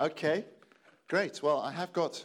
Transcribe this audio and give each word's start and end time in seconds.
Okay, 0.00 0.44
great. 1.08 1.40
Well, 1.40 1.60
I 1.60 1.70
have 1.70 1.92
got, 1.92 2.24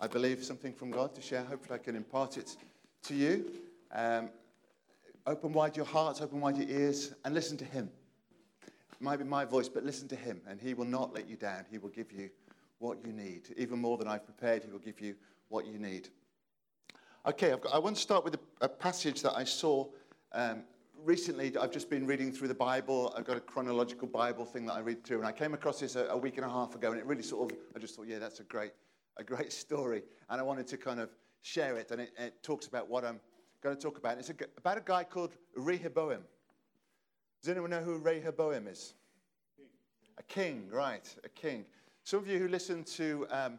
I 0.00 0.08
believe, 0.08 0.42
something 0.42 0.72
from 0.72 0.90
God 0.90 1.14
to 1.14 1.22
share. 1.22 1.44
Hopefully, 1.44 1.78
I 1.78 1.82
can 1.84 1.94
impart 1.94 2.36
it 2.36 2.56
to 3.04 3.14
you. 3.14 3.48
Um, 3.92 4.30
open 5.24 5.52
wide 5.52 5.76
your 5.76 5.86
hearts, 5.86 6.20
open 6.20 6.40
wide 6.40 6.56
your 6.56 6.68
ears, 6.68 7.14
and 7.24 7.32
listen 7.32 7.56
to 7.58 7.64
Him. 7.64 7.88
It 8.66 9.00
might 9.00 9.18
be 9.18 9.24
my 9.24 9.44
voice, 9.44 9.68
but 9.68 9.84
listen 9.84 10.08
to 10.08 10.16
Him, 10.16 10.40
and 10.48 10.60
He 10.60 10.74
will 10.74 10.84
not 10.84 11.14
let 11.14 11.28
you 11.28 11.36
down. 11.36 11.64
He 11.70 11.78
will 11.78 11.90
give 11.90 12.10
you 12.10 12.28
what 12.80 12.98
you 13.06 13.12
need. 13.12 13.54
Even 13.56 13.78
more 13.78 13.96
than 13.96 14.08
I've 14.08 14.24
prepared, 14.24 14.64
He 14.64 14.72
will 14.72 14.80
give 14.80 15.00
you 15.00 15.14
what 15.48 15.66
you 15.66 15.78
need. 15.78 16.08
Okay, 17.24 17.50
got, 17.50 17.72
i 17.72 17.78
want 17.78 17.94
to 17.94 18.02
start 18.02 18.24
with 18.24 18.34
a, 18.34 18.40
a 18.62 18.68
passage 18.68 19.22
that 19.22 19.36
I 19.36 19.44
saw 19.44 19.86
um, 20.32 20.64
recently. 21.04 21.56
I've 21.56 21.70
just 21.70 21.90
been 21.90 22.06
reading 22.06 22.32
through 22.32 22.48
the 22.48 22.54
Bible. 22.54 23.12
I've 23.16 23.24
got 23.24 23.36
a 23.36 23.40
chronological 23.40 24.08
Bible 24.08 24.44
thing 24.44 24.66
that 24.66 24.74
I 24.74 24.80
read 24.80 25.04
through, 25.04 25.18
and 25.18 25.26
I 25.26 25.32
came 25.32 25.54
across 25.54 25.80
this 25.80 25.96
a, 25.96 26.06
a 26.06 26.16
week 26.16 26.36
and 26.36 26.46
a 26.46 26.48
half 26.48 26.74
ago, 26.74 26.90
and 26.90 26.98
it 26.98 27.06
really 27.06 27.22
sort 27.22 27.50
of, 27.50 27.58
I 27.74 27.78
just 27.78 27.96
thought, 27.96 28.06
yeah, 28.06 28.18
that's 28.18 28.40
a 28.40 28.44
great, 28.44 28.72
a 29.16 29.24
great 29.24 29.52
story, 29.64 30.02
and 30.28 30.40
I 30.40 30.42
wanted 30.42 30.66
to 30.68 30.76
kind 30.76 31.00
of 31.00 31.10
share 31.42 31.76
it, 31.76 31.90
and 31.90 32.00
it, 32.00 32.12
it 32.18 32.42
talks 32.42 32.66
about 32.66 32.88
what 32.88 33.04
I'm 33.04 33.20
going 33.62 33.76
to 33.76 33.82
talk 33.82 33.98
about. 33.98 34.18
It's 34.18 34.30
a, 34.30 34.34
about 34.58 34.78
a 34.78 34.82
guy 34.82 35.04
called 35.04 35.36
Rehoboam. 35.56 36.22
Does 37.42 37.50
anyone 37.50 37.70
know 37.70 37.82
who 37.82 37.98
Rehoboam 37.98 38.66
is? 38.66 38.94
A 40.18 40.22
king, 40.24 40.68
right, 40.70 41.14
a 41.24 41.28
king. 41.28 41.64
Some 42.04 42.20
of 42.20 42.28
you 42.28 42.38
who 42.38 42.48
listen 42.48 42.84
to 42.84 43.26
um, 43.30 43.58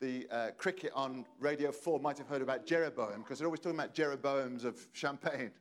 the 0.00 0.26
uh, 0.30 0.50
cricket 0.58 0.92
on 0.94 1.24
Radio 1.38 1.72
4 1.72 2.00
might 2.00 2.18
have 2.18 2.28
heard 2.28 2.42
about 2.42 2.66
Jeroboam, 2.66 3.22
because 3.22 3.38
they're 3.38 3.46
always 3.46 3.60
talking 3.60 3.78
about 3.78 3.94
Jeroboams 3.94 4.64
of 4.64 4.86
Champagne. 4.92 5.52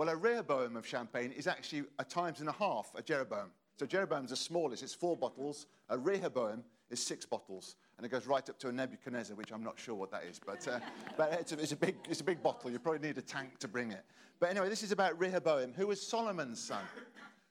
Well, 0.00 0.08
a 0.08 0.16
Rehoboam 0.16 0.76
of 0.76 0.86
Champagne 0.86 1.30
is 1.30 1.46
actually 1.46 1.82
a 1.98 2.04
times 2.04 2.40
and 2.40 2.48
a 2.48 2.52
half 2.52 2.90
a 2.94 3.02
Jeroboam. 3.02 3.50
So 3.78 3.84
Jeroboam's 3.84 4.30
the 4.30 4.36
smallest, 4.36 4.82
it's 4.82 4.94
four 4.94 5.14
bottles. 5.14 5.66
A 5.90 5.98
Rehoboam 5.98 6.64
is 6.88 7.04
six 7.04 7.26
bottles. 7.26 7.76
And 7.98 8.06
it 8.06 8.08
goes 8.08 8.26
right 8.26 8.48
up 8.48 8.58
to 8.60 8.68
a 8.68 8.72
Nebuchadnezzar, 8.72 9.36
which 9.36 9.52
I'm 9.52 9.62
not 9.62 9.78
sure 9.78 9.94
what 9.94 10.10
that 10.12 10.24
is. 10.24 10.40
But, 10.40 10.66
uh, 10.66 10.80
but 11.18 11.34
it's, 11.34 11.52
a, 11.52 11.58
it's, 11.58 11.72
a 11.72 11.76
big, 11.76 11.96
it's 12.08 12.22
a 12.22 12.24
big 12.24 12.42
bottle. 12.42 12.70
You 12.70 12.78
probably 12.78 13.06
need 13.06 13.18
a 13.18 13.20
tank 13.20 13.58
to 13.58 13.68
bring 13.68 13.92
it. 13.92 14.02
But 14.38 14.48
anyway, 14.48 14.70
this 14.70 14.82
is 14.82 14.90
about 14.90 15.20
Rehoboam, 15.20 15.74
who 15.76 15.88
was 15.88 16.00
Solomon's 16.00 16.62
son. 16.62 16.82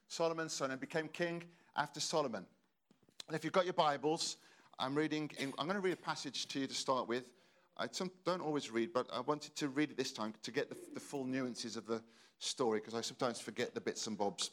Solomon's 0.07 0.53
son 0.53 0.71
and 0.71 0.79
became 0.79 1.07
king 1.07 1.43
after 1.75 1.99
Solomon. 1.99 2.47
And 3.27 3.35
if 3.35 3.43
you've 3.43 3.53
got 3.53 3.65
your 3.65 3.73
Bibles, 3.73 4.37
I'm 4.79 4.95
reading, 4.95 5.29
in, 5.37 5.53
I'm 5.59 5.67
going 5.67 5.79
to 5.79 5.81
read 5.81 5.93
a 5.93 5.97
passage 5.97 6.47
to 6.47 6.61
you 6.61 6.65
to 6.65 6.73
start 6.73 7.07
with. 7.07 7.25
I 7.77 7.85
don't 8.25 8.41
always 8.41 8.71
read, 8.71 8.91
but 8.91 9.05
I 9.13 9.19
wanted 9.19 9.55
to 9.57 9.67
read 9.67 9.91
it 9.91 9.97
this 9.97 10.11
time 10.11 10.33
to 10.41 10.49
get 10.49 10.67
the, 10.67 10.77
the 10.95 10.99
full 10.99 11.25
nuances 11.25 11.77
of 11.77 11.85
the 11.85 12.01
story 12.39 12.79
because 12.79 12.95
I 12.95 13.01
sometimes 13.01 13.39
forget 13.39 13.73
the 13.73 13.81
bits 13.81 14.07
and 14.07 14.17
bobs. 14.17 14.51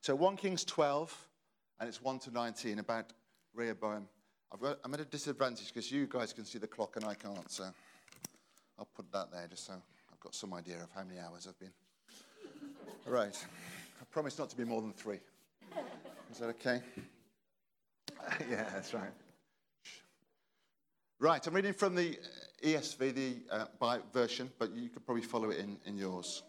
So 0.00 0.14
1 0.14 0.36
Kings 0.36 0.64
12, 0.64 1.28
and 1.80 1.88
it's 1.88 2.02
1 2.02 2.18
to 2.20 2.30
19 2.30 2.78
about 2.78 3.12
Rehoboam. 3.54 4.08
Got, 4.60 4.78
I'm 4.84 4.94
at 4.94 5.00
a 5.00 5.04
disadvantage 5.04 5.68
because 5.68 5.90
you 5.90 6.06
guys 6.06 6.32
can 6.32 6.44
see 6.44 6.58
the 6.58 6.66
clock 6.66 6.96
and 6.96 7.04
I 7.04 7.14
can't, 7.14 7.50
so 7.50 7.64
I'll 8.78 8.88
put 8.94 9.10
that 9.12 9.32
there 9.32 9.46
just 9.48 9.66
so 9.66 9.72
I've 10.12 10.20
got 10.20 10.34
some 10.34 10.54
idea 10.54 10.76
of 10.76 10.90
how 10.94 11.02
many 11.02 11.18
hours 11.18 11.48
I've 11.48 11.58
been. 11.58 11.72
right. 13.06 13.36
I 14.00 14.04
promise 14.10 14.38
not 14.38 14.50
to 14.50 14.56
be 14.56 14.64
more 14.64 14.80
than 14.80 14.92
three. 14.92 15.18
Is 16.30 16.38
that 16.38 16.46
okay? 16.50 16.82
yeah, 18.50 18.64
that's 18.72 18.94
right. 18.94 19.10
Right, 21.18 21.46
I'm 21.46 21.54
reading 21.54 21.72
from 21.72 21.94
the 21.94 22.18
ESV, 22.62 23.14
the 23.14 23.36
uh, 23.50 23.98
version, 24.12 24.50
but 24.58 24.74
you 24.74 24.88
could 24.88 25.04
probably 25.04 25.22
follow 25.22 25.50
it 25.50 25.58
in, 25.58 25.78
in 25.86 25.96
yours. 25.96 26.42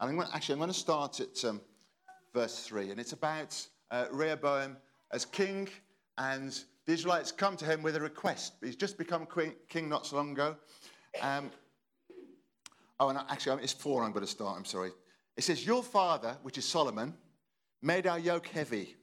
And 0.00 0.10
I'm 0.10 0.16
going 0.16 0.28
to, 0.28 0.34
actually, 0.34 0.54
I'm 0.54 0.58
going 0.58 0.72
to 0.72 0.78
start 0.78 1.20
at 1.20 1.44
um, 1.44 1.60
verse 2.32 2.60
3, 2.66 2.90
and 2.90 3.00
it's 3.00 3.12
about 3.12 3.60
uh, 3.90 4.06
Rehoboam 4.10 4.76
as 5.12 5.24
king, 5.24 5.68
and 6.18 6.58
the 6.86 6.92
Israelites 6.92 7.32
come 7.32 7.56
to 7.56 7.64
him 7.64 7.82
with 7.82 7.96
a 7.96 8.00
request. 8.00 8.54
He's 8.62 8.76
just 8.76 8.98
become 8.98 9.26
queen, 9.26 9.54
king 9.68 9.88
not 9.88 10.06
so 10.06 10.16
long 10.16 10.32
ago. 10.32 10.56
Um, 11.20 11.50
oh, 13.00 13.08
and 13.08 13.18
actually, 13.28 13.62
it's 13.62 13.72
4 13.72 14.04
I'm 14.04 14.12
going 14.12 14.24
to 14.24 14.30
start, 14.30 14.56
I'm 14.56 14.64
sorry. 14.64 14.90
It 15.36 15.44
says, 15.44 15.66
Your 15.66 15.82
father, 15.82 16.36
which 16.42 16.58
is 16.58 16.64
Solomon, 16.64 17.14
made 17.82 18.06
our 18.06 18.18
yoke 18.18 18.46
heavy 18.46 18.96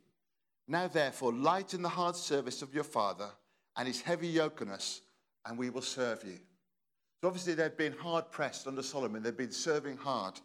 now, 0.67 0.87
therefore, 0.87 1.31
lighten 1.31 1.81
the 1.81 1.89
hard 1.89 2.15
service 2.15 2.61
of 2.61 2.73
your 2.73 2.83
father 2.83 3.29
and 3.77 3.87
his 3.87 4.01
heavy 4.01 4.27
yoke 4.27 4.61
on 4.61 4.69
us, 4.69 5.01
and 5.45 5.57
we 5.57 5.69
will 5.69 5.81
serve 5.81 6.23
you. 6.23 6.39
So, 7.21 7.27
obviously, 7.27 7.53
they've 7.53 7.77
been 7.77 7.93
hard 7.93 8.31
pressed 8.31 8.67
under 8.67 8.81
Solomon. 8.81 9.21
They've 9.21 9.37
been 9.37 9.51
serving 9.51 9.97
hard 9.97 10.39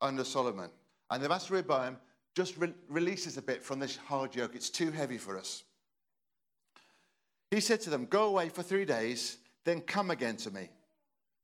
under 0.00 0.24
Solomon. 0.24 0.70
And 1.10 1.22
the 1.22 1.28
master 1.28 1.54
Rehoboam 1.54 1.96
just 2.34 2.56
re- 2.56 2.74
releases 2.88 3.36
a 3.36 3.42
bit 3.42 3.62
from 3.62 3.78
this 3.78 3.96
hard 3.96 4.34
yoke. 4.34 4.54
It's 4.54 4.70
too 4.70 4.90
heavy 4.90 5.18
for 5.18 5.38
us. 5.38 5.64
He 7.50 7.60
said 7.60 7.80
to 7.82 7.90
them, 7.90 8.06
Go 8.06 8.24
away 8.24 8.48
for 8.48 8.62
three 8.62 8.84
days, 8.84 9.38
then 9.64 9.80
come 9.80 10.10
again 10.10 10.36
to 10.38 10.50
me. 10.50 10.68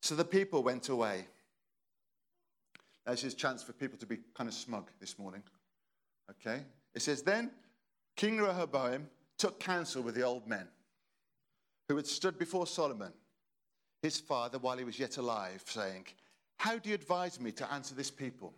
So 0.03 0.15
the 0.15 0.25
people 0.25 0.63
went 0.63 0.89
away. 0.89 1.27
There's 3.07 3.23
his 3.23 3.35
chance 3.35 3.63
for 3.63 3.73
people 3.73 3.99
to 3.99 4.07
be 4.07 4.19
kind 4.35 4.49
of 4.49 4.55
smug 4.55 4.91
this 5.01 5.19
morning. 5.19 5.43
Okay? 6.31 6.63
It 6.95 7.03
says, 7.03 7.23
Then 7.23 7.51
King 8.17 8.39
Rehoboam 8.39 9.09
took 9.39 9.59
counsel 9.59 10.03
with 10.03 10.15
the 10.15 10.23
old 10.23 10.47
men 10.47 10.69
who 11.89 11.97
had 11.97 12.07
stood 12.07 12.39
before 12.39 12.67
Solomon, 12.67 13.13
his 14.03 14.19
father, 14.19 14.59
while 14.59 14.79
he 14.79 14.85
was 14.85 14.99
yet 14.99 15.17
alive, 15.17 15.63
saying, 15.67 16.07
How 16.57 16.79
do 16.79 16.89
you 16.89 16.95
advise 16.95 17.41
me 17.41 17.53
to 17.53 17.73
answer 17.73 17.95
this 17.95 18.11
people? 18.11 18.55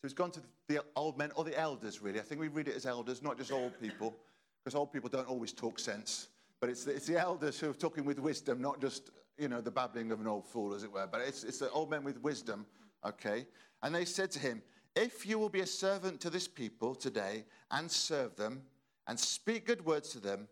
So 0.00 0.08
he's 0.08 0.14
gone 0.14 0.30
to 0.32 0.40
the 0.68 0.82
old 0.96 1.18
men 1.18 1.30
or 1.34 1.44
the 1.44 1.58
elders, 1.58 2.00
really. 2.00 2.20
I 2.20 2.22
think 2.22 2.40
we 2.40 2.48
read 2.48 2.68
it 2.68 2.76
as 2.76 2.86
elders, 2.86 3.22
not 3.22 3.38
just 3.38 3.52
old 3.52 3.78
people, 3.80 4.16
because 4.62 4.74
old 4.74 4.92
people 4.92 5.08
don't 5.08 5.28
always 5.28 5.52
talk 5.52 5.78
sense. 5.78 6.28
But 6.60 6.70
it's 6.70 6.84
the, 6.84 6.92
it's 6.92 7.06
the 7.06 7.18
elders 7.18 7.58
who 7.58 7.70
are 7.70 7.74
talking 7.74 8.04
with 8.04 8.18
wisdom, 8.18 8.60
not 8.60 8.80
just, 8.80 9.10
you 9.38 9.48
know, 9.48 9.60
the 9.60 9.70
babbling 9.70 10.12
of 10.12 10.20
an 10.20 10.26
old 10.26 10.46
fool, 10.46 10.74
as 10.74 10.84
it 10.84 10.92
were. 10.92 11.06
But 11.10 11.22
it's, 11.22 11.44
it's 11.44 11.58
the 11.58 11.70
old 11.70 11.90
men 11.90 12.04
with 12.04 12.20
wisdom, 12.22 12.66
okay? 13.06 13.46
And 13.82 13.94
they 13.94 14.04
said 14.04 14.30
to 14.32 14.38
him, 14.38 14.62
If 14.94 15.26
you 15.26 15.38
will 15.38 15.48
be 15.48 15.60
a 15.60 15.66
servant 15.66 16.20
to 16.20 16.30
this 16.30 16.48
people 16.48 16.94
today 16.94 17.44
and 17.70 17.90
serve 17.90 18.36
them, 18.36 18.62
and 19.06 19.18
speak 19.18 19.66
good 19.66 19.84
words 19.84 20.10
to 20.10 20.20
them 20.20 20.46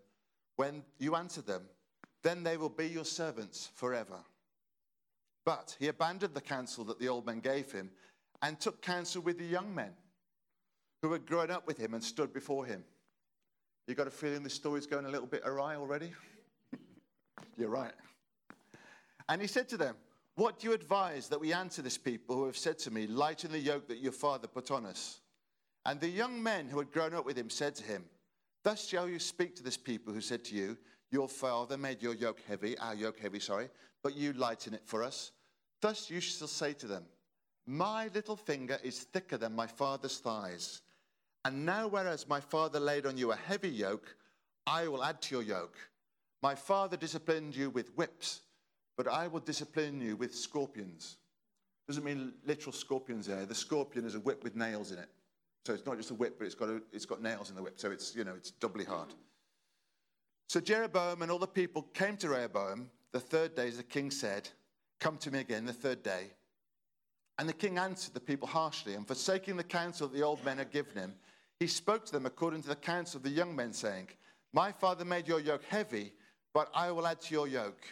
when 0.57 0.83
you 0.99 1.15
answer 1.15 1.41
them, 1.41 1.63
then 2.23 2.43
they 2.43 2.57
will 2.57 2.69
be 2.69 2.89
your 2.89 3.05
servants 3.05 3.71
forever. 3.75 4.19
But 5.49 5.75
he 5.81 5.89
abandoned 5.89 6.35
the 6.35 6.43
counsel 6.43 6.85
that 6.85 6.99
the 6.99 7.09
old 7.09 7.25
men 7.25 7.41
gave 7.41 7.73
him 7.73 7.91
and 8.43 8.61
took 8.61 8.83
counsel 8.83 9.23
with 9.23 9.39
the 9.39 9.47
young 9.47 9.75
men 9.75 9.93
who 11.01 11.11
had 11.11 11.25
grown 11.25 11.51
up 11.51 11.67
with 11.67 11.79
him 11.79 11.95
and 11.95 12.05
stood 12.05 12.35
before 12.35 12.67
him. 12.67 12.85
You 13.87 13.95
got 13.95 14.07
a 14.07 14.11
feeling 14.11 14.43
this 14.43 14.53
story's 14.53 14.87
going 14.87 15.07
a 15.07 15.09
little 15.09 15.27
bit 15.27 15.41
awry 15.47 15.77
already? 15.77 16.13
You're 17.57 17.71
right. 17.71 17.95
And 19.31 19.41
he 19.41 19.49
said 19.49 19.71
to 19.71 19.79
them, 19.79 19.95
What 20.35 20.59
do 20.59 20.69
you 20.69 20.75
advise 20.75 21.29
that 21.29 21.41
we 21.41 21.55
answer 21.55 21.81
this 21.81 21.97
people 21.97 22.37
who 22.37 22.45
have 22.45 22.59
said 22.59 22.79
to 22.81 22.91
me, 22.91 23.07
Lighten 23.07 23.51
the 23.51 23.59
yoke 23.59 23.89
that 23.89 24.03
your 24.03 24.13
father 24.13 24.49
put 24.49 24.71
on 24.71 24.85
us? 24.85 25.23
And 25.87 25.99
the 25.99 26.11
young 26.11 26.43
men 26.43 26.69
who 26.69 26.79
had 26.79 26.93
grown 26.93 27.15
up 27.15 27.25
with 27.25 27.39
him 27.39 27.49
said 27.49 27.75
to 27.77 27.85
him, 27.85 28.05
Thus 28.65 28.87
shall 28.87 29.09
you 29.09 29.19
speak 29.19 29.57
to 29.57 29.63
this 29.63 29.79
people 29.79 30.13
who 30.13 30.21
said 30.21 30.45
to 30.45 30.55
you, 30.55 30.77
Your 31.11 31.27
father 31.27 31.79
made 31.79 32.03
your 32.03 32.15
yoke 32.15 32.43
heavy, 32.47 32.77
our 32.77 32.95
yoke 32.95 33.19
heavy, 33.19 33.41
sorry, 33.41 33.71
but 34.03 34.15
you 34.15 34.35
lighten 34.35 34.75
it 34.75 34.83
for 34.85 35.03
us. 35.03 35.33
Thus 35.81 36.11
you 36.11 36.21
shall 36.21 36.49
say 36.49 36.73
to 36.75 36.87
them, 36.87 37.05
My 37.67 38.09
little 38.15 38.37
finger 38.37 38.79
is 38.83 39.01
thicker 39.01 39.37
than 39.37 39.55
my 39.55 39.67
father's 39.67 40.19
thighs. 40.19 40.83
And 41.45 41.65
now, 41.65 41.87
whereas 41.89 42.29
my 42.29 42.41
father 42.41 42.81
laid 42.81 43.07
on 43.07 43.17
you 43.17 43.33
a 43.33 43.37
heavy 43.37 43.69
yoke, 43.69 44.17
I 44.67 44.89
will 44.89 45.05
add 45.05 45.23
to 45.23 45.37
your 45.37 45.43
yoke. 45.43 45.77
My 46.43 46.55
father 46.55 46.97
disciplined 46.97 47.57
you 47.57 47.71
with 47.71 47.97
whips, 47.97 48.41
but 48.97 49.09
I 49.09 49.29
will 49.29 49.41
discipline 49.41 50.01
you 50.01 50.17
with 50.17 50.35
scorpions. 50.35 51.17
Doesn't 51.87 52.05
mean 52.05 52.35
literal 52.45 52.73
scorpions 52.73 53.27
there. 53.27 53.47
The 53.47 53.55
scorpion 53.55 54.05
is 54.05 54.15
a 54.15 54.21
whip 54.21 54.45
with 54.45 54.57
nails 54.57 54.93
in 54.93 54.99
it. 54.99 55.09
So 55.65 55.73
it's 55.73 55.87
not 55.87 55.97
just 55.97 56.11
a 56.11 56.15
whip, 56.15 56.37
but 56.39 56.47
it's 56.47 56.55
got, 56.55 56.69
a, 56.69 56.83
it's 56.93 57.07
got 57.07 57.23
nails 57.23 57.51
in 57.51 57.57
the 57.57 57.63
whip. 57.63 57.81
So 57.81 57.91
it's, 57.91 58.15
you 58.15 58.25
know, 58.25 58.35
it's 58.35 58.51
doubly 58.51 58.85
hard. 58.85 59.09
So 60.49 60.61
Jeroboam 60.61 61.23
and 61.23 61.31
all 61.31 61.39
the 61.39 61.47
people 61.47 61.83
came 61.95 62.17
to 62.19 62.29
Rehoboam 62.29 62.91
the 63.13 63.21
third 63.21 63.55
day, 63.55 63.69
as 63.69 63.79
the 63.79 63.83
king 63.83 64.11
said, 64.11 64.49
Come 65.01 65.17
to 65.19 65.31
me 65.31 65.41
again 65.41 65.65
the 65.65 65.73
third 65.73 66.03
day. 66.03 66.33
And 67.39 67.49
the 67.49 67.53
king 67.53 67.79
answered 67.79 68.15
the 68.15 68.21
people 68.21 68.49
harshly, 68.49 68.95
and 68.95 69.07
forsaking 69.07 69.57
the 69.57 69.65
counsel 69.65 70.09
the 70.09 70.23
old 70.23 70.45
men 70.45 70.59
had 70.59 70.73
given 70.73 70.97
him, 70.97 71.15
he 71.61 71.67
spoke 71.67 72.05
to 72.07 72.13
them 72.13 72.27
according 72.27 72.63
to 72.63 72.69
the 72.69 72.77
counsel 72.77 73.19
of 73.19 73.23
the 73.23 73.31
young 73.31 73.55
men, 73.55 73.73
saying, 73.73 74.09
My 74.53 74.73
father 74.73 75.05
made 75.05 75.29
your 75.29 75.41
yoke 75.41 75.65
heavy, 75.65 76.13
but 76.53 76.69
I 76.75 76.91
will 76.91 77.07
add 77.07 77.21
to 77.23 77.35
your 77.35 77.47
yoke. 77.47 77.85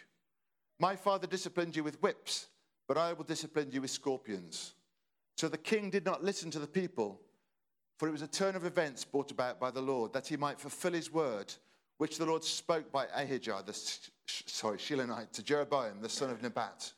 My 0.80 0.96
father 0.96 1.26
disciplined 1.26 1.76
you 1.76 1.84
with 1.84 2.02
whips, 2.02 2.48
but 2.88 2.98
I 2.98 3.12
will 3.12 3.24
discipline 3.24 3.70
you 3.70 3.82
with 3.82 3.90
scorpions. 3.90 4.74
So 5.36 5.48
the 5.48 5.58
king 5.58 5.90
did 5.90 6.04
not 6.04 6.24
listen 6.24 6.50
to 6.52 6.58
the 6.58 6.66
people 6.66 7.20
for 7.98 8.08
it 8.08 8.12
was 8.12 8.22
a 8.22 8.28
turn 8.28 8.56
of 8.56 8.64
events 8.64 9.04
brought 9.04 9.30
about 9.30 9.58
by 9.58 9.70
the 9.70 9.80
Lord, 9.80 10.12
that 10.12 10.26
he 10.26 10.36
might 10.36 10.60
fulfill 10.60 10.92
his 10.92 11.10
word, 11.10 11.52
which 11.98 12.18
the 12.18 12.26
Lord 12.26 12.44
spoke 12.44 12.92
by 12.92 13.06
Ahijah, 13.14 13.62
the 13.64 13.72
sorry, 14.26 14.76
Shilonite, 14.76 15.32
to 15.32 15.42
Jeroboam, 15.42 16.02
the 16.02 16.08
son 16.08 16.30
of 16.30 16.42
Nebat. 16.42 16.92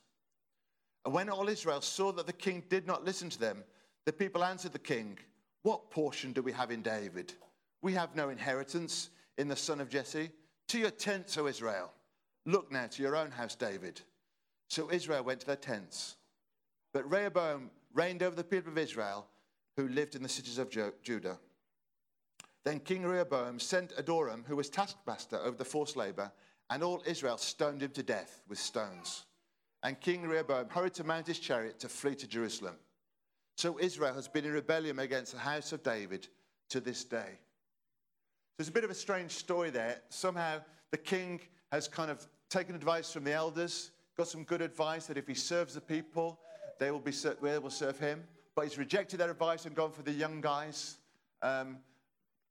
And 1.04 1.14
when 1.14 1.28
all 1.28 1.48
Israel 1.48 1.80
saw 1.80 2.12
that 2.12 2.26
the 2.26 2.32
king 2.32 2.64
did 2.68 2.86
not 2.86 3.04
listen 3.04 3.30
to 3.30 3.38
them, 3.38 3.64
the 4.04 4.12
people 4.12 4.44
answered 4.44 4.72
the 4.72 4.78
king, 4.78 5.18
What 5.62 5.90
portion 5.90 6.32
do 6.32 6.42
we 6.42 6.52
have 6.52 6.70
in 6.70 6.82
David? 6.82 7.32
We 7.82 7.94
have 7.94 8.16
no 8.16 8.28
inheritance. 8.28 9.10
in 9.36 9.48
the 9.48 9.56
son 9.56 9.80
of 9.80 9.88
Jesse? 9.88 10.30
To 10.68 10.78
your 10.78 10.90
tents, 10.90 11.38
O 11.38 11.46
Israel. 11.46 11.92
Look 12.44 12.72
now 12.72 12.86
to 12.88 13.02
your 13.02 13.16
own 13.16 13.30
house, 13.30 13.54
David. 13.54 14.00
So 14.68 14.90
Israel 14.90 15.22
went 15.22 15.40
to 15.40 15.46
their 15.46 15.56
tents. 15.56 16.16
But 16.92 17.08
Rehoboam 17.10 17.70
reigned 17.94 18.22
over 18.22 18.34
the 18.34 18.44
people 18.44 18.72
of 18.72 18.78
Israel 18.78 19.26
who 19.76 19.88
lived 19.88 20.14
in 20.14 20.22
the 20.22 20.28
cities 20.28 20.58
of 20.58 20.70
Judah. 21.02 21.38
Then 22.64 22.80
King 22.80 23.04
Rehoboam 23.04 23.58
sent 23.58 23.96
Adoram, 23.96 24.44
who 24.46 24.56
was 24.56 24.68
taskmaster 24.68 25.38
over 25.38 25.56
the 25.56 25.64
forced 25.64 25.96
labor, 25.96 26.32
and 26.70 26.82
all 26.82 27.02
Israel 27.06 27.38
stoned 27.38 27.82
him 27.82 27.90
to 27.92 28.02
death 28.02 28.42
with 28.48 28.58
stones. 28.58 29.24
And 29.82 30.00
King 30.00 30.22
Rehoboam 30.22 30.68
hurried 30.68 30.94
to 30.94 31.04
mount 31.04 31.26
his 31.26 31.38
chariot 31.38 31.78
to 31.80 31.88
flee 31.88 32.14
to 32.16 32.26
Jerusalem. 32.26 32.74
So 33.56 33.78
Israel 33.78 34.14
has 34.14 34.28
been 34.28 34.44
in 34.44 34.52
rebellion 34.52 34.98
against 34.98 35.32
the 35.32 35.38
house 35.38 35.72
of 35.72 35.82
David 35.82 36.28
to 36.70 36.80
this 36.80 37.04
day. 37.04 37.38
There's 38.56 38.68
a 38.68 38.72
bit 38.72 38.84
of 38.84 38.90
a 38.90 38.94
strange 38.94 39.32
story 39.32 39.70
there. 39.70 40.00
Somehow 40.08 40.60
the 40.90 40.96
king 40.96 41.40
has 41.70 41.86
kind 41.86 42.10
of 42.10 42.26
taken 42.50 42.74
advice 42.74 43.12
from 43.12 43.24
the 43.24 43.32
elders, 43.32 43.90
got 44.16 44.28
some 44.28 44.42
good 44.42 44.62
advice 44.62 45.06
that 45.06 45.16
if 45.16 45.28
he 45.28 45.34
serves 45.34 45.74
the 45.74 45.80
people, 45.80 46.40
they 46.78 46.90
will 46.90 46.98
be 46.98 47.12
able 47.44 47.68
to 47.68 47.70
serve 47.70 47.98
him. 47.98 48.24
But 48.54 48.64
he's 48.64 48.78
rejected 48.78 49.20
their 49.20 49.30
advice 49.30 49.66
and 49.66 49.74
gone 49.74 49.92
for 49.92 50.02
the 50.02 50.12
young 50.12 50.40
guys. 50.40 50.96
Um, 51.42 51.78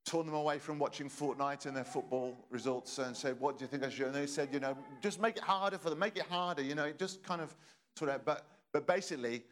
torn 0.07 0.25
them 0.25 0.36
away 0.36 0.57
from 0.57 0.80
watching 0.80 1.09
Fortnite 1.09 1.65
and 1.65 1.75
their 1.75 1.83
football 1.83 2.36
results 2.50 2.98
and 2.98 3.15
said, 3.15 3.39
What 3.39 3.57
do 3.57 3.65
you 3.65 3.68
think 3.68 3.83
I 3.83 3.89
should? 3.89 4.07
And 4.07 4.15
they 4.15 4.25
said, 4.25 4.50
You 4.51 4.59
know, 4.59 4.75
just 5.01 5.21
make 5.21 5.36
it 5.36 5.44
harder 5.44 5.77
for 5.77 5.89
them, 5.89 6.00
make 6.00 6.15
it 6.15 6.24
harder. 6.24 6.63
You 6.63 6.75
know, 6.75 6.86
it 6.86 6.98
just 6.98 7.21
kind 7.24 7.42
of 7.42 7.54
sort 7.98 8.12
of, 8.12 8.24
but, 8.24 8.48
but 8.71 8.88
basically, 8.88 9.44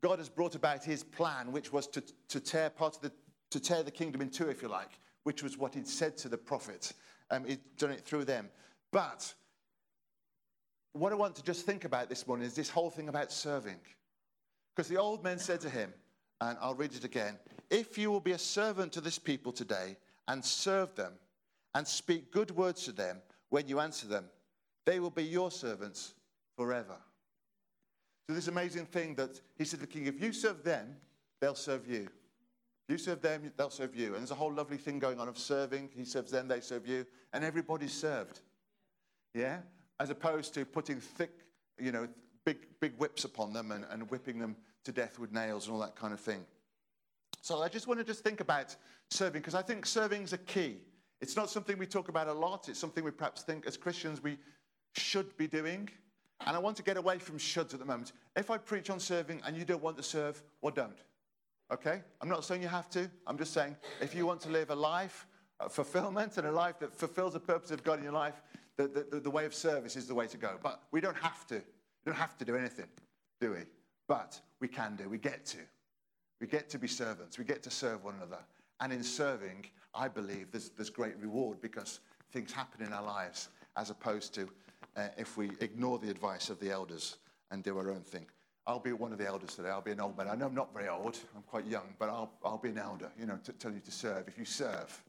God 0.00 0.18
has 0.20 0.28
brought 0.28 0.54
about 0.54 0.84
his 0.84 1.02
plan, 1.02 1.50
which 1.50 1.72
was 1.72 1.88
to, 1.88 2.02
to 2.28 2.38
tear 2.38 2.70
part 2.70 2.94
of 2.96 3.02
the, 3.02 3.12
to 3.50 3.58
tear 3.58 3.82
the 3.82 3.90
kingdom 3.90 4.20
in 4.20 4.30
two, 4.30 4.48
if 4.48 4.62
you 4.62 4.68
like, 4.68 5.00
which 5.24 5.42
was 5.42 5.58
what 5.58 5.74
he'd 5.74 5.88
said 5.88 6.16
to 6.18 6.28
the 6.28 6.38
prophet. 6.38 6.92
Um, 7.30 7.44
he'd 7.44 7.60
done 7.76 7.90
it 7.90 8.02
through 8.02 8.24
them. 8.24 8.48
But 8.92 9.34
what 10.92 11.10
I 11.10 11.16
want 11.16 11.34
to 11.36 11.42
just 11.42 11.66
think 11.66 11.84
about 11.84 12.08
this 12.08 12.26
morning 12.26 12.46
is 12.46 12.54
this 12.54 12.70
whole 12.70 12.90
thing 12.90 13.08
about 13.08 13.32
serving. 13.32 13.80
Because 14.76 14.88
the 14.88 14.96
old 14.96 15.24
men 15.24 15.38
said 15.38 15.60
to 15.62 15.70
him, 15.70 15.92
and 16.40 16.56
I'll 16.60 16.74
read 16.74 16.94
it 16.94 17.04
again 17.04 17.38
if 17.70 17.98
you 17.98 18.10
will 18.10 18.20
be 18.20 18.32
a 18.32 18.38
servant 18.38 18.92
to 18.92 19.00
this 19.00 19.18
people 19.18 19.52
today 19.52 19.96
and 20.28 20.44
serve 20.44 20.94
them 20.94 21.12
and 21.74 21.86
speak 21.86 22.32
good 22.32 22.50
words 22.50 22.84
to 22.84 22.92
them 22.92 23.20
when 23.50 23.68
you 23.68 23.80
answer 23.80 24.06
them, 24.06 24.24
they 24.84 25.00
will 25.00 25.10
be 25.10 25.24
your 25.24 25.50
servants 25.50 26.14
forever. 26.56 26.96
So, 28.26 28.34
this 28.34 28.48
amazing 28.48 28.86
thing 28.86 29.14
that 29.16 29.40
he 29.56 29.64
said 29.64 29.80
to 29.80 29.86
the 29.86 29.92
king, 29.92 30.06
if 30.06 30.20
you 30.20 30.32
serve 30.32 30.64
them, 30.64 30.96
they'll 31.40 31.54
serve 31.54 31.86
you. 31.86 32.08
If 32.88 32.92
you 32.92 32.98
serve 32.98 33.22
them, 33.22 33.52
they'll 33.56 33.70
serve 33.70 33.94
you. 33.94 34.08
And 34.08 34.16
there's 34.16 34.30
a 34.30 34.34
whole 34.34 34.52
lovely 34.52 34.76
thing 34.76 34.98
going 34.98 35.20
on 35.20 35.28
of 35.28 35.38
serving. 35.38 35.90
He 35.94 36.04
serves 36.04 36.30
them, 36.30 36.48
they 36.48 36.60
serve 36.60 36.86
you, 36.86 37.06
and 37.32 37.44
everybody's 37.44 37.92
served. 37.92 38.40
Yeah? 39.34 39.58
As 40.00 40.10
opposed 40.10 40.54
to 40.54 40.64
putting 40.64 41.00
thick, 41.00 41.32
you 41.78 41.92
know, 41.92 42.08
big, 42.44 42.58
big 42.80 42.94
whips 42.98 43.24
upon 43.24 43.52
them 43.52 43.72
and, 43.72 43.86
and 43.90 44.10
whipping 44.10 44.38
them 44.38 44.56
to 44.84 44.92
death 44.92 45.18
with 45.18 45.32
nails 45.32 45.66
and 45.66 45.74
all 45.74 45.80
that 45.80 45.96
kind 45.96 46.12
of 46.12 46.20
thing. 46.20 46.44
So 47.44 47.60
I 47.60 47.68
just 47.68 47.86
want 47.86 48.00
to 48.00 48.04
just 48.04 48.24
think 48.24 48.40
about 48.40 48.74
serving 49.10 49.42
because 49.42 49.54
I 49.54 49.60
think 49.60 49.84
serving 49.84 50.22
is 50.22 50.32
a 50.32 50.38
key. 50.38 50.78
It's 51.20 51.36
not 51.36 51.50
something 51.50 51.76
we 51.76 51.84
talk 51.84 52.08
about 52.08 52.26
a 52.26 52.32
lot. 52.32 52.70
It's 52.70 52.78
something 52.78 53.04
we 53.04 53.10
perhaps 53.10 53.42
think 53.42 53.66
as 53.66 53.76
Christians 53.76 54.22
we 54.22 54.38
should 54.94 55.36
be 55.36 55.46
doing. 55.46 55.90
And 56.46 56.56
I 56.56 56.58
want 56.58 56.74
to 56.78 56.82
get 56.82 56.96
away 56.96 57.18
from 57.18 57.36
shoulds 57.36 57.74
at 57.74 57.80
the 57.80 57.84
moment. 57.84 58.12
If 58.34 58.50
I 58.50 58.56
preach 58.56 58.88
on 58.88 58.98
serving 58.98 59.42
and 59.44 59.58
you 59.58 59.66
don't 59.66 59.82
want 59.82 59.98
to 59.98 60.02
serve, 60.02 60.42
well, 60.62 60.72
don't. 60.72 60.96
Okay? 61.70 62.00
I'm 62.22 62.30
not 62.30 62.46
saying 62.46 62.62
you 62.62 62.68
have 62.68 62.88
to. 62.90 63.10
I'm 63.26 63.36
just 63.36 63.52
saying 63.52 63.76
if 64.00 64.14
you 64.14 64.24
want 64.24 64.40
to 64.40 64.48
live 64.48 64.70
a 64.70 64.74
life 64.74 65.26
of 65.60 65.70
fulfillment 65.70 66.38
and 66.38 66.46
a 66.46 66.52
life 66.52 66.78
that 66.78 66.94
fulfills 66.94 67.34
the 67.34 67.40
purpose 67.40 67.70
of 67.70 67.84
God 67.84 67.98
in 67.98 68.04
your 68.04 68.14
life, 68.14 68.40
the, 68.78 68.88
the, 68.88 69.20
the 69.20 69.30
way 69.30 69.44
of 69.44 69.54
service 69.54 69.96
is 69.96 70.06
the 70.06 70.14
way 70.14 70.26
to 70.28 70.38
go. 70.38 70.56
But 70.62 70.80
we 70.92 71.02
don't 71.02 71.18
have 71.18 71.46
to. 71.48 71.56
We 71.56 71.62
don't 72.06 72.16
have 72.16 72.38
to 72.38 72.46
do 72.46 72.56
anything, 72.56 72.88
do 73.38 73.50
we? 73.50 73.64
But 74.08 74.40
we 74.60 74.68
can 74.68 74.96
do. 74.96 75.10
We 75.10 75.18
get 75.18 75.44
to. 75.44 75.58
We 76.40 76.46
get 76.46 76.68
to 76.70 76.78
be 76.78 76.88
servants. 76.88 77.38
We 77.38 77.44
get 77.44 77.62
to 77.62 77.70
serve 77.70 78.04
one 78.04 78.14
another. 78.16 78.42
And 78.80 78.92
in 78.92 79.02
serving, 79.02 79.66
I 79.94 80.08
believe 80.08 80.50
there's, 80.50 80.70
there's 80.70 80.90
great 80.90 81.16
reward 81.18 81.60
because 81.60 82.00
things 82.32 82.52
happen 82.52 82.84
in 82.84 82.92
our 82.92 83.04
lives 83.04 83.48
as 83.76 83.90
opposed 83.90 84.34
to 84.34 84.48
uh, 84.96 85.08
if 85.16 85.36
we 85.36 85.50
ignore 85.60 85.98
the 85.98 86.10
advice 86.10 86.50
of 86.50 86.58
the 86.60 86.70
elders 86.70 87.16
and 87.50 87.62
do 87.62 87.78
our 87.78 87.90
own 87.90 88.00
thing. 88.00 88.26
I'll 88.66 88.80
be 88.80 88.92
one 88.92 89.12
of 89.12 89.18
the 89.18 89.26
elders 89.26 89.54
today. 89.54 89.68
I'll 89.68 89.82
be 89.82 89.92
an 89.92 90.00
old 90.00 90.16
man. 90.16 90.28
I 90.28 90.34
know 90.34 90.46
I'm 90.46 90.54
not 90.54 90.72
very 90.72 90.88
old. 90.88 91.18
I'm 91.36 91.42
quite 91.42 91.66
young, 91.66 91.94
but 91.98 92.08
I'll, 92.08 92.32
I'll 92.44 92.58
be 92.58 92.70
an 92.70 92.78
elder, 92.78 93.10
you 93.18 93.26
know, 93.26 93.38
to 93.44 93.52
tell 93.52 93.72
you 93.72 93.80
to 93.80 93.90
serve. 93.90 94.26
If 94.26 94.38
you 94.38 94.44
serve, 94.44 95.02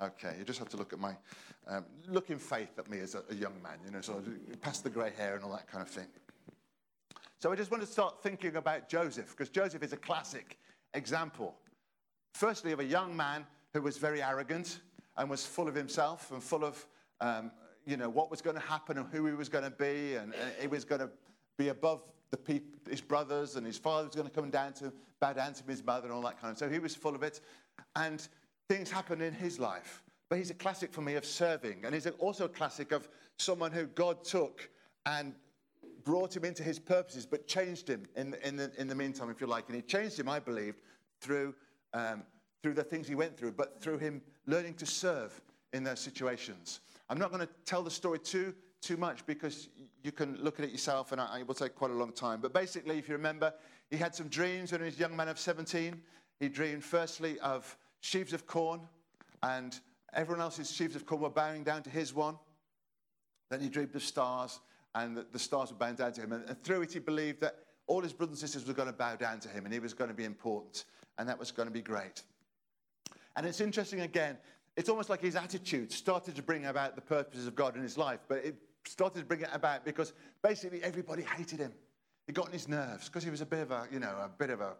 okay, 0.00 0.36
you 0.38 0.44
just 0.44 0.58
have 0.60 0.68
to 0.70 0.76
look 0.76 0.92
at 0.92 1.00
my, 1.00 1.16
um, 1.66 1.84
look 2.08 2.30
in 2.30 2.38
faith 2.38 2.78
at 2.78 2.88
me 2.88 3.00
as 3.00 3.14
a, 3.14 3.22
a 3.30 3.34
young 3.34 3.60
man, 3.62 3.78
you 3.84 3.90
know, 3.90 4.00
so 4.00 4.22
past 4.60 4.84
the 4.84 4.90
grey 4.90 5.12
hair 5.16 5.34
and 5.34 5.44
all 5.44 5.50
that 5.52 5.66
kind 5.66 5.82
of 5.82 5.88
thing. 5.88 6.06
So 7.40 7.50
I 7.50 7.56
just 7.56 7.70
want 7.70 7.82
to 7.82 7.90
start 7.90 8.22
thinking 8.22 8.56
about 8.56 8.88
Joseph, 8.88 9.30
because 9.30 9.48
Joseph 9.48 9.82
is 9.82 9.92
a 9.92 9.96
classic 9.96 10.58
example. 10.94 11.54
Firstly, 12.34 12.72
of 12.72 12.80
a 12.80 12.84
young 12.84 13.16
man 13.16 13.46
who 13.74 13.82
was 13.82 13.98
very 13.98 14.22
arrogant 14.22 14.80
and 15.16 15.28
was 15.28 15.44
full 15.44 15.68
of 15.68 15.74
himself 15.74 16.30
and 16.30 16.42
full 16.42 16.64
of, 16.64 16.86
um, 17.20 17.50
you 17.86 17.96
know, 17.96 18.08
what 18.08 18.30
was 18.30 18.40
going 18.40 18.56
to 18.56 18.62
happen 18.62 18.98
and 18.98 19.06
who 19.12 19.26
he 19.26 19.32
was 19.32 19.48
going 19.48 19.64
to 19.64 19.70
be, 19.70 20.14
and, 20.14 20.34
and 20.34 20.52
he 20.60 20.66
was 20.66 20.84
going 20.84 21.00
to 21.00 21.10
be 21.58 21.68
above 21.68 22.02
the 22.30 22.62
his 22.88 23.00
brothers, 23.00 23.56
and 23.56 23.66
his 23.66 23.76
father 23.76 24.06
was 24.06 24.14
going 24.14 24.28
to 24.28 24.32
come 24.32 24.50
down 24.50 24.72
to 24.74 24.92
bow 25.20 25.32
down 25.32 25.52
to 25.52 25.64
his 25.64 25.84
mother 25.84 26.06
and 26.06 26.14
all 26.14 26.22
that 26.22 26.40
kind 26.40 26.52
of. 26.52 26.58
So 26.58 26.68
he 26.68 26.78
was 26.78 26.94
full 26.94 27.14
of 27.14 27.22
it, 27.22 27.40
and 27.96 28.26
things 28.68 28.90
happened 28.90 29.20
in 29.20 29.34
his 29.34 29.58
life. 29.58 30.02
But 30.28 30.38
he's 30.38 30.50
a 30.50 30.54
classic 30.54 30.92
for 30.92 31.00
me 31.00 31.14
of 31.14 31.24
serving, 31.24 31.84
and 31.84 31.92
he's 31.92 32.06
also 32.06 32.44
a 32.44 32.48
classic 32.48 32.92
of 32.92 33.08
someone 33.38 33.72
who 33.72 33.86
God 33.86 34.24
took 34.24 34.70
and 35.06 35.34
brought 36.04 36.36
him 36.36 36.44
into 36.44 36.62
his 36.62 36.78
purposes, 36.78 37.26
but 37.26 37.46
changed 37.46 37.88
him 37.88 38.04
in, 38.16 38.34
in, 38.44 38.56
the, 38.56 38.70
in 38.78 38.88
the 38.88 38.94
meantime, 38.94 39.30
if 39.30 39.40
you 39.40 39.46
like. 39.46 39.66
And 39.68 39.76
he 39.76 39.82
changed 39.82 40.18
him, 40.18 40.28
I 40.28 40.38
believed, 40.38 40.80
through, 41.20 41.54
um, 41.92 42.22
through 42.62 42.74
the 42.74 42.84
things 42.84 43.08
he 43.08 43.14
went 43.14 43.36
through, 43.36 43.52
but 43.52 43.80
through 43.80 43.98
him 43.98 44.22
learning 44.46 44.74
to 44.74 44.86
serve 44.86 45.40
in 45.72 45.84
those 45.84 46.00
situations. 46.00 46.80
I'm 47.08 47.18
not 47.18 47.30
going 47.30 47.46
to 47.46 47.52
tell 47.64 47.82
the 47.82 47.90
story 47.90 48.18
too, 48.18 48.54
too 48.80 48.96
much 48.96 49.26
because 49.26 49.68
you 50.02 50.12
can 50.12 50.36
look 50.42 50.58
at 50.58 50.64
it 50.64 50.70
yourself 50.70 51.12
and 51.12 51.20
it 51.38 51.46
will 51.46 51.54
take 51.54 51.74
quite 51.74 51.90
a 51.90 51.94
long 51.94 52.12
time. 52.12 52.40
But 52.40 52.52
basically, 52.52 52.98
if 52.98 53.08
you 53.08 53.14
remember, 53.14 53.52
he 53.90 53.96
had 53.96 54.14
some 54.14 54.28
dreams 54.28 54.72
when 54.72 54.80
he 54.80 54.86
was 54.86 54.96
a 54.96 55.00
young 55.00 55.16
man 55.16 55.28
of 55.28 55.38
17. 55.38 56.00
He 56.38 56.48
dreamed 56.48 56.84
firstly 56.84 57.38
of 57.40 57.76
sheaves 58.00 58.32
of 58.32 58.46
corn, 58.46 58.80
and 59.42 59.78
everyone 60.14 60.40
else's 60.40 60.70
sheaves 60.70 60.96
of 60.96 61.04
corn 61.04 61.20
were 61.20 61.30
bowing 61.30 61.64
down 61.64 61.82
to 61.82 61.90
his 61.90 62.14
one. 62.14 62.36
Then 63.50 63.60
he 63.60 63.68
dreamed 63.68 63.94
of 63.94 64.02
stars, 64.02 64.60
and 64.94 65.16
the, 65.16 65.26
the 65.32 65.38
stars 65.38 65.70
were 65.70 65.76
bowing 65.76 65.94
down 65.94 66.12
to 66.12 66.20
him. 66.20 66.32
And, 66.32 66.48
and 66.48 66.62
through 66.62 66.82
it, 66.82 66.92
he 66.92 66.98
believed 66.98 67.40
that 67.40 67.56
all 67.86 68.02
his 68.02 68.12
brothers 68.12 68.40
and 68.42 68.50
sisters 68.50 68.68
were 68.68 68.74
going 68.74 68.88
to 68.88 68.94
bow 68.94 69.16
down 69.16 69.40
to 69.40 69.48
him, 69.48 69.64
and 69.64 69.74
he 69.74 69.80
was 69.80 69.94
going 69.94 70.10
to 70.10 70.14
be 70.14 70.24
important, 70.24 70.84
and 71.18 71.28
that 71.28 71.38
was 71.38 71.50
going 71.50 71.68
to 71.68 71.72
be 71.72 71.82
great. 71.82 72.22
And 73.36 73.46
it's 73.46 73.60
interesting 73.60 74.00
again, 74.00 74.36
it's 74.76 74.88
almost 74.88 75.10
like 75.10 75.20
his 75.20 75.36
attitude 75.36 75.92
started 75.92 76.36
to 76.36 76.42
bring 76.42 76.66
about 76.66 76.94
the 76.94 77.00
purposes 77.00 77.46
of 77.46 77.54
God 77.54 77.76
in 77.76 77.82
his 77.82 77.98
life, 77.98 78.20
but 78.28 78.44
it 78.44 78.56
started 78.86 79.20
to 79.20 79.24
bring 79.24 79.40
it 79.40 79.50
about 79.52 79.84
because 79.84 80.12
basically 80.42 80.82
everybody 80.82 81.22
hated 81.22 81.58
him. 81.58 81.72
He 82.26 82.32
got 82.32 82.46
on 82.46 82.52
his 82.52 82.68
nerves 82.68 83.08
because 83.08 83.24
he 83.24 83.30
was 83.30 83.40
a 83.40 83.46
bit 83.46 83.60
of 83.60 83.70
a, 83.70 83.86
you 83.92 83.98
know, 83.98 84.14
a 84.22 84.28
bit 84.28 84.50
of 84.50 84.60
a, 84.60 84.72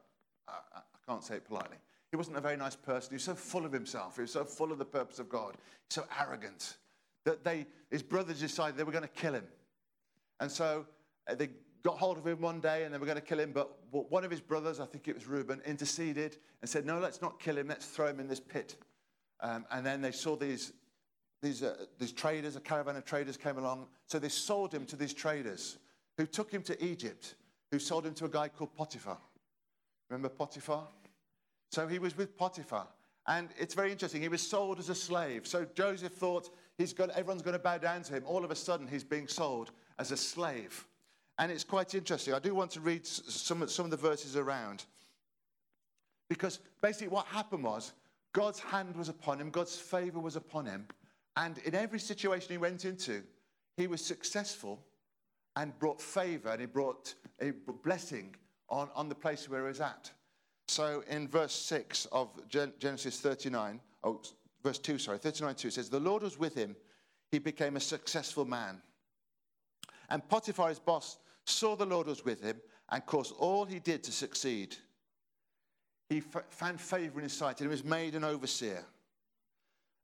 uh, 0.48 0.52
I 0.74 0.80
can't 1.06 1.24
say 1.24 1.36
it 1.36 1.44
politely. 1.44 1.76
He 2.10 2.16
wasn't 2.16 2.36
a 2.36 2.40
very 2.40 2.56
nice 2.56 2.76
person. 2.76 3.10
He 3.10 3.16
was 3.16 3.24
so 3.24 3.34
full 3.34 3.64
of 3.64 3.72
himself. 3.72 4.16
He 4.16 4.22
was 4.22 4.32
so 4.32 4.44
full 4.44 4.72
of 4.72 4.78
the 4.78 4.84
purpose 4.84 5.18
of 5.18 5.28
God, 5.28 5.56
so 5.88 6.04
arrogant 6.20 6.76
that 7.24 7.44
they, 7.44 7.66
his 7.90 8.02
brothers 8.02 8.40
decided 8.40 8.76
they 8.76 8.84
were 8.84 8.92
going 8.92 9.02
to 9.02 9.08
kill 9.08 9.34
him. 9.34 9.44
And 10.40 10.50
so 10.50 10.86
uh, 11.28 11.34
they 11.34 11.50
got 11.82 11.98
hold 11.98 12.18
of 12.18 12.26
him 12.26 12.40
one 12.40 12.60
day 12.60 12.84
and 12.84 12.92
they 12.92 12.98
were 12.98 13.06
going 13.06 13.16
to 13.16 13.22
kill 13.22 13.40
him. 13.40 13.52
But 13.52 13.70
one 13.92 14.24
of 14.24 14.30
his 14.30 14.40
brothers, 14.40 14.80
I 14.80 14.86
think 14.86 15.08
it 15.08 15.14
was 15.14 15.26
Reuben, 15.26 15.60
interceded 15.64 16.38
and 16.60 16.68
said, 16.68 16.84
No, 16.84 16.98
let's 16.98 17.22
not 17.22 17.40
kill 17.40 17.56
him. 17.56 17.68
Let's 17.68 17.86
throw 17.86 18.08
him 18.08 18.20
in 18.20 18.28
this 18.28 18.40
pit. 18.40 18.76
Um, 19.40 19.64
and 19.70 19.84
then 19.84 20.02
they 20.02 20.12
saw 20.12 20.36
these, 20.36 20.72
these, 21.42 21.62
uh, 21.62 21.86
these 21.98 22.12
traders, 22.12 22.56
a 22.56 22.60
caravan 22.60 22.96
of 22.96 23.04
traders 23.04 23.36
came 23.36 23.58
along. 23.58 23.86
So 24.06 24.18
they 24.18 24.28
sold 24.28 24.74
him 24.74 24.84
to 24.86 24.96
these 24.96 25.14
traders 25.14 25.78
who 26.16 26.26
took 26.26 26.50
him 26.50 26.62
to 26.64 26.84
Egypt, 26.84 27.36
who 27.70 27.78
sold 27.78 28.06
him 28.06 28.14
to 28.14 28.26
a 28.26 28.28
guy 28.28 28.48
called 28.48 28.74
Potiphar. 28.74 29.18
Remember 30.10 30.28
Potiphar? 30.28 30.86
So 31.70 31.86
he 31.86 31.98
was 31.98 32.16
with 32.16 32.36
Potiphar. 32.36 32.86
And 33.26 33.48
it's 33.58 33.74
very 33.74 33.92
interesting. 33.92 34.20
He 34.22 34.28
was 34.28 34.46
sold 34.46 34.78
as 34.78 34.88
a 34.88 34.94
slave. 34.94 35.46
So 35.46 35.64
Joseph 35.74 36.12
thought 36.12 36.50
he's 36.76 36.92
got, 36.92 37.10
everyone's 37.10 37.42
going 37.42 37.56
to 37.56 37.62
bow 37.62 37.78
down 37.78 38.02
to 38.02 38.14
him. 38.14 38.24
All 38.26 38.44
of 38.44 38.50
a 38.50 38.56
sudden, 38.56 38.88
he's 38.88 39.04
being 39.04 39.28
sold 39.28 39.70
as 40.00 40.10
a 40.10 40.16
slave. 40.16 40.86
And 41.38 41.52
it's 41.52 41.62
quite 41.62 41.94
interesting. 41.94 42.32
I 42.32 42.38
do 42.38 42.54
want 42.54 42.70
to 42.72 42.80
read 42.80 43.06
some, 43.06 43.68
some 43.68 43.84
of 43.84 43.90
the 43.90 43.96
verses 43.96 44.34
around. 44.34 44.86
Because 46.28 46.58
basically, 46.80 47.08
what 47.08 47.26
happened 47.26 47.64
was 47.64 47.92
God's 48.32 48.60
hand 48.60 48.96
was 48.96 49.08
upon 49.08 49.40
him, 49.40 49.50
God's 49.50 49.76
favor 49.76 50.18
was 50.18 50.36
upon 50.36 50.66
him. 50.66 50.86
And 51.36 51.58
in 51.58 51.74
every 51.74 52.00
situation 52.00 52.50
he 52.50 52.58
went 52.58 52.84
into, 52.84 53.22
he 53.76 53.86
was 53.86 54.04
successful 54.04 54.80
and 55.56 55.78
brought 55.78 56.00
favor 56.00 56.48
and 56.50 56.60
he 56.60 56.66
brought 56.66 57.14
a 57.40 57.52
blessing 57.84 58.34
on, 58.68 58.88
on 58.94 59.08
the 59.08 59.14
place 59.14 59.48
where 59.48 59.62
he 59.62 59.68
was 59.68 59.80
at. 59.80 60.10
So 60.68 61.02
in 61.08 61.28
verse 61.28 61.52
6 61.52 62.06
of 62.12 62.28
Genesis 62.48 63.20
39, 63.20 63.80
oh, 64.04 64.22
verse 64.62 64.78
2, 64.78 64.98
sorry, 64.98 65.18
39 65.18 65.54
2 65.56 65.68
it 65.68 65.74
says, 65.74 65.90
The 65.90 66.00
Lord 66.00 66.22
was 66.22 66.38
with 66.38 66.54
him. 66.54 66.76
He 67.30 67.38
became 67.38 67.76
a 67.76 67.80
successful 67.80 68.44
man. 68.44 68.80
And 70.10 70.26
Potiphar, 70.28 70.68
his 70.68 70.78
boss, 70.78 71.18
saw 71.44 71.76
the 71.76 71.86
Lord 71.86 72.06
was 72.06 72.24
with 72.24 72.42
him 72.42 72.60
and 72.90 73.04
caused 73.06 73.34
all 73.38 73.64
he 73.64 73.78
did 73.78 74.02
to 74.04 74.12
succeed. 74.12 74.76
He 76.08 76.18
f- 76.18 76.44
found 76.50 76.80
favor 76.80 77.20
in 77.20 77.24
his 77.24 77.32
sight 77.32 77.60
and 77.60 77.70
was 77.70 77.84
made 77.84 78.14
an 78.14 78.24
overseer. 78.24 78.84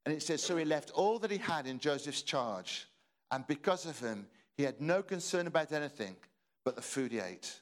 And 0.04 0.14
it 0.14 0.22
says, 0.22 0.42
So 0.42 0.56
he 0.56 0.64
left 0.64 0.90
all 0.92 1.18
that 1.18 1.30
he 1.30 1.38
had 1.38 1.66
in 1.66 1.80
Joseph's 1.80 2.22
charge. 2.22 2.86
And 3.32 3.44
because 3.46 3.86
of 3.86 3.98
him, 3.98 4.26
he 4.56 4.62
had 4.62 4.80
no 4.80 5.02
concern 5.02 5.48
about 5.48 5.72
anything 5.72 6.16
but 6.64 6.76
the 6.76 6.82
food 6.82 7.12
he 7.12 7.18
ate. 7.18 7.60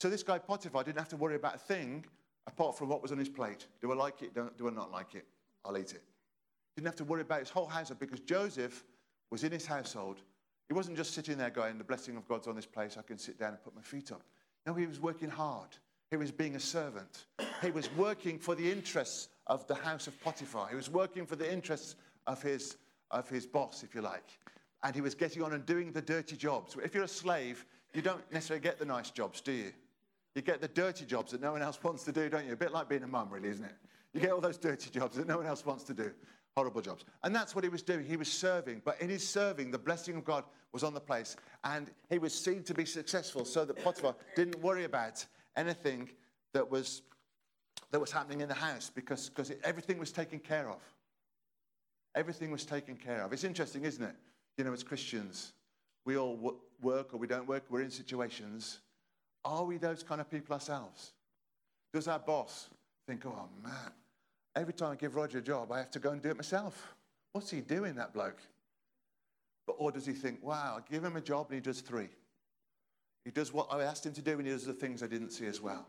So 0.00 0.08
this 0.08 0.22
guy 0.22 0.38
Potiphar 0.38 0.84
didn't 0.84 0.98
have 0.98 1.08
to 1.08 1.16
worry 1.16 1.34
about 1.34 1.56
a 1.56 1.58
thing 1.58 2.04
apart 2.46 2.78
from 2.78 2.88
what 2.88 3.02
was 3.02 3.10
on 3.10 3.18
his 3.18 3.28
plate. 3.28 3.66
Do 3.80 3.90
I 3.90 3.96
like 3.96 4.22
it? 4.22 4.34
Do 4.34 4.68
I 4.68 4.70
not 4.70 4.92
like 4.92 5.16
it? 5.16 5.26
I'll 5.64 5.76
eat 5.76 5.92
it. 5.92 6.02
Didn't 6.76 6.86
have 6.86 6.96
to 6.96 7.04
worry 7.04 7.22
about 7.22 7.40
his 7.40 7.50
whole 7.50 7.66
household 7.66 7.98
because 7.98 8.20
Joseph 8.20 8.84
was 9.30 9.42
in 9.42 9.50
his 9.50 9.66
household. 9.66 10.18
He 10.68 10.74
wasn't 10.74 10.96
just 10.96 11.14
sitting 11.14 11.38
there 11.38 11.50
going, 11.50 11.78
The 11.78 11.84
blessing 11.84 12.16
of 12.16 12.28
God's 12.28 12.46
on 12.46 12.54
this 12.54 12.66
place, 12.66 12.96
I 12.98 13.02
can 13.02 13.18
sit 13.18 13.38
down 13.38 13.50
and 13.50 13.62
put 13.62 13.74
my 13.74 13.82
feet 13.82 14.12
up. 14.12 14.22
No, 14.66 14.74
he 14.74 14.86
was 14.86 15.00
working 15.00 15.30
hard. 15.30 15.68
He 16.10 16.16
was 16.16 16.30
being 16.30 16.56
a 16.56 16.60
servant. 16.60 17.26
He 17.62 17.70
was 17.70 17.90
working 17.96 18.38
for 18.38 18.54
the 18.54 18.70
interests 18.70 19.28
of 19.46 19.66
the 19.66 19.74
house 19.74 20.06
of 20.06 20.20
Potiphar. 20.22 20.68
He 20.68 20.76
was 20.76 20.90
working 20.90 21.26
for 21.26 21.36
the 21.36 21.50
interests 21.50 21.96
of 22.26 22.42
his, 22.42 22.76
of 23.10 23.28
his 23.28 23.46
boss, 23.46 23.82
if 23.82 23.94
you 23.94 24.00
like. 24.00 24.38
And 24.82 24.94
he 24.94 25.00
was 25.00 25.14
getting 25.14 25.42
on 25.42 25.52
and 25.52 25.66
doing 25.66 25.92
the 25.92 26.02
dirty 26.02 26.36
jobs. 26.36 26.76
If 26.82 26.94
you're 26.94 27.04
a 27.04 27.08
slave, 27.08 27.64
you 27.94 28.02
don't 28.02 28.20
necessarily 28.32 28.62
get 28.62 28.78
the 28.78 28.84
nice 28.84 29.10
jobs, 29.10 29.40
do 29.40 29.52
you? 29.52 29.72
You 30.34 30.42
get 30.42 30.60
the 30.60 30.68
dirty 30.68 31.04
jobs 31.04 31.32
that 31.32 31.40
no 31.40 31.52
one 31.52 31.62
else 31.62 31.82
wants 31.82 32.04
to 32.04 32.12
do, 32.12 32.28
don't 32.28 32.46
you? 32.46 32.52
A 32.52 32.56
bit 32.56 32.72
like 32.72 32.88
being 32.88 33.02
a 33.02 33.08
mum, 33.08 33.28
really, 33.30 33.48
isn't 33.48 33.64
it? 33.64 33.74
You 34.12 34.20
get 34.20 34.30
all 34.30 34.40
those 34.40 34.58
dirty 34.58 34.90
jobs 34.90 35.16
that 35.16 35.26
no 35.26 35.36
one 35.38 35.46
else 35.46 35.66
wants 35.66 35.84
to 35.84 35.94
do. 35.94 36.12
Horrible 36.58 36.80
jobs. 36.80 37.04
And 37.22 37.32
that's 37.32 37.54
what 37.54 37.62
he 37.62 37.70
was 37.70 37.82
doing. 37.82 38.04
He 38.04 38.16
was 38.16 38.26
serving. 38.26 38.82
But 38.84 39.00
in 39.00 39.08
his 39.08 39.24
serving, 39.24 39.70
the 39.70 39.78
blessing 39.78 40.16
of 40.16 40.24
God 40.24 40.42
was 40.72 40.82
on 40.82 40.92
the 40.92 41.00
place. 41.00 41.36
And 41.62 41.88
he 42.10 42.18
was 42.18 42.34
seen 42.34 42.64
to 42.64 42.74
be 42.74 42.84
successful 42.84 43.44
so 43.44 43.64
that 43.64 43.80
Potiphar 43.84 44.16
didn't 44.34 44.60
worry 44.60 44.82
about 44.82 45.24
anything 45.56 46.10
that 46.54 46.68
was, 46.68 47.02
that 47.92 48.00
was 48.00 48.10
happening 48.10 48.40
in 48.40 48.48
the 48.48 48.54
house 48.54 48.90
because, 48.92 49.28
because 49.28 49.50
it, 49.50 49.60
everything 49.62 50.00
was 50.00 50.10
taken 50.10 50.40
care 50.40 50.68
of. 50.68 50.80
Everything 52.16 52.50
was 52.50 52.64
taken 52.64 52.96
care 52.96 53.22
of. 53.22 53.32
It's 53.32 53.44
interesting, 53.44 53.84
isn't 53.84 54.02
it? 54.02 54.16
You 54.56 54.64
know, 54.64 54.72
as 54.72 54.82
Christians, 54.82 55.52
we 56.04 56.16
all 56.16 56.34
w- 56.34 56.58
work 56.82 57.14
or 57.14 57.18
we 57.18 57.28
don't 57.28 57.46
work, 57.46 57.62
we're 57.70 57.82
in 57.82 57.90
situations. 57.92 58.80
Are 59.44 59.62
we 59.62 59.76
those 59.76 60.02
kind 60.02 60.20
of 60.20 60.28
people 60.28 60.54
ourselves? 60.54 61.12
Does 61.92 62.08
our 62.08 62.18
boss 62.18 62.68
think, 63.06 63.24
oh 63.26 63.48
man, 63.62 63.92
every 64.60 64.72
time 64.72 64.92
I 64.92 64.96
give 64.96 65.16
Roger 65.16 65.38
a 65.38 65.42
job, 65.42 65.72
I 65.72 65.78
have 65.78 65.90
to 65.92 65.98
go 65.98 66.10
and 66.10 66.22
do 66.22 66.30
it 66.30 66.36
myself? 66.36 66.94
What's 67.32 67.50
he 67.50 67.60
doing, 67.60 67.94
that 67.96 68.12
bloke? 68.12 68.38
But, 69.66 69.76
or 69.78 69.92
does 69.92 70.06
he 70.06 70.12
think, 70.12 70.42
wow, 70.42 70.78
I 70.78 70.92
give 70.92 71.04
him 71.04 71.16
a 71.16 71.20
job 71.20 71.46
and 71.50 71.54
he 71.56 71.60
does 71.60 71.80
three? 71.80 72.08
He 73.24 73.30
does 73.30 73.52
what 73.52 73.68
I 73.70 73.82
asked 73.82 74.06
him 74.06 74.14
to 74.14 74.22
do 74.22 74.32
and 74.38 74.46
he 74.46 74.52
does 74.52 74.64
the 74.64 74.72
things 74.72 75.02
I 75.02 75.06
didn't 75.06 75.30
see 75.30 75.46
as 75.46 75.60
well. 75.60 75.86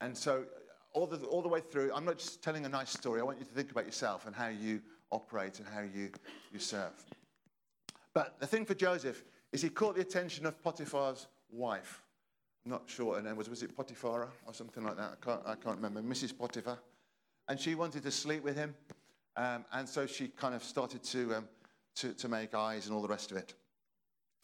And 0.00 0.16
so, 0.16 0.44
all 0.92 1.06
the, 1.06 1.18
all 1.26 1.42
the 1.42 1.48
way 1.48 1.60
through, 1.60 1.92
I'm 1.94 2.04
not 2.04 2.18
just 2.18 2.42
telling 2.42 2.64
a 2.66 2.68
nice 2.68 2.90
story. 2.90 3.20
I 3.20 3.24
want 3.24 3.38
you 3.38 3.44
to 3.44 3.52
think 3.52 3.70
about 3.70 3.84
yourself 3.84 4.26
and 4.26 4.34
how 4.34 4.48
you 4.48 4.80
operate 5.10 5.58
and 5.58 5.68
how 5.68 5.80
you, 5.80 6.10
you 6.52 6.58
serve. 6.58 6.92
But 8.12 8.40
the 8.40 8.46
thing 8.46 8.64
for 8.64 8.74
Joseph 8.74 9.22
is 9.52 9.62
he 9.62 9.68
caught 9.68 9.96
the 9.96 10.00
attention 10.00 10.46
of 10.46 10.60
Potiphar's 10.62 11.26
wife. 11.50 12.02
I'm 12.64 12.72
not 12.72 12.82
sure 12.86 13.06
what 13.06 13.16
her 13.16 13.22
name 13.22 13.36
was. 13.36 13.48
Was 13.48 13.62
it 13.62 13.76
Potiphara 13.76 14.28
or 14.46 14.54
something 14.54 14.84
like 14.84 14.96
that? 14.96 15.16
I 15.20 15.24
can't, 15.24 15.40
I 15.46 15.54
can't 15.54 15.76
remember. 15.76 16.02
Mrs. 16.02 16.36
Potiphar. 16.36 16.78
And 17.50 17.58
she 17.58 17.74
wanted 17.74 18.04
to 18.04 18.12
sleep 18.12 18.44
with 18.44 18.54
him. 18.54 18.76
Um, 19.36 19.64
and 19.72 19.88
so 19.88 20.06
she 20.06 20.28
kind 20.28 20.54
of 20.54 20.62
started 20.62 21.02
to, 21.02 21.34
um, 21.34 21.48
to, 21.96 22.14
to 22.14 22.28
make 22.28 22.54
eyes 22.54 22.86
and 22.86 22.94
all 22.94 23.02
the 23.02 23.08
rest 23.08 23.32
of 23.32 23.36
it. 23.38 23.54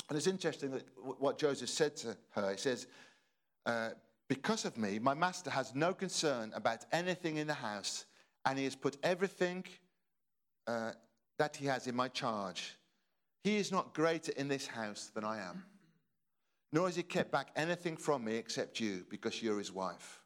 And 0.08 0.18
it's 0.18 0.26
interesting 0.26 0.72
that 0.72 0.82
what 1.20 1.38
Joseph 1.38 1.68
said 1.68 1.96
to 1.98 2.16
her. 2.30 2.50
He 2.50 2.56
says, 2.56 2.88
uh, 3.64 3.90
Because 4.28 4.64
of 4.64 4.76
me, 4.76 4.98
my 4.98 5.14
master 5.14 5.50
has 5.50 5.72
no 5.72 5.94
concern 5.94 6.50
about 6.52 6.84
anything 6.90 7.36
in 7.36 7.46
the 7.46 7.54
house, 7.54 8.06
and 8.44 8.58
he 8.58 8.64
has 8.64 8.74
put 8.74 8.96
everything 9.04 9.62
uh, 10.66 10.90
that 11.38 11.54
he 11.54 11.66
has 11.66 11.86
in 11.86 11.94
my 11.94 12.08
charge. 12.08 12.76
He 13.44 13.56
is 13.56 13.70
not 13.70 13.94
greater 13.94 14.32
in 14.32 14.48
this 14.48 14.66
house 14.66 15.12
than 15.14 15.22
I 15.22 15.48
am, 15.48 15.64
nor 16.72 16.86
has 16.86 16.96
he 16.96 17.04
kept 17.04 17.30
back 17.30 17.50
anything 17.54 17.96
from 17.96 18.24
me 18.24 18.34
except 18.34 18.80
you, 18.80 19.06
because 19.08 19.40
you're 19.40 19.58
his 19.58 19.70
wife. 19.70 20.22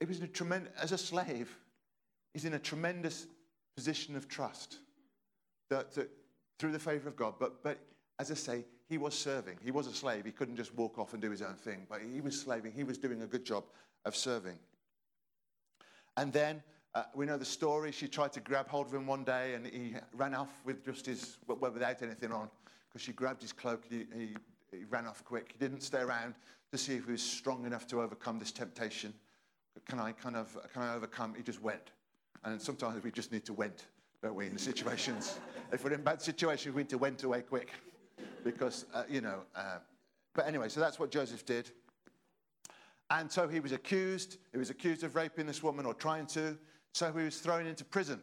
It 0.00 0.08
was 0.08 0.20
a 0.20 0.26
tremendous, 0.26 0.72
as 0.80 0.92
a 0.92 0.98
slave, 0.98 1.56
he's 2.34 2.44
in 2.44 2.54
a 2.54 2.58
tremendous 2.58 3.26
position 3.76 4.16
of 4.16 4.28
trust 4.28 4.78
that, 5.70 5.92
that 5.94 6.10
through 6.58 6.72
the 6.72 6.78
favor 6.78 7.08
of 7.08 7.16
God. 7.16 7.34
But, 7.38 7.62
but 7.62 7.78
as 8.18 8.30
I 8.30 8.34
say, 8.34 8.64
he 8.88 8.98
was 8.98 9.14
serving. 9.14 9.58
He 9.64 9.70
was 9.70 9.86
a 9.86 9.94
slave. 9.94 10.24
He 10.24 10.30
couldn't 10.32 10.56
just 10.56 10.74
walk 10.74 10.98
off 10.98 11.12
and 11.12 11.20
do 11.20 11.30
his 11.30 11.42
own 11.42 11.54
thing, 11.54 11.86
but 11.88 12.00
he 12.00 12.20
was 12.20 12.40
slaving. 12.40 12.72
He 12.72 12.84
was 12.84 12.98
doing 12.98 13.22
a 13.22 13.26
good 13.26 13.44
job 13.44 13.64
of 14.04 14.14
serving. 14.14 14.58
And 16.16 16.32
then 16.32 16.62
uh, 16.94 17.04
we 17.14 17.26
know 17.26 17.36
the 17.36 17.44
story. 17.44 17.92
She 17.92 18.08
tried 18.08 18.32
to 18.34 18.40
grab 18.40 18.68
hold 18.68 18.86
of 18.86 18.94
him 18.94 19.06
one 19.06 19.24
day, 19.24 19.54
and 19.54 19.66
he 19.66 19.96
ran 20.14 20.34
off 20.34 20.48
with 20.64 20.84
just 20.84 21.06
his, 21.06 21.36
well, 21.46 21.70
without 21.72 22.00
anything 22.02 22.32
on, 22.32 22.48
because 22.88 23.02
she 23.02 23.12
grabbed 23.12 23.42
his 23.42 23.52
cloak. 23.52 23.84
He, 23.88 24.06
he, 24.16 24.36
he 24.70 24.84
ran 24.84 25.06
off 25.06 25.24
quick. 25.24 25.52
He 25.52 25.58
didn't 25.58 25.82
stay 25.82 26.00
around 26.00 26.34
to 26.70 26.78
see 26.78 26.94
if 26.94 27.06
he 27.06 27.12
was 27.12 27.22
strong 27.22 27.66
enough 27.66 27.86
to 27.88 28.00
overcome 28.00 28.38
this 28.38 28.52
temptation. 28.52 29.12
Can 29.84 29.98
I 30.00 30.12
kind 30.12 30.36
of, 30.36 30.56
can 30.72 30.82
I 30.82 30.94
overcome? 30.94 31.34
He 31.36 31.42
just 31.42 31.62
went. 31.62 31.90
And 32.44 32.60
sometimes 32.60 33.02
we 33.02 33.10
just 33.10 33.32
need 33.32 33.44
to 33.46 33.52
went, 33.52 33.84
don't 34.22 34.34
we, 34.34 34.46
in 34.46 34.58
situations. 34.58 35.38
if 35.72 35.84
we're 35.84 35.92
in 35.92 36.02
bad 36.02 36.22
situations, 36.22 36.74
we 36.74 36.82
need 36.82 36.88
to 36.90 36.98
went 36.98 37.22
away 37.22 37.42
quick. 37.42 37.72
Because, 38.44 38.86
uh, 38.94 39.02
you 39.08 39.20
know, 39.20 39.40
uh, 39.54 39.78
but 40.34 40.46
anyway, 40.46 40.68
so 40.68 40.80
that's 40.80 40.98
what 40.98 41.10
Joseph 41.10 41.44
did. 41.44 41.70
And 43.10 43.30
so 43.30 43.48
he 43.48 43.60
was 43.60 43.72
accused. 43.72 44.38
He 44.52 44.58
was 44.58 44.70
accused 44.70 45.02
of 45.02 45.14
raping 45.14 45.46
this 45.46 45.62
woman 45.62 45.86
or 45.86 45.94
trying 45.94 46.26
to. 46.26 46.58
So 46.92 47.12
he 47.12 47.24
was 47.24 47.38
thrown 47.38 47.66
into 47.66 47.84
prison. 47.84 48.20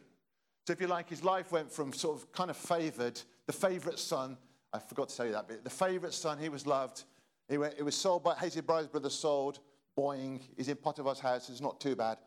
So 0.66 0.74
if 0.74 0.82
you 0.82 0.88
like, 0.88 1.10
his 1.10 1.24
life 1.24 1.52
went 1.52 1.72
from 1.72 1.92
sort 1.94 2.18
of 2.18 2.32
kind 2.32 2.50
of 2.50 2.58
favored, 2.58 3.20
the 3.48 3.54
favorite 3.54 4.00
son. 4.00 4.38
I 4.72 4.80
forgot 4.80 5.10
to 5.10 5.16
say 5.16 5.30
that 5.32 5.48
bit. 5.48 5.64
The 5.64 5.70
favorite 5.70 6.14
son, 6.14 6.40
he 6.40 6.50
was 6.50 6.66
loved. 6.66 7.04
He, 7.50 7.58
went, 7.58 7.76
it 7.78 7.84
was 7.84 7.96
sold 7.96 8.24
by 8.24 8.36
hated 8.36 8.66
by 8.66 8.80
his 8.80 8.88
brother, 8.88 9.10
sold. 9.10 9.60
Boing. 9.98 10.42
He's 10.58 10.70
in 10.70 10.78
Potiphar's 10.78 11.20
house. 11.20 11.50
It's 11.50 11.62
not 11.62 11.80
too 11.80 11.96
bad. 11.96 12.18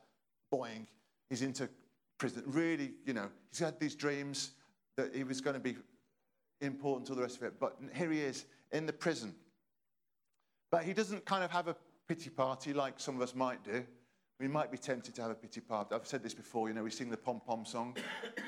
Boing. 0.52 0.87
He's 1.28 1.42
into 1.42 1.68
prison. 2.18 2.42
Really, 2.46 2.92
you 3.04 3.12
know, 3.12 3.28
he's 3.50 3.58
had 3.58 3.78
these 3.80 3.94
dreams 3.94 4.52
that 4.96 5.14
he 5.14 5.25
was 5.25 5.40
going 5.40 5.54
to 5.54 5.61
be 5.61 5.76
important 6.61 7.06
to 7.08 7.14
the 7.14 7.23
rest 7.23 7.37
of 7.37 7.42
it. 7.44 7.61
But 7.61 7.76
here 7.94 8.11
he 8.11 8.20
is 8.20 8.46
in 8.73 8.87
the 8.87 8.92
prison. 8.92 9.35
But 10.70 10.85
he 10.85 10.92
doesn't 10.92 11.25
kind 11.25 11.44
of 11.44 11.50
have 11.50 11.68
a 11.68 11.76
pity 12.08 12.30
party 12.30 12.73
like 12.73 12.94
some 12.99 13.16
of 13.16 13.23
us 13.23 13.35
might 13.35 13.62
do. 13.64 13.85
We 14.38 14.49
might 14.49 14.70
be 14.70 14.78
tempted 14.78 15.14
to 15.14 15.23
have 15.23 15.30
a 15.30 15.35
pity 15.35 15.61
party. 15.61 15.94
I've 15.94 16.06
said 16.06 16.23
this 16.23 16.35
before, 16.35 16.68
you 16.68 16.75
know, 16.75 16.82
we 16.82 16.90
sing 16.90 17.11
the 17.11 17.16
pom 17.16 17.40
pom 17.40 17.64
song. 17.64 17.94
do 18.37 18.42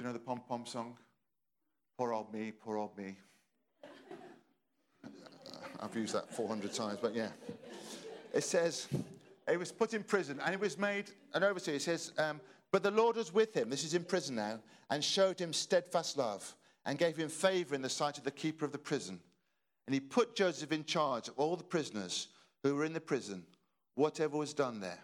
you 0.00 0.06
know 0.06 0.12
the 0.12 0.18
pom 0.18 0.42
pom 0.46 0.66
song? 0.66 0.96
Poor 1.98 2.12
old 2.12 2.32
me, 2.32 2.52
poor 2.52 2.76
old 2.76 2.96
me. 2.96 3.16
I've 5.80 5.96
used 5.96 6.14
that 6.14 6.32
400 6.34 6.72
times, 6.72 6.98
but 7.00 7.14
yeah. 7.14 7.28
It 8.32 8.44
says, 8.44 8.88
he 9.50 9.56
was 9.56 9.72
put 9.72 9.94
in 9.94 10.02
prison 10.02 10.40
and 10.40 10.50
he 10.50 10.56
was 10.56 10.78
made 10.78 11.10
an 11.34 11.42
overseer. 11.42 11.74
It 11.74 11.82
says, 11.82 12.12
um, 12.18 12.40
but 12.70 12.82
the 12.82 12.90
Lord 12.90 13.16
was 13.16 13.34
with 13.34 13.54
him, 13.54 13.68
this 13.68 13.84
is 13.84 13.94
in 13.94 14.04
prison 14.04 14.36
now, 14.36 14.60
and 14.90 15.04
showed 15.04 15.38
him 15.38 15.52
steadfast 15.52 16.16
love 16.16 16.54
and 16.86 16.98
gave 16.98 17.16
him 17.16 17.28
favor 17.28 17.74
in 17.74 17.82
the 17.82 17.88
sight 17.88 18.18
of 18.18 18.24
the 18.24 18.30
keeper 18.30 18.64
of 18.64 18.72
the 18.72 18.78
prison. 18.78 19.20
And 19.86 19.94
he 19.94 20.00
put 20.00 20.34
Joseph 20.34 20.72
in 20.72 20.84
charge 20.84 21.28
of 21.28 21.38
all 21.38 21.56
the 21.56 21.64
prisoners 21.64 22.28
who 22.62 22.74
were 22.74 22.84
in 22.84 22.92
the 22.92 23.00
prison, 23.00 23.44
whatever 23.94 24.38
was 24.38 24.54
done 24.54 24.80
there. 24.80 24.98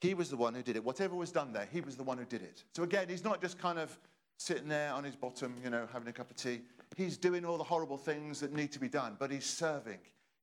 He 0.00 0.14
was 0.14 0.30
the 0.30 0.36
one 0.36 0.54
who 0.54 0.62
did 0.62 0.76
it. 0.76 0.84
Whatever 0.84 1.14
was 1.14 1.30
done 1.30 1.52
there, 1.52 1.68
he 1.70 1.80
was 1.80 1.96
the 1.96 2.02
one 2.02 2.18
who 2.18 2.24
did 2.24 2.42
it. 2.42 2.64
So 2.74 2.82
again, 2.82 3.06
he's 3.08 3.24
not 3.24 3.40
just 3.40 3.58
kind 3.58 3.78
of 3.78 3.96
sitting 4.38 4.68
there 4.68 4.92
on 4.92 5.04
his 5.04 5.14
bottom, 5.14 5.54
you 5.62 5.70
know, 5.70 5.86
having 5.92 6.08
a 6.08 6.12
cup 6.12 6.30
of 6.30 6.36
tea. 6.36 6.62
He's 6.96 7.18
doing 7.18 7.44
all 7.44 7.58
the 7.58 7.64
horrible 7.64 7.98
things 7.98 8.40
that 8.40 8.52
need 8.52 8.72
to 8.72 8.80
be 8.80 8.88
done, 8.88 9.16
but 9.18 9.30
he's 9.30 9.44
serving. 9.44 9.98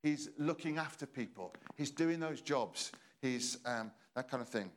He's 0.07 0.29
looking 0.37 0.77
after 0.77 1.05
people. 1.05 1.53
He's 1.75 1.91
doing 1.91 2.21
those 2.21 2.39
jobs. 2.39 2.93
He's 3.21 3.57
um, 3.65 3.91
that 4.15 4.29
kind 4.29 4.41
of 4.41 4.47
thing. 4.47 4.71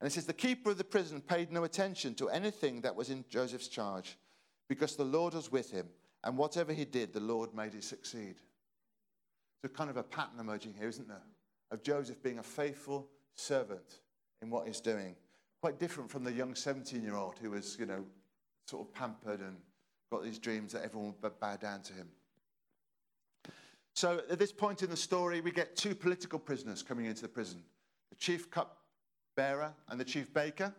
And 0.00 0.06
it 0.06 0.12
says, 0.12 0.24
The 0.24 0.32
keeper 0.32 0.70
of 0.70 0.78
the 0.78 0.84
prison 0.84 1.20
paid 1.20 1.52
no 1.52 1.64
attention 1.64 2.14
to 2.14 2.30
anything 2.30 2.80
that 2.80 2.96
was 2.96 3.10
in 3.10 3.26
Joseph's 3.28 3.68
charge 3.68 4.16
because 4.70 4.96
the 4.96 5.04
Lord 5.04 5.34
was 5.34 5.52
with 5.52 5.70
him. 5.70 5.86
And 6.24 6.38
whatever 6.38 6.72
he 6.72 6.86
did, 6.86 7.12
the 7.12 7.20
Lord 7.20 7.54
made 7.54 7.74
it 7.74 7.84
succeed. 7.84 8.36
There's 9.62 9.76
kind 9.76 9.90
of 9.90 9.98
a 9.98 10.02
pattern 10.02 10.40
emerging 10.40 10.74
here, 10.78 10.88
isn't 10.88 11.08
there? 11.08 11.26
Of 11.70 11.82
Joseph 11.82 12.22
being 12.22 12.38
a 12.38 12.42
faithful 12.42 13.08
servant 13.34 14.00
in 14.40 14.48
what 14.48 14.66
he's 14.66 14.80
doing. 14.80 15.14
Quite 15.60 15.78
different 15.78 16.10
from 16.10 16.24
the 16.24 16.32
young 16.32 16.54
17 16.54 17.02
year 17.02 17.16
old 17.16 17.38
who 17.38 17.50
was, 17.50 17.76
you 17.78 17.84
know, 17.84 18.06
sort 18.66 18.86
of 18.86 18.94
pampered 18.94 19.40
and 19.40 19.58
got 20.10 20.24
these 20.24 20.38
dreams 20.38 20.72
that 20.72 20.84
everyone 20.84 21.14
would 21.20 21.38
bow 21.38 21.56
down 21.56 21.82
to 21.82 21.92
him. 21.92 22.08
So 23.94 24.22
at 24.30 24.38
this 24.38 24.52
point 24.52 24.82
in 24.82 24.90
the 24.90 24.96
story, 24.96 25.40
we 25.40 25.50
get 25.50 25.76
two 25.76 25.94
political 25.94 26.38
prisoners 26.38 26.82
coming 26.82 27.06
into 27.06 27.22
the 27.22 27.28
prison 27.28 27.62
the 28.10 28.16
chief 28.16 28.50
cup 28.50 28.78
bearer 29.36 29.72
and 29.88 30.00
the 30.00 30.04
chief 30.04 30.32
baker. 30.34 30.74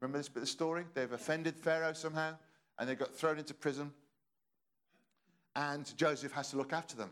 Remember 0.00 0.18
this 0.18 0.28
bit 0.28 0.38
of 0.38 0.42
the 0.42 0.46
story? 0.46 0.84
They've 0.94 1.12
offended 1.12 1.56
Pharaoh 1.56 1.92
somehow 1.92 2.34
and 2.78 2.88
they 2.88 2.94
got 2.94 3.14
thrown 3.14 3.38
into 3.38 3.54
prison. 3.54 3.92
And 5.54 5.96
Joseph 5.96 6.32
has 6.32 6.50
to 6.50 6.56
look 6.56 6.72
after 6.72 6.96
them. 6.96 7.10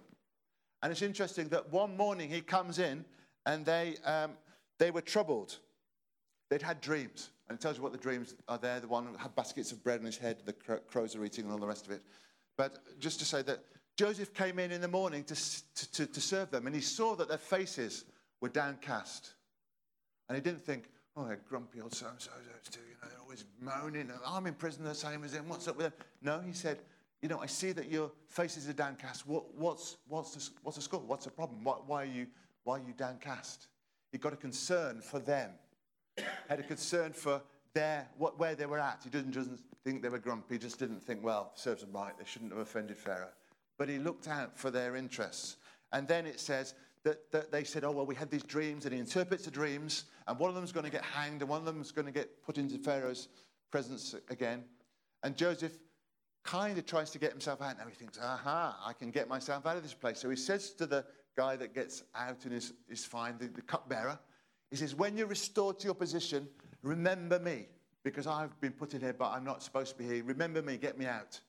And 0.83 0.93
it's 0.93 1.03
interesting 1.03 1.49
that 1.49 1.73
one 1.73 1.97
morning 1.97 2.29
he 2.29 2.41
comes 2.43 2.79
in 2.79 3.05
and 3.47 3.65
they, 3.65 3.97
um, 4.05 4.33
they 4.79 4.91
were 4.91 5.01
troubled. 5.01 5.59
They'd 6.51 6.63
had 6.63 6.81
dreams. 6.81 7.31
And 7.49 7.59
it 7.59 7.63
tells 7.63 7.77
you 7.77 7.83
what 7.83 7.93
the 7.93 7.99
dreams 7.99 8.35
are 8.49 8.59
there. 8.59 8.81
The 8.81 8.89
one 8.89 9.15
had 9.19 9.35
baskets 9.35 9.73
of 9.73 9.83
bread 9.83 10.01
on 10.01 10.07
his 10.07 10.19
head, 10.19 10.39
the 10.45 10.53
crows 10.53 11.15
are 11.15 11.25
eating, 11.25 11.45
and 11.45 11.53
all 11.53 11.59
the 11.59 11.67
rest 11.67 11.87
of 11.87 11.93
it. 11.93 12.03
But 12.57 12.79
just 12.99 13.19
to 13.19 13.25
say 13.25 13.43
that 13.43 13.65
Joseph 13.97 14.35
came 14.35 14.59
in 14.59 14.73
in 14.73 14.81
the 14.81 14.89
morning 14.89 15.25
to, 15.25 15.35
to, 15.93 16.07
to 16.07 16.21
serve 16.21 16.51
them, 16.51 16.67
and 16.67 16.75
he 16.75 16.81
saw 16.81 17.15
that 17.17 17.29
their 17.29 17.39
faces 17.39 18.05
were 18.41 18.49
downcast. 18.49 19.35
And 20.29 20.37
he 20.37 20.43
didn't 20.43 20.65
think, 20.65 20.89
oh, 21.17 21.27
they're 21.27 21.41
grumpy 21.49 21.81
old 21.81 21.95
so 21.95 22.09
and 22.09 22.21
so, 22.21 22.31
you 22.41 22.81
know, 23.03 23.09
they're 23.09 23.21
always 23.23 23.45
moaning. 23.61 24.11
I'm 24.27 24.47
in 24.47 24.55
prison 24.55 24.85
the 24.85 24.95
same 24.95 25.23
as 25.23 25.33
them. 25.33 25.49
What's 25.49 25.69
up 25.69 25.77
with 25.77 25.87
them? 25.87 26.07
No, 26.23 26.41
he 26.41 26.53
said, 26.53 26.79
you 27.23 27.29
know, 27.29 27.39
I 27.39 27.47
see 27.47 27.73
that 27.73 27.91
your 27.91 28.11
faces 28.29 28.69
are 28.69 28.73
downcast. 28.73 29.27
What, 29.27 29.55
what's, 29.55 29.97
what's, 30.09 30.35
the, 30.35 30.51
what's 30.63 30.77
the 30.77 30.83
score? 30.83 31.01
What's 31.01 31.25
the 31.25 31.31
problem? 31.31 31.63
Why, 31.63 31.75
why, 31.87 32.03
are 32.03 32.07
you, 32.07 32.27
why 32.65 32.79
are 32.79 32.83
you 32.87 32.95
downcast? 32.97 33.69
He 34.13 34.19
got 34.19 34.33
a 34.33 34.37
concern 34.37 35.01
for 35.01 35.21
them, 35.21 35.51
had 36.49 36.61
a 36.61 36.63
concern 36.63 37.13
for 37.13 37.41
their, 37.73 38.09
what, 38.19 38.39
where 38.39 38.55
they 38.55 38.67
were 38.67 38.79
at. 38.79 39.01
He 39.05 39.11
didn't 39.11 39.33
just 39.33 39.51
think 39.85 40.03
they 40.03 40.09
were 40.09 40.19
grumpy, 40.19 40.57
he 40.57 40.59
just 40.59 40.79
didn't 40.79 41.03
think, 41.03 41.25
well, 41.25 41.53
serves 41.55 41.83
them 41.83 41.93
right, 41.93 42.13
they 42.19 42.25
shouldn't 42.25 42.53
have 42.53 42.61
offended 42.61 42.97
Pharaoh. 42.97 43.31
But 43.79 43.89
he 43.89 43.99
looked 43.99 44.29
out 44.29 44.59
for 44.59 44.71
their 44.71 44.97
interests. 44.97 45.57
And 45.93 46.07
then 46.07 46.27
it 46.27 46.41
says 46.41 46.75
that, 47.05 47.31
that 47.33 47.53
they 47.53 47.65
said, 47.65 47.85
oh, 47.85 47.91
well, 47.91 48.07
we 48.07 48.15
had 48.15 48.31
these 48.31 48.43
dreams, 48.43 48.85
and 48.85 48.95
he 48.95 49.01
interprets 49.01 49.45
the 49.45 49.51
dreams, 49.51 50.05
and 50.27 50.39
one 50.39 50.49
of 50.49 50.55
them's 50.55 50.73
going 50.73 50.85
to 50.85 50.93
get 50.93 51.05
hanged, 51.05 51.41
and 51.41 51.49
one 51.49 51.61
of 51.61 51.67
them's 51.67 51.93
going 51.93 52.07
to 52.07 52.13
get 52.13 52.43
put 52.43 52.59
into 52.59 52.79
Pharaoh's 52.79 53.29
presence 53.71 54.15
again. 54.31 54.65
And 55.23 55.37
Joseph 55.37 55.73
kind 56.45 56.77
of 56.79 56.87
tries 56.87 57.11
to 57.11 57.19
get 57.19 57.31
himself 57.31 57.63
out. 57.63 57.79
Now 57.79 57.87
he 57.87 57.95
thinks, 57.95 58.19
aha, 58.23 58.79
I 58.85 58.93
can 58.93 59.11
get 59.11 59.29
myself 59.29 59.67
out 59.67 59.77
of 59.77 59.83
this 59.83 59.95
place. 59.95 60.19
So 60.19 60.31
he 60.31 60.37
says 60.37 60.71
to 60.73 60.87
the 60.87 61.05
guy 61.37 61.57
that 61.57 61.75
gets 61.75 62.05
out 62.15 62.45
and 62.45 62.53
is, 62.53 62.75
is 62.89 63.05
fine, 63.05 63.37
the, 63.39 63.47
the 63.47 63.63
cupbearer, 63.63 64.19
he 64.71 64.77
says, 64.77 64.95
when 64.95 65.17
you're 65.17 65.27
restored 65.27 65.79
to 65.81 65.87
your 65.87 65.95
position, 65.95 66.49
remember 66.83 67.39
me, 67.39 67.67
because 68.03 68.27
I've 68.27 68.59
been 68.61 68.73
put 68.73 68.93
in 68.95 69.01
here, 69.01 69.15
but 69.15 69.31
I'm 69.31 69.45
not 69.45 69.63
supposed 69.63 69.93
to 69.93 69.99
be 69.99 70.05
here. 70.05 70.25
Remember 70.25 70.63
me, 70.63 70.77
get 70.77 70.99
me 70.99 71.07
out. 71.07 71.41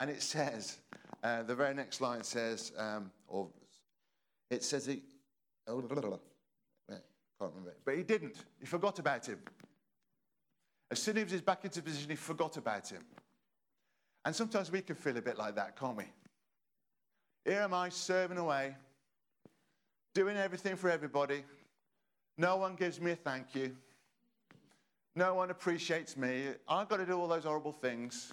And 0.00 0.08
it 0.08 0.22
says, 0.22 0.78
uh, 1.22 1.42
the 1.42 1.54
very 1.54 1.74
next 1.74 2.00
line 2.00 2.22
says, 2.22 2.72
um, 2.78 3.10
or 3.26 3.48
it 4.50 4.62
says 4.62 4.86
he, 4.86 5.02
oh, 5.66 5.80
blah, 5.80 6.00
blah, 6.00 6.10
blah. 6.10 6.18
can't 6.88 7.50
remember 7.50 7.70
it, 7.70 7.80
but 7.84 7.96
he 7.96 8.02
didn't. 8.02 8.36
He 8.60 8.66
forgot 8.66 8.98
about 8.98 9.26
him. 9.26 9.38
As 10.90 11.00
soon 11.00 11.18
as 11.18 11.30
he 11.30 11.34
was 11.34 11.42
back 11.42 11.64
into 11.64 11.82
position, 11.82 12.10
he 12.10 12.16
forgot 12.16 12.56
about 12.56 12.88
him. 12.88 13.02
And 14.24 14.34
sometimes 14.34 14.70
we 14.70 14.80
can 14.80 14.96
feel 14.96 15.16
a 15.16 15.22
bit 15.22 15.38
like 15.38 15.54
that, 15.56 15.78
can't 15.78 15.96
we? 15.96 16.04
Here 17.44 17.60
am 17.60 17.74
I 17.74 17.88
serving 17.88 18.38
away, 18.38 18.76
doing 20.14 20.36
everything 20.36 20.76
for 20.76 20.90
everybody. 20.90 21.44
No 22.36 22.56
one 22.56 22.74
gives 22.74 23.00
me 23.00 23.12
a 23.12 23.16
thank 23.16 23.54
you. 23.54 23.76
No 25.16 25.34
one 25.34 25.50
appreciates 25.50 26.16
me. 26.16 26.48
I've 26.68 26.88
got 26.88 26.98
to 26.98 27.06
do 27.06 27.18
all 27.18 27.26
those 27.26 27.44
horrible 27.44 27.72
things. 27.72 28.32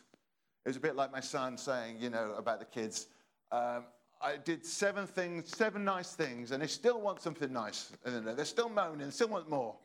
It 0.66 0.70
was 0.70 0.78
a 0.78 0.80
bit 0.80 0.96
like 0.96 1.12
my 1.12 1.20
son 1.20 1.58
saying, 1.60 1.98
you 2.00 2.10
know, 2.10 2.34
about 2.38 2.60
the 2.60 2.66
kids. 2.66 3.08
Um, 3.52 3.86
I 4.20 4.38
did 4.38 4.66
seven 4.66 5.06
things, 5.06 5.56
seven 5.56 5.86
nice 5.86 6.14
things, 6.14 6.50
and 6.52 6.62
they 6.62 6.68
still 6.68 7.00
want 7.00 7.22
something 7.22 7.54
nice. 7.54 7.92
They're 8.04 8.46
still 8.46 8.70
moaning, 8.70 9.12
still 9.12 9.28
want 9.28 9.48
more. 9.48 9.76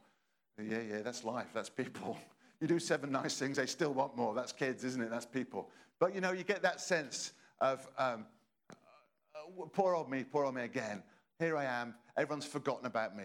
Yeah, 0.58 0.80
yeah, 0.80 1.02
that's 1.02 1.22
life, 1.22 1.49
that's 1.52 1.68
people. 1.68 2.16
You 2.60 2.66
do 2.66 2.78
seven 2.78 3.12
nice 3.12 3.38
things, 3.38 3.58
they 3.58 3.66
still 3.66 3.92
want 3.92 4.16
more. 4.16 4.34
That's 4.34 4.52
kids, 4.52 4.84
isn't 4.84 5.02
it? 5.02 5.10
That's 5.10 5.26
people. 5.26 5.68
But 5.99 6.14
you 6.14 6.22
know, 6.22 6.32
you 6.32 6.44
get 6.44 6.62
that 6.62 6.80
sense 6.80 7.32
of 7.60 7.87
um, 7.99 8.25
uh, 8.70 9.66
poor 9.72 9.95
old 9.95 10.10
me, 10.10 10.25
poor 10.25 10.47
old 10.47 10.54
me 10.54 10.62
again. 10.62 11.02
Here 11.38 11.58
I 11.58 11.64
am, 11.64 11.95
everyone's 12.16 12.47
forgotten 12.47 12.86
about 12.86 13.14
me. 13.14 13.25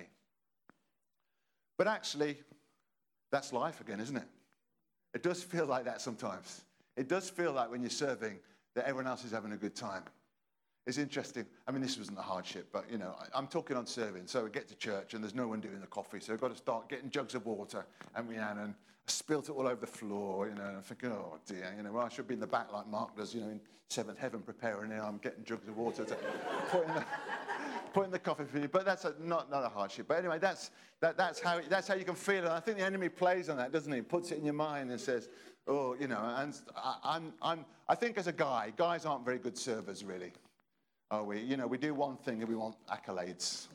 But 1.78 1.88
actually, 1.88 2.38
that's 3.32 3.54
life 3.54 3.80
again, 3.80 4.02
isn't 4.02 4.18
it? 4.18 4.28
It 5.14 5.24
does 5.24 5.42
feel 5.42 5.66
like 5.66 5.86
that 5.86 6.02
sometimes. 6.02 6.65
It 6.96 7.08
does 7.08 7.30
feel 7.30 7.52
like 7.52 7.70
when 7.70 7.82
you're 7.82 7.90
serving 7.90 8.40
that 8.76 8.86
everyone 8.86 9.08
else 9.08 9.24
is 9.24 9.32
having 9.32 9.54
a 9.54 9.58
good 9.58 9.76
time. 9.76 10.04
It's 10.86 10.98
interesting. 11.00 11.46
I 11.68 11.72
mean, 11.72 11.82
this 11.82 11.98
wasn't 11.98 12.20
a 12.20 12.22
hardship, 12.22 12.68
but 12.72 12.92
you 12.92 13.00
know, 13.00 13.16
I, 13.34 13.38
am 13.38 13.48
talking 13.48 13.76
on 13.76 13.88
serving. 13.88 14.28
So 14.28 14.44
we 14.44 14.52
get 14.52 14.68
to 14.68 14.76
church 14.76 15.16
and 15.16 15.24
there's 15.24 15.34
no 15.34 15.48
one 15.48 15.60
doing 15.60 15.80
the 15.82 15.88
coffee. 15.88 16.20
So 16.20 16.32
we've 16.32 16.42
got 16.42 16.52
to 16.52 16.58
start 16.58 16.90
getting 16.90 17.10
jugs 17.10 17.34
of 17.34 17.46
water. 17.46 17.86
And 18.16 18.28
we 18.28 18.36
and 18.36 18.60
I 18.60 18.68
spilt 19.08 19.50
it 19.50 19.54
all 19.54 19.68
over 19.68 19.82
the 19.82 19.88
floor, 19.88 20.48
you 20.48 20.54
know, 20.54 20.66
and 20.66 20.78
I'm 20.78 20.84
thinking, 20.84 21.12
oh 21.12 21.40
dear, 21.48 21.74
you 21.76 21.84
know, 21.84 21.92
well, 21.92 22.06
I 22.06 22.10
should 22.10 22.28
be 22.28 22.36
in 22.36 22.40
the 22.40 22.48
back 22.48 22.72
like 22.72 22.88
Mark 22.88 23.18
does, 23.18 23.34
you 23.34 23.42
know, 23.42 23.50
in 23.50 23.60
seventh 23.90 24.20
heaven 24.20 24.42
preparing. 24.42 24.92
and 24.92 25.02
I'm 25.02 25.18
getting 25.18 25.44
jugs 25.44 25.68
of 25.68 25.76
water 25.76 26.06
to 26.06 26.16
put 26.70 26.88
in 26.88 26.94
the, 26.94 27.06
put 27.94 28.06
in 28.06 28.12
the 28.12 28.20
coffee 28.20 28.46
for 28.46 28.60
you. 28.60 28.68
But 28.68 28.86
that's 28.86 29.06
a, 29.06 29.16
not, 29.20 29.50
not 29.50 29.64
a 29.64 29.70
hardship. 29.70 30.08
But 30.08 30.20
anyway, 30.20 30.38
that's, 30.40 30.70
that, 31.02 31.18
that's, 31.18 31.40
how, 31.40 31.62
that's 31.68 31.88
how 31.88 31.96
you 31.96 32.06
can 32.06 32.16
feel 32.16 32.46
it. 32.46 32.52
I 32.52 32.60
think 32.60 32.78
the 32.78 32.84
enemy 32.84 33.10
plays 33.10 33.50
on 33.50 33.58
that, 33.58 33.72
doesn't 33.72 33.92
he? 33.92 34.02
Puts 34.02 34.32
it 34.32 34.38
in 34.38 34.46
your 34.46 34.54
mind 34.54 34.92
and 34.92 35.00
says, 35.00 35.30
oh, 35.68 35.96
you 36.00 36.08
know, 36.08 36.20
and 36.38 36.56
I, 36.76 36.96
I'm, 37.04 37.34
I'm, 37.42 37.66
I 37.88 37.96
think 37.96 38.18
as 38.18 38.28
a 38.28 38.34
guy, 38.34 38.74
guys 38.76 39.06
aren't 39.06 39.26
very 39.26 39.38
good 39.38 39.58
servers, 39.58 40.04
really 40.04 40.32
are 41.12 41.24
we? 41.24 41.40
You 41.40 41.58
know, 41.58 41.68
we 41.68 41.78
do 41.78 41.94
one 41.94 42.18
thing 42.18 42.42
and 42.42 42.50
we 42.50 42.56
want 42.56 42.76
accolades. 42.88 43.68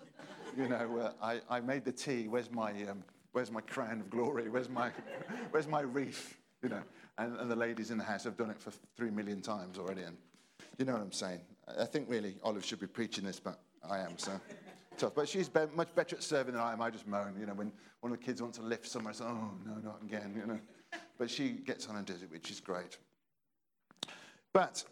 you 0.57 0.69
know, 0.69 0.99
uh, 0.99 1.25
I, 1.25 1.41
I 1.49 1.61
made 1.61 1.85
the 1.85 1.93
tea. 1.93 2.27
Where's 2.29 2.51
my, 2.51 2.71
um, 2.85 3.05
where's 3.33 3.51
my 3.51 3.61
crown 3.61 4.01
of 4.01 4.11
glory? 4.11 4.49
Where's 4.49 4.69
my, 4.69 4.91
where's 5.51 5.69
my 5.69 5.81
wreath? 5.81 6.37
You 6.63 6.71
know, 6.71 6.83
and, 7.19 7.39
and 7.39 7.51
the 7.51 7.57
ladies 7.57 7.91
in 7.91 7.99
the 7.99 8.05
house 8.05 8.25
have 8.25 8.37
done 8.37 8.51
it 8.51 8.59
for 8.59 8.73
three 8.97 9.11
million 9.11 9.41
times 9.41 9.79
already. 9.79 10.03
And 10.03 10.17
you 10.79 10.85
know 10.85 10.93
what 10.93 11.03
I'm 11.03 11.13
saying? 11.13 11.41
I 11.79 11.85
think 11.85 12.11
really 12.11 12.37
Olive 12.43 12.65
should 12.65 12.81
be 12.81 12.87
preaching 12.87 13.25
this, 13.25 13.39
but 13.39 13.61
I 13.89 14.01
am, 14.01 14.19
so 14.19 14.33
tough. 14.99 15.15
But 15.15 15.29
she's 15.29 15.49
be- 15.49 15.61
much 15.75 15.95
better 15.95 16.17
at 16.17 16.23
serving 16.23 16.55
than 16.55 16.63
I 16.63 16.73
am. 16.73 16.83
I 16.83 16.91
just 16.91 17.07
moan. 17.07 17.37
You 17.39 17.47
know, 17.47 17.55
when 17.55 17.73
one 18.01 18.13
of 18.13 18.19
the 18.19 18.25
kids 18.25 18.43
wants 18.43 18.59
to 18.59 18.65
lift 18.65 18.89
somewhere, 18.89 19.13
I 19.13 19.15
say, 19.15 19.25
oh, 19.25 19.53
no, 19.65 19.75
not 19.83 20.03
again, 20.03 20.35
you 20.37 20.47
know. 20.47 20.59
But 21.21 21.31
she 21.31 21.51
gets 21.51 21.87
on 21.87 21.97
and 21.97 22.07
does 22.07 22.23
it, 22.23 22.31
which 22.31 22.51
is 22.51 22.61
great. 22.61 22.97
But 24.55 24.83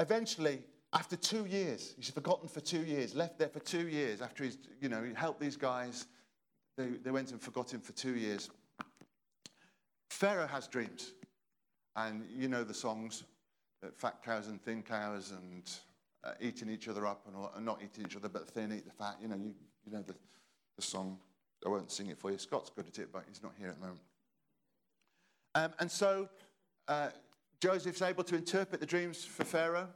eventually, 0.00 0.64
after 0.92 1.14
two 1.14 1.46
years, 1.46 1.94
he's 1.96 2.10
forgotten 2.10 2.48
for 2.48 2.58
two 2.58 2.82
years, 2.82 3.14
left 3.14 3.38
there 3.38 3.48
for 3.48 3.60
two 3.60 3.86
years 3.86 4.20
after 4.20 4.42
he's, 4.42 4.58
you 4.80 4.88
know, 4.88 5.00
he 5.04 5.14
helped 5.14 5.40
these 5.40 5.56
guys. 5.56 6.06
They, 6.76 6.88
they 7.04 7.12
went 7.12 7.30
and 7.30 7.40
forgot 7.40 7.72
him 7.72 7.80
for 7.80 7.92
two 7.92 8.16
years. 8.16 8.50
Pharaoh 10.10 10.48
has 10.48 10.66
dreams. 10.66 11.12
And 11.94 12.24
you 12.28 12.48
know 12.48 12.64
the 12.64 12.74
songs, 12.74 13.22
fat 13.96 14.24
cows 14.24 14.48
and 14.48 14.60
thin 14.60 14.82
cows 14.82 15.30
and 15.30 15.70
uh, 16.24 16.32
eating 16.40 16.68
each 16.68 16.88
other 16.88 17.06
up 17.06 17.28
and, 17.28 17.36
and, 17.54 17.64
not 17.64 17.80
eating 17.80 18.04
each 18.06 18.16
other, 18.16 18.28
but 18.28 18.48
thin 18.48 18.72
eat 18.72 18.86
the 18.86 18.92
fat. 18.92 19.18
You 19.22 19.28
know, 19.28 19.36
you, 19.36 19.54
you 19.86 19.92
know 19.92 20.02
the, 20.02 20.16
the 20.74 20.82
song. 20.82 21.16
I 21.64 21.68
won't 21.68 21.92
sing 21.92 22.08
it 22.08 22.18
for 22.18 22.32
you. 22.32 22.38
Scott's 22.38 22.70
good 22.70 22.88
at 22.88 22.98
it, 22.98 23.10
but 23.12 23.22
he's 23.28 23.40
not 23.40 23.52
here 23.56 23.68
at 23.68 23.76
the 23.76 23.82
moment. 23.82 24.00
Um, 25.54 25.72
and 25.78 25.90
so 25.90 26.28
uh, 26.88 27.08
Joseph's 27.60 28.02
able 28.02 28.24
to 28.24 28.36
interpret 28.36 28.80
the 28.80 28.86
dreams 28.86 29.24
for 29.24 29.44
Pharaoh 29.44 29.88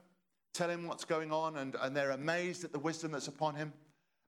tell 0.55 0.71
him 0.71 0.87
what's 0.87 1.05
going 1.05 1.33
on, 1.33 1.57
and, 1.57 1.77
and 1.83 1.95
they're 1.95 2.13
amazed 2.13 2.65
at 2.65 2.73
the 2.73 2.79
wisdom 2.79 3.11
that's 3.11 3.29
upon 3.29 3.57
him. 3.57 3.73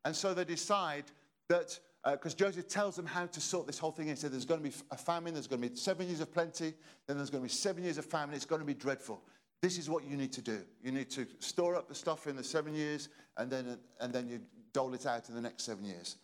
And 0.04 0.14
so 0.14 0.34
they 0.34 0.44
decide 0.44 1.04
that, 1.48 1.78
because 2.04 2.34
uh, 2.34 2.36
Joseph 2.36 2.68
tells 2.68 2.96
them 2.96 3.06
how 3.06 3.26
to 3.26 3.40
sort 3.40 3.66
this 3.66 3.78
whole 3.78 3.92
thing. 3.92 4.08
He 4.08 4.16
said, 4.16 4.32
There's 4.32 4.44
going 4.44 4.62
to 4.62 4.68
be 4.68 4.74
a 4.90 4.96
famine, 4.96 5.32
there's 5.32 5.46
going 5.46 5.62
to 5.62 5.68
be 5.68 5.76
seven 5.76 6.06
years 6.06 6.20
of 6.20 6.32
plenty, 6.32 6.74
then 7.06 7.16
there's 7.16 7.30
going 7.30 7.42
to 7.42 7.48
be 7.48 7.54
seven 7.54 7.84
years 7.84 7.96
of 7.96 8.04
famine. 8.04 8.34
It's 8.34 8.44
going 8.44 8.60
to 8.60 8.66
be 8.66 8.74
dreadful. 8.74 9.22
This 9.62 9.78
is 9.78 9.88
what 9.88 10.04
you 10.04 10.16
need 10.16 10.32
to 10.32 10.42
do. 10.42 10.60
You 10.82 10.92
need 10.92 11.10
to 11.10 11.26
store 11.38 11.76
up 11.76 11.88
the 11.88 11.94
stuff 11.94 12.26
in 12.26 12.36
the 12.36 12.44
seven 12.44 12.74
years, 12.74 13.08
and 13.36 13.50
then, 13.50 13.78
and 14.00 14.12
then 14.12 14.28
you 14.28 14.40
dole 14.72 14.92
it 14.94 15.06
out 15.06 15.28
in 15.28 15.34
the 15.34 15.40
next 15.40 15.64
seven 15.64 15.84
years. 15.84 16.16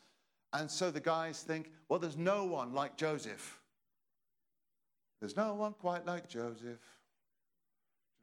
And 0.53 0.71
so 0.71 0.91
the 0.91 1.01
guys 1.01 1.43
think, 1.43 1.71
Well, 1.89 2.01
there's 2.01 2.19
no 2.19 2.45
one 2.45 2.75
like 2.75 2.97
Joseph. 2.97 3.61
There's 5.23 5.37
no 5.37 5.55
one 5.55 5.73
quite 5.75 6.05
like 6.05 6.29
Joseph. 6.29 6.59
Do 6.59 6.67
you 6.67 6.79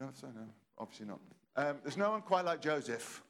know 0.01 0.07
I'm 0.07 0.15
saying? 0.15 0.33
No, 0.35 0.41
obviously 0.77 1.05
not. 1.05 1.19
Um, 1.55 1.77
there's 1.81 1.95
no 1.95 2.11
one 2.11 2.21
quite 2.21 2.43
like 2.43 2.61
Joseph. 2.61 3.23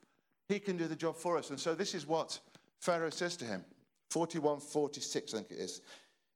He 0.47 0.59
can 0.59 0.75
do 0.75 0.87
the 0.87 0.95
job 0.95 1.15
for 1.15 1.37
us. 1.37 1.51
And 1.51 1.59
so 1.59 1.75
this 1.75 1.93
is 1.93 2.07
what 2.07 2.39
Pharaoh 2.79 3.11
says 3.11 3.37
to 3.37 3.45
him 3.45 3.63
41 4.09 4.59
46, 4.59 5.35
I 5.35 5.37
think 5.37 5.51
it 5.51 5.59
is. 5.59 5.81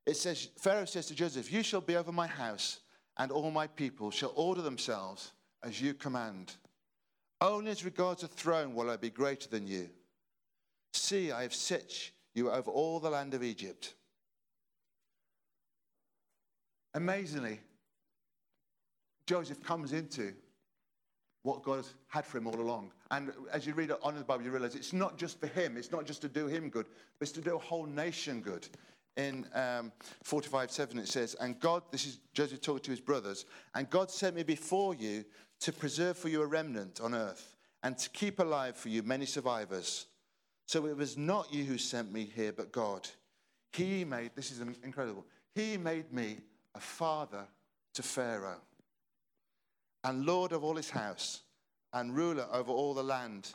It 0.06 0.16
says, 0.16 0.50
Pharaoh 0.60 0.84
says 0.84 1.06
to 1.06 1.14
Joseph, 1.16 1.52
You 1.52 1.64
shall 1.64 1.80
be 1.80 1.96
over 1.96 2.12
my 2.12 2.28
house, 2.28 2.78
and 3.18 3.32
all 3.32 3.50
my 3.50 3.66
people 3.66 4.12
shall 4.12 4.32
order 4.36 4.62
themselves 4.62 5.32
as 5.64 5.82
you 5.82 5.92
command. 5.92 6.54
Only 7.40 7.72
as 7.72 7.84
regards 7.84 8.20
the 8.20 8.28
throne 8.28 8.76
will 8.76 8.90
I 8.90 8.96
be 8.96 9.10
greater 9.10 9.48
than 9.48 9.66
you. 9.66 9.90
See, 10.92 11.32
I 11.32 11.42
have 11.42 11.54
set 11.54 12.12
you 12.32 12.52
over 12.52 12.70
all 12.70 13.00
the 13.00 13.10
land 13.10 13.34
of 13.34 13.42
Egypt. 13.42 13.94
Amazingly, 16.94 17.60
Joseph 19.26 19.62
comes 19.62 19.92
into 19.92 20.32
what 21.42 21.62
God 21.62 21.76
has 21.76 21.94
had 22.08 22.24
for 22.24 22.38
him 22.38 22.46
all 22.46 22.58
along. 22.58 22.92
And 23.10 23.32
as 23.52 23.66
you 23.66 23.74
read 23.74 23.90
it 23.90 23.98
on 24.02 24.14
in 24.14 24.18
the 24.18 24.24
Bible, 24.24 24.44
you 24.44 24.50
realize 24.50 24.74
it's 24.74 24.92
not 24.92 25.18
just 25.18 25.38
for 25.38 25.46
him, 25.46 25.76
it's 25.76 25.92
not 25.92 26.06
just 26.06 26.22
to 26.22 26.28
do 26.28 26.46
him 26.46 26.70
good, 26.70 26.86
but 27.18 27.28
it's 27.28 27.32
to 27.32 27.42
do 27.42 27.56
a 27.56 27.58
whole 27.58 27.86
nation 27.86 28.40
good. 28.40 28.66
in 29.16 29.46
um, 29.54 29.92
45 30.22 30.70
7, 30.70 30.98
it 30.98 31.08
says, 31.08 31.36
And 31.40 31.60
God, 31.60 31.82
this 31.90 32.06
is 32.06 32.18
Joseph 32.32 32.60
talking 32.60 32.82
to 32.84 32.90
his 32.90 33.00
brothers, 33.00 33.44
and 33.74 33.88
God 33.90 34.10
sent 34.10 34.36
me 34.36 34.42
before 34.42 34.94
you 34.94 35.24
to 35.60 35.72
preserve 35.72 36.16
for 36.16 36.28
you 36.28 36.42
a 36.42 36.46
remnant 36.46 37.00
on 37.00 37.14
earth 37.14 37.56
and 37.82 37.96
to 37.98 38.08
keep 38.10 38.40
alive 38.40 38.76
for 38.76 38.88
you 38.88 39.02
many 39.02 39.26
survivors. 39.26 40.06
So 40.66 40.86
it 40.86 40.96
was 40.96 41.18
not 41.18 41.52
you 41.52 41.64
who 41.64 41.76
sent 41.76 42.10
me 42.10 42.24
here, 42.34 42.52
but 42.52 42.72
God. 42.72 43.06
He 43.72 44.04
made, 44.04 44.30
this 44.34 44.50
is 44.50 44.60
incredible, 44.82 45.26
He 45.54 45.76
made 45.76 46.12
me 46.12 46.38
a 46.74 46.80
father 46.80 47.46
to 47.94 48.02
Pharaoh 48.02 48.60
and 50.02 50.26
Lord 50.26 50.52
of 50.52 50.64
all 50.64 50.76
his 50.76 50.90
house 50.90 51.42
and 51.92 52.14
ruler 52.14 52.46
over 52.52 52.70
all 52.70 52.94
the 52.94 53.02
land 53.02 53.52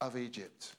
of 0.00 0.16
Egypt. 0.16 0.74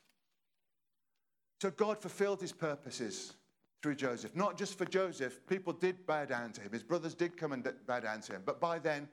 So 1.62 1.70
God 1.72 2.00
fulfilled 2.00 2.42
his 2.42 2.52
purposes 2.52 3.34
through 3.82 3.96
Joseph. 3.96 4.36
Not 4.36 4.58
just 4.58 4.78
for 4.78 4.86
Joseph, 4.86 5.40
people 5.48 5.74
did 5.74 6.06
bow 6.06 6.26
down 6.26 6.52
to 6.54 6.62
him. 6.62 6.72
His 6.72 6.84
brothers 6.84 7.14
did 7.14 7.38
come 7.38 7.52
and 7.52 7.68
bow 7.88 8.00
down 8.00 8.22
to 8.22 8.34
him. 8.34 8.42
But 8.46 8.60
by 8.60 8.80
then, 8.80 9.08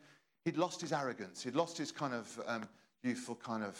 he'd 0.44 0.56
lost 0.56 0.80
his 0.80 0.92
arrogance. 0.92 1.42
He'd 1.42 1.54
lost 1.54 1.76
his 1.76 1.92
kind 1.92 2.14
of 2.14 2.40
um, 2.46 2.68
youthful 3.02 3.34
kind 3.34 3.62
of 3.62 3.78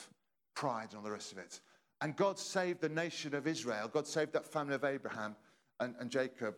pride 0.54 0.88
and 0.90 0.98
all 0.98 1.02
the 1.02 1.10
rest 1.10 1.32
of 1.32 1.38
it. 1.38 1.60
And 2.00 2.14
God 2.14 2.38
saved 2.38 2.80
the 2.80 2.88
nation 2.88 3.34
of 3.34 3.46
Israel. 3.46 3.88
God 3.92 4.06
saved 4.06 4.32
that 4.34 4.46
family 4.46 4.74
of 4.74 4.84
Abraham 4.84 5.34
and, 5.80 5.94
and 5.98 6.10
Jacob 6.10 6.56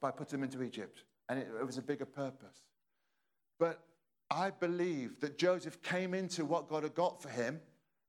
by 0.00 0.10
putting 0.10 0.40
them 0.40 0.44
into 0.44 0.62
Egypt. 0.62 1.04
And 1.28 1.38
it, 1.38 1.48
it 1.60 1.64
was 1.64 1.78
a 1.78 1.82
bigger 1.82 2.04
purpose. 2.04 2.64
But 3.58 3.80
I 4.30 4.50
believe 4.50 5.20
that 5.20 5.38
Joseph 5.38 5.82
came 5.82 6.14
into 6.14 6.44
what 6.44 6.68
God 6.68 6.82
had 6.82 6.94
got 6.94 7.22
for 7.22 7.28
him 7.28 7.60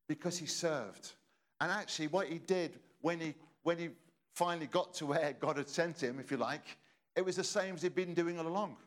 because 0.07 0.37
he 0.37 0.45
served. 0.45 1.13
And 1.59 1.71
actually, 1.71 2.07
what 2.07 2.27
he 2.27 2.39
did 2.39 2.79
when 3.01 3.19
he, 3.19 3.33
when 3.63 3.77
he 3.77 3.89
finally 4.33 4.67
got 4.67 4.93
to 4.95 5.05
where 5.05 5.33
God 5.39 5.57
had 5.57 5.69
sent 5.69 6.01
him, 6.01 6.19
if 6.19 6.31
you 6.31 6.37
like, 6.37 6.77
it 7.15 7.25
was 7.25 7.35
the 7.35 7.43
same 7.43 7.75
as 7.75 7.81
he'd 7.81 7.95
been 7.95 8.13
doing 8.13 8.39
all 8.39 8.47
along. 8.47 8.77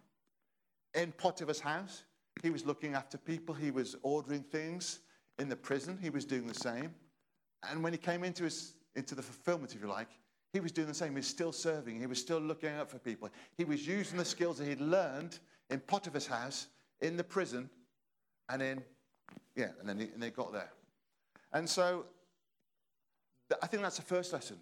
In 0.94 1.12
Potiphar's 1.12 1.60
house, 1.60 2.04
he 2.42 2.50
was 2.50 2.64
looking 2.64 2.94
after 2.94 3.18
people, 3.18 3.54
he 3.54 3.70
was 3.70 3.96
ordering 4.02 4.42
things. 4.42 5.00
In 5.38 5.48
the 5.48 5.56
prison, 5.56 5.98
he 6.00 6.10
was 6.10 6.24
doing 6.24 6.46
the 6.46 6.54
same. 6.54 6.94
And 7.68 7.82
when 7.82 7.92
he 7.92 7.98
came 7.98 8.22
into, 8.22 8.44
his, 8.44 8.74
into 8.94 9.14
the 9.14 9.22
fulfillment, 9.22 9.74
if 9.74 9.80
you 9.80 9.88
like, 9.88 10.10
he 10.54 10.60
was 10.60 10.72
doing 10.72 10.86
the 10.86 10.94
same. 10.94 11.10
He 11.10 11.16
was 11.16 11.26
still 11.26 11.52
serving, 11.52 12.00
he 12.00 12.06
was 12.06 12.20
still 12.20 12.38
looking 12.38 12.70
out 12.70 12.88
for 12.88 12.98
people. 12.98 13.28
He 13.58 13.64
was 13.64 13.86
using 13.86 14.16
the 14.16 14.24
skills 14.24 14.58
that 14.58 14.68
he'd 14.68 14.80
learned 14.80 15.40
in 15.68 15.80
Potiphar's 15.80 16.26
house, 16.26 16.68
in 17.00 17.16
the 17.16 17.24
prison, 17.24 17.68
and 18.48 18.62
in, 18.62 18.82
yeah, 19.56 19.70
and 19.80 19.88
then 19.88 19.98
he, 19.98 20.04
and 20.14 20.22
they 20.22 20.30
got 20.30 20.52
there. 20.52 20.70
And 21.52 21.68
so 21.68 22.06
I 23.62 23.66
think 23.66 23.82
that's 23.82 23.96
the 23.96 24.02
first 24.02 24.32
lesson. 24.32 24.56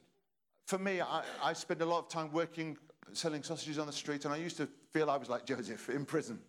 For 0.67 0.79
me, 0.79 1.03
I, 1.03 1.23
I 1.43 1.53
spent 1.53 1.83
a 1.83 1.87
lot 1.87 1.99
of 1.99 2.09
time 2.09 2.33
working, 2.33 2.79
selling 3.13 3.43
sausages 3.43 3.79
on 3.79 3.87
the 3.87 3.93
street, 3.93 4.25
and 4.25 4.33
I 4.33 4.39
used 4.39 4.57
to 4.57 4.69
feel 4.93 5.11
I 5.11 5.19
was 5.19 5.29
like 5.29 5.45
Joseph 5.45 5.91
in 5.91 6.07
prison. 6.07 6.41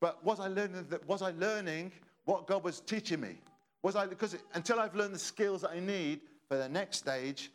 But 0.00 0.22
was 0.22 0.38
I 0.38 0.48
learning, 0.48 0.86
that, 0.90 1.08
was 1.08 1.22
I 1.22 1.30
learning 1.30 1.92
what 2.26 2.46
God 2.46 2.62
was 2.62 2.80
teaching 2.80 3.20
me? 3.20 3.38
Was 3.82 3.96
I, 3.96 4.06
because 4.06 4.34
it, 4.34 4.42
until 4.52 4.80
I've 4.80 4.94
learned 4.94 5.14
the 5.14 5.18
skills 5.18 5.62
that 5.62 5.70
I 5.70 5.80
need 5.80 6.20
for 6.46 6.58
the 6.58 6.68
next 6.68 6.98
stage, 6.98 7.50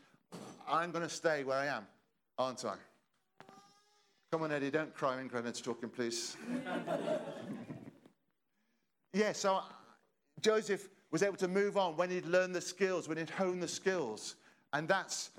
I'm 0.70 0.92
going 0.92 1.04
to 1.04 1.14
stay 1.14 1.44
where 1.44 1.58
I 1.58 1.66
am, 1.66 1.88
aren't 2.38 2.64
I? 2.64 2.76
Come 4.32 4.44
on, 4.44 4.52
Eddie, 4.52 4.70
don't 4.70 4.94
cry 4.94 5.16
when 5.16 5.28
Grenad's 5.28 5.60
talking, 5.60 5.90
please. 5.90 6.38
yeah, 9.14 9.32
so 9.32 9.56
uh, 9.56 9.62
Joseph 10.42 10.88
was 11.10 11.24
able 11.24 11.38
to 11.38 11.48
move 11.48 11.78
on 11.78 11.98
when 11.98 12.12
he'd 12.12 12.28
learned 12.28 12.54
the 12.54 12.62
skills, 12.62 13.10
when 13.10 13.18
he'd 13.18 13.32
honed 13.32 13.64
the 13.64 13.68
skills. 13.68 14.36
And 14.74 14.88
that's, 14.88 15.32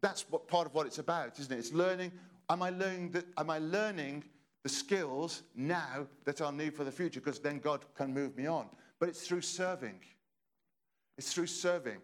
that's 0.00 0.24
what 0.30 0.48
part 0.48 0.66
of 0.66 0.74
what 0.74 0.86
it's 0.86 0.98
about, 0.98 1.38
isn't 1.38 1.52
it? 1.52 1.58
It's 1.58 1.72
learning. 1.72 2.12
Am 2.48 2.62
I 2.62 2.70
learning, 2.70 3.10
the, 3.10 3.24
am 3.36 3.50
I 3.50 3.58
learning 3.58 4.24
the 4.62 4.70
skills 4.70 5.42
now 5.54 6.06
that 6.24 6.40
I'll 6.40 6.52
need 6.52 6.74
for 6.74 6.84
the 6.84 6.92
future? 6.92 7.20
Because 7.20 7.40
then 7.40 7.58
God 7.58 7.84
can 7.94 8.14
move 8.14 8.38
me 8.38 8.46
on. 8.46 8.66
But 8.98 9.10
it's 9.10 9.26
through 9.26 9.42
serving. 9.42 10.00
It's 11.18 11.32
through 11.32 11.48
serving. 11.48 11.98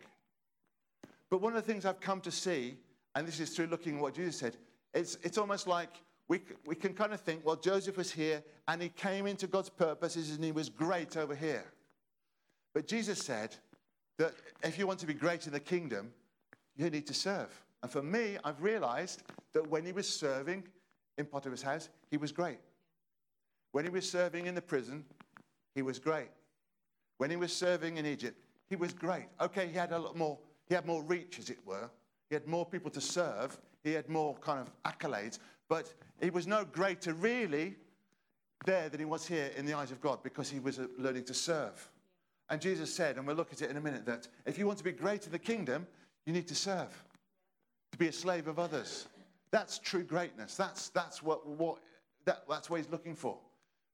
But 1.31 1.41
one 1.41 1.57
of 1.57 1.65
the 1.65 1.73
things 1.73 1.85
I've 1.85 2.01
come 2.01 2.21
to 2.23 2.31
see, 2.31 2.77
and 3.15 3.27
this 3.27 3.41
is 3.41 3.51
through 3.51 3.67
looking 3.67 3.97
at 3.97 4.03
what 4.03 4.15
Jesus 4.15 4.37
said, 4.37 4.57
it's, 4.95 5.19
it's 5.23 5.39
almost 5.39 5.67
like 5.67 5.91
we, 6.29 6.41
we 6.67 6.75
can 6.75 6.93
kind 6.95 7.13
of 7.13 7.21
think, 7.21 7.45
well, 7.45 7.57
Joseph 7.57 7.97
was 7.97 8.11
here 8.11 8.43
and 8.69 8.81
he 8.81 8.89
came 8.89 9.27
into 9.27 9.47
God's 9.47 9.69
purposes 9.69 10.31
and 10.31 10.45
he 10.45 10.53
was 10.53 10.69
great 10.69 11.17
over 11.17 11.35
here. 11.35 11.65
But 12.75 12.87
Jesus 12.87 13.19
said 13.19 13.55
that 14.19 14.35
if 14.63 14.79
you 14.79 14.87
want 14.87 14.99
to 15.01 15.07
be 15.07 15.15
great 15.15 15.47
in 15.47 15.53
the 15.53 15.61
kingdom, 15.61 16.13
you 16.77 16.91
need 16.91 17.07
to 17.07 17.15
serve. 17.15 17.49
And 17.83 17.91
for 17.91 18.03
me, 18.03 18.39
I've 18.45 18.63
realized 18.63 19.23
that 19.53 19.69
when 19.69 19.85
he 19.85 19.93
was 19.93 20.09
serving 20.09 20.65
in 21.19 21.27
Potiphar's 21.27 21.63
house, 21.63 21.89
he 22.11 22.17
was 22.17 22.33
great. 22.33 22.59
When 23.73 23.85
he 23.85 23.91
was 23.91 24.11
serving 24.11 24.47
in 24.47 24.55
the 24.55 24.63
prison, 24.63 25.05
he 25.75 25.83
was 25.83 25.99
great. 25.99 26.29
When 27.19 27.31
he 27.31 27.37
was 27.37 27.53
serving 27.53 27.97
in 27.97 28.07
Egypt, 28.07 28.43
he 28.69 28.77
was 28.77 28.93
great. 28.93 29.27
Okay, 29.41 29.69
he 29.69 29.75
had 29.75 29.93
a 29.93 29.99
lot 29.99 30.17
more, 30.17 30.39
he 30.69 30.75
had 30.75 30.87
more 30.87 31.03
reach, 31.03 31.39
as 31.39 31.51
it 31.51 31.59
were. 31.65 31.91
He 32.29 32.35
had 32.35 32.47
more 32.47 32.67
people 32.67 32.91
to 32.91 33.01
serve. 33.01 33.59
He 33.85 33.93
had 33.93 34.09
more 34.09 34.35
kind 34.37 34.61
of 34.61 34.71
accolades. 34.85 35.39
But 35.69 35.93
he 36.21 36.31
was 36.31 36.47
no 36.47 36.65
greater, 36.65 37.13
really, 37.15 37.77
there 38.65 38.89
than 38.89 38.99
he 38.99 39.07
was 39.07 39.27
here 39.27 39.51
in 39.57 39.67
the 39.67 39.75
eyes 39.75 39.91
of 39.91 40.01
God 40.01 40.23
because 40.23 40.51
he 40.51 40.59
was 40.59 40.81
learning 40.99 41.25
to 41.25 41.35
serve. 41.35 41.91
And 42.49 42.61
Jesus 42.61 42.93
said, 42.93 43.17
and 43.17 43.27
we'll 43.27 43.37
look 43.37 43.53
at 43.53 43.63
it 43.63 43.71
in 43.71 43.77
a 43.77 43.81
minute, 43.81 44.07
that 44.07 44.29
if 44.45 44.59
you 44.59 44.67
want 44.67 44.79
to 44.79 44.85
be 44.85 44.93
great 44.93 45.27
in 45.27 45.33
the 45.33 45.39
kingdom, 45.39 45.87
you 46.27 46.33
need 46.33 46.49
to 46.49 46.55
serve, 46.55 47.05
to 47.93 47.99
be 47.99 48.09
a 48.09 48.13
slave 48.13 48.49
of 48.49 48.59
others. 48.59 49.09
That's 49.51 49.79
true 49.79 50.03
greatness. 50.03 50.57
That's, 50.57 50.89
that's, 50.91 51.23
what, 51.23 51.47
what, 51.47 51.79
that, 52.25 52.43
that's 52.49 52.71
what 52.71 52.77
he's 52.79 52.91
looking 52.91 53.15
for. 53.15 53.39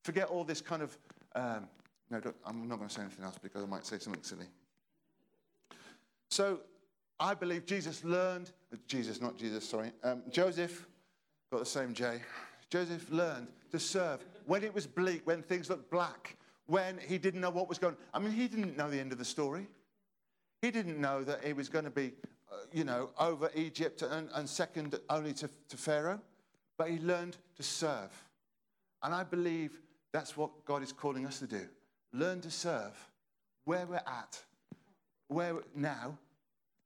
Forget 0.05 0.29
all 0.29 0.45
this 0.45 0.61
kind 0.61 0.83
of. 0.83 0.97
Um, 1.35 1.69
no, 2.11 2.21
I'm 2.45 2.69
not 2.69 2.77
going 2.77 2.89
to 2.89 2.95
say 2.95 3.03
anything 3.03 3.25
else 3.25 3.39
because 3.43 3.63
I 3.63 3.67
might 3.67 3.87
say 3.87 3.99
something 3.99 4.23
silly. 4.23 4.47
So 6.33 6.61
I 7.21 7.35
believe 7.35 7.67
Jesus 7.67 8.05
learned, 8.05 8.53
Jesus, 8.87 9.21
not 9.21 9.37
Jesus, 9.37 9.69
sorry, 9.69 9.93
um, 10.03 10.23
Joseph, 10.31 10.89
got 11.51 11.59
the 11.61 11.67
same 11.67 11.93
J. 11.93 12.23
Joseph 12.71 13.07
learned 13.11 13.49
to 13.71 13.79
serve 13.79 14.25
when 14.47 14.65
it 14.65 14.73
was 14.73 14.87
bleak, 14.87 15.27
when 15.27 15.43
things 15.43 15.69
looked 15.69 15.91
black, 15.91 16.39
when 16.69 16.97
he 17.07 17.19
didn't 17.19 17.43
know 17.43 17.51
what 17.51 17.69
was 17.69 17.79
going 17.79 17.97
on. 17.97 18.01
I 18.15 18.19
mean, 18.19 18.33
he 18.33 18.49
didn't 18.49 18.79
know 18.79 18.89
the 18.89 18.99
end 18.99 19.13
of 19.13 19.19
the 19.19 19.27
story. 19.27 19.67
He 20.63 20.71
didn't 20.71 20.99
know 20.99 21.23
that 21.23 21.45
he 21.45 21.53
was 21.53 21.69
going 21.69 21.85
to 21.85 21.91
be, 21.91 22.15
uh, 22.51 22.57
you 22.73 22.85
know, 22.85 23.11
over 23.19 23.51
Egypt 23.55 24.01
and, 24.01 24.31
and 24.33 24.49
second 24.49 24.99
only 25.11 25.35
to, 25.35 25.51
to 25.69 25.77
Pharaoh, 25.77 26.21
but 26.79 26.89
he 26.89 26.99
learned 27.01 27.37
to 27.57 27.63
serve. 27.63 28.11
And 29.03 29.15
I 29.15 29.23
believe 29.23 29.83
that's 30.13 30.35
what 30.35 30.65
God 30.65 30.83
is 30.83 30.93
calling 30.93 31.27
us 31.27 31.41
to 31.41 31.47
do 31.47 31.69
learn 32.15 32.41
to 32.41 32.51
serve 32.51 33.11
where 33.65 33.85
we're 33.85 33.97
at, 33.97 34.43
where 35.33 35.57
now, 35.75 36.19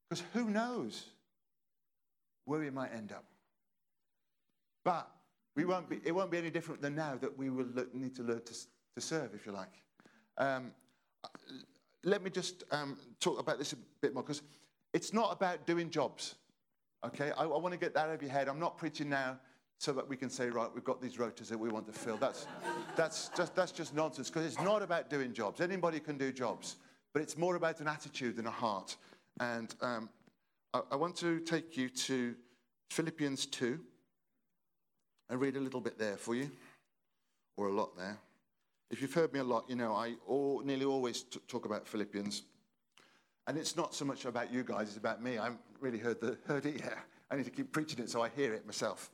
because 0.08 0.24
who 0.32 0.50
knows 0.50 1.04
where 2.44 2.60
we 2.60 2.70
might 2.70 2.92
end 2.94 3.12
up. 3.12 3.24
But 4.84 5.10
we 5.56 5.64
won't 5.64 5.88
be, 5.88 6.00
it 6.04 6.12
won't 6.12 6.30
be 6.30 6.38
any 6.38 6.50
different 6.50 6.80
than 6.80 6.94
now 6.94 7.16
that 7.20 7.36
we 7.36 7.50
will 7.50 7.66
need 7.92 8.14
to 8.16 8.22
learn 8.22 8.42
to, 8.42 8.54
to 8.94 9.00
serve, 9.00 9.34
if 9.34 9.46
you 9.46 9.52
like. 9.52 9.82
Um, 10.38 10.72
let 12.04 12.22
me 12.22 12.30
just 12.30 12.62
um, 12.70 12.96
talk 13.20 13.40
about 13.40 13.58
this 13.58 13.72
a 13.72 13.76
bit 14.00 14.14
more 14.14 14.22
because 14.22 14.42
it's 14.94 15.12
not 15.12 15.32
about 15.32 15.66
doing 15.66 15.90
jobs. 15.90 16.36
Okay, 17.04 17.32
I, 17.36 17.44
I 17.44 17.58
want 17.58 17.72
to 17.72 17.78
get 17.78 17.94
that 17.94 18.08
out 18.08 18.14
of 18.14 18.22
your 18.22 18.30
head. 18.30 18.48
I'm 18.48 18.60
not 18.60 18.78
preaching 18.78 19.08
now 19.08 19.38
so 19.78 19.92
that 19.92 20.08
we 20.08 20.16
can 20.16 20.30
say, 20.30 20.48
right, 20.48 20.68
we've 20.72 20.84
got 20.84 21.02
these 21.02 21.16
rotas 21.16 21.48
that 21.48 21.58
we 21.58 21.68
want 21.68 21.86
to 21.86 21.92
fill. 21.92 22.16
That's, 22.16 22.46
that's, 22.96 23.30
just, 23.36 23.54
that's 23.54 23.72
just 23.72 23.94
nonsense 23.94 24.30
because 24.30 24.46
it's 24.46 24.62
not 24.62 24.82
about 24.82 25.10
doing 25.10 25.32
jobs. 25.32 25.60
Anybody 25.60 26.00
can 26.00 26.16
do 26.16 26.32
jobs, 26.32 26.76
but 27.16 27.22
it's 27.22 27.38
more 27.38 27.56
about 27.56 27.80
an 27.80 27.88
attitude 27.88 28.36
than 28.36 28.46
a 28.46 28.50
heart. 28.50 28.94
And 29.40 29.74
um, 29.80 30.10
I, 30.74 30.82
I 30.90 30.96
want 30.96 31.16
to 31.16 31.40
take 31.40 31.74
you 31.74 31.88
to 31.88 32.34
Philippians 32.90 33.46
2 33.46 33.80
and 35.30 35.40
read 35.40 35.56
a 35.56 35.60
little 35.60 35.80
bit 35.80 35.98
there 35.98 36.18
for 36.18 36.34
you, 36.34 36.50
or 37.56 37.68
a 37.68 37.72
lot 37.72 37.96
there. 37.96 38.18
If 38.90 39.00
you've 39.00 39.14
heard 39.14 39.32
me 39.32 39.40
a 39.40 39.44
lot, 39.44 39.64
you 39.66 39.76
know 39.76 39.94
I 39.94 40.16
all, 40.26 40.60
nearly 40.62 40.84
always 40.84 41.22
t- 41.22 41.40
talk 41.48 41.64
about 41.64 41.88
Philippians. 41.88 42.42
And 43.46 43.56
it's 43.56 43.78
not 43.78 43.94
so 43.94 44.04
much 44.04 44.26
about 44.26 44.52
you 44.52 44.62
guys, 44.62 44.88
it's 44.88 44.98
about 44.98 45.22
me. 45.22 45.38
I 45.38 45.44
haven't 45.44 45.60
really 45.80 45.98
heard, 45.98 46.20
the, 46.20 46.36
heard 46.46 46.66
it 46.66 46.80
yet. 46.80 46.98
I 47.30 47.36
need 47.36 47.46
to 47.46 47.50
keep 47.50 47.72
preaching 47.72 48.00
it 48.00 48.10
so 48.10 48.20
I 48.20 48.28
hear 48.28 48.52
it 48.52 48.66
myself. 48.66 49.10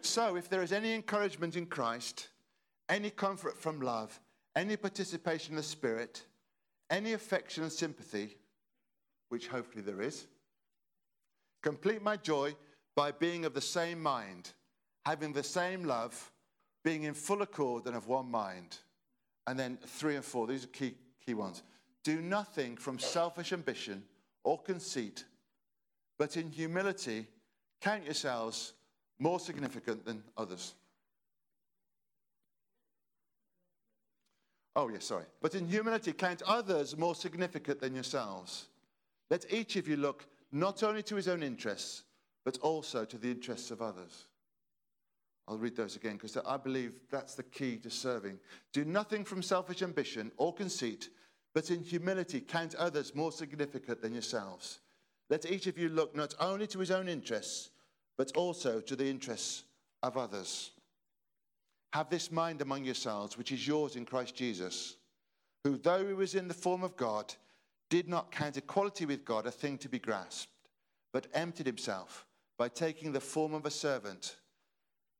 So, 0.00 0.34
if 0.34 0.48
there 0.48 0.64
is 0.64 0.72
any 0.72 0.94
encouragement 0.94 1.54
in 1.54 1.66
Christ, 1.66 2.26
any 2.88 3.10
comfort 3.10 3.56
from 3.56 3.80
love, 3.80 4.18
any 4.56 4.76
participation 4.76 5.52
in 5.52 5.58
the 5.58 5.62
Spirit, 5.62 6.24
any 6.92 7.14
affection 7.14 7.62
and 7.62 7.72
sympathy, 7.72 8.36
which 9.30 9.48
hopefully 9.48 9.82
there 9.82 10.02
is, 10.02 10.26
complete 11.62 12.02
my 12.02 12.16
joy 12.18 12.54
by 12.94 13.10
being 13.10 13.46
of 13.46 13.54
the 13.54 13.60
same 13.60 14.00
mind, 14.00 14.50
having 15.06 15.32
the 15.32 15.42
same 15.42 15.84
love 15.84 16.30
being 16.84 17.04
in 17.04 17.14
full 17.14 17.40
accord 17.40 17.86
and 17.86 17.96
of 17.96 18.08
one 18.08 18.30
mind. 18.30 18.76
And 19.46 19.58
then 19.58 19.78
three 19.86 20.16
and 20.16 20.24
four, 20.24 20.46
these 20.46 20.64
are 20.64 20.68
key, 20.68 20.94
key 21.24 21.34
ones. 21.34 21.62
Do 22.04 22.20
nothing 22.20 22.76
from 22.76 22.98
selfish 22.98 23.52
ambition 23.52 24.04
or 24.44 24.60
conceit, 24.60 25.24
but 26.18 26.36
in 26.36 26.50
humility, 26.50 27.26
count 27.80 28.04
yourselves 28.04 28.74
more 29.18 29.40
significant 29.40 30.04
than 30.04 30.22
others. 30.36 30.74
Oh, 34.74 34.88
yes, 34.88 35.04
sorry. 35.04 35.24
But 35.40 35.54
in 35.54 35.68
humility, 35.68 36.12
count 36.12 36.42
others 36.46 36.96
more 36.96 37.14
significant 37.14 37.80
than 37.80 37.94
yourselves. 37.94 38.68
Let 39.30 39.52
each 39.52 39.76
of 39.76 39.86
you 39.86 39.96
look 39.96 40.26
not 40.50 40.82
only 40.82 41.02
to 41.04 41.16
his 41.16 41.28
own 41.28 41.42
interests, 41.42 42.04
but 42.44 42.58
also 42.58 43.04
to 43.04 43.18
the 43.18 43.30
interests 43.30 43.70
of 43.70 43.82
others. 43.82 44.26
I'll 45.48 45.58
read 45.58 45.76
those 45.76 45.96
again 45.96 46.14
because 46.14 46.36
I 46.36 46.56
believe 46.56 46.92
that's 47.10 47.34
the 47.34 47.42
key 47.42 47.76
to 47.78 47.90
serving. 47.90 48.38
Do 48.72 48.84
nothing 48.84 49.24
from 49.24 49.42
selfish 49.42 49.82
ambition 49.82 50.30
or 50.36 50.54
conceit, 50.54 51.10
but 51.54 51.70
in 51.70 51.82
humility 51.82 52.40
count 52.40 52.74
others 52.76 53.14
more 53.14 53.32
significant 53.32 54.00
than 54.00 54.12
yourselves. 54.12 54.80
Let 55.28 55.50
each 55.50 55.66
of 55.66 55.78
you 55.78 55.88
look 55.88 56.14
not 56.14 56.34
only 56.40 56.66
to 56.68 56.78
his 56.78 56.90
own 56.90 57.08
interests, 57.08 57.70
but 58.16 58.36
also 58.36 58.80
to 58.80 58.96
the 58.96 59.08
interests 59.08 59.64
of 60.02 60.16
others. 60.16 60.71
Have 61.92 62.08
this 62.08 62.32
mind 62.32 62.62
among 62.62 62.84
yourselves, 62.84 63.36
which 63.36 63.52
is 63.52 63.66
yours 63.66 63.96
in 63.96 64.04
Christ 64.04 64.34
Jesus, 64.34 64.96
who, 65.64 65.76
though 65.76 66.06
he 66.06 66.14
was 66.14 66.34
in 66.34 66.48
the 66.48 66.54
form 66.54 66.82
of 66.82 66.96
God, 66.96 67.34
did 67.90 68.08
not 68.08 68.32
count 68.32 68.56
equality 68.56 69.04
with 69.04 69.24
God 69.24 69.46
a 69.46 69.50
thing 69.50 69.76
to 69.78 69.88
be 69.88 69.98
grasped, 69.98 70.50
but 71.12 71.26
emptied 71.34 71.66
himself 71.66 72.26
by 72.58 72.68
taking 72.68 73.12
the 73.12 73.20
form 73.20 73.54
of 73.54 73.66
a 73.66 73.70
servant 73.70 74.36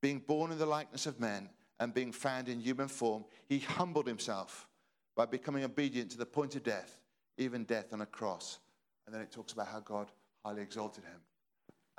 being 0.02 0.18
born 0.18 0.50
in 0.50 0.58
the 0.58 0.66
likeness 0.66 1.06
of 1.06 1.20
men 1.20 1.48
and 1.78 1.94
being 1.94 2.12
found 2.12 2.48
in 2.48 2.60
human 2.60 2.88
form, 2.88 3.24
he 3.48 3.60
humbled 3.60 4.06
himself 4.06 4.68
by 5.16 5.24
becoming 5.24 5.64
obedient 5.64 6.10
to 6.10 6.18
the 6.18 6.26
point 6.26 6.56
of 6.56 6.64
death, 6.64 6.98
even 7.38 7.64
death 7.64 7.92
on 7.92 8.00
a 8.00 8.06
cross. 8.06 8.58
And 9.06 9.14
then 9.14 9.22
it 9.22 9.30
talks 9.30 9.52
about 9.52 9.68
how 9.68 9.80
God 9.80 10.10
highly 10.44 10.62
exalted 10.62 11.04
him. 11.04 11.20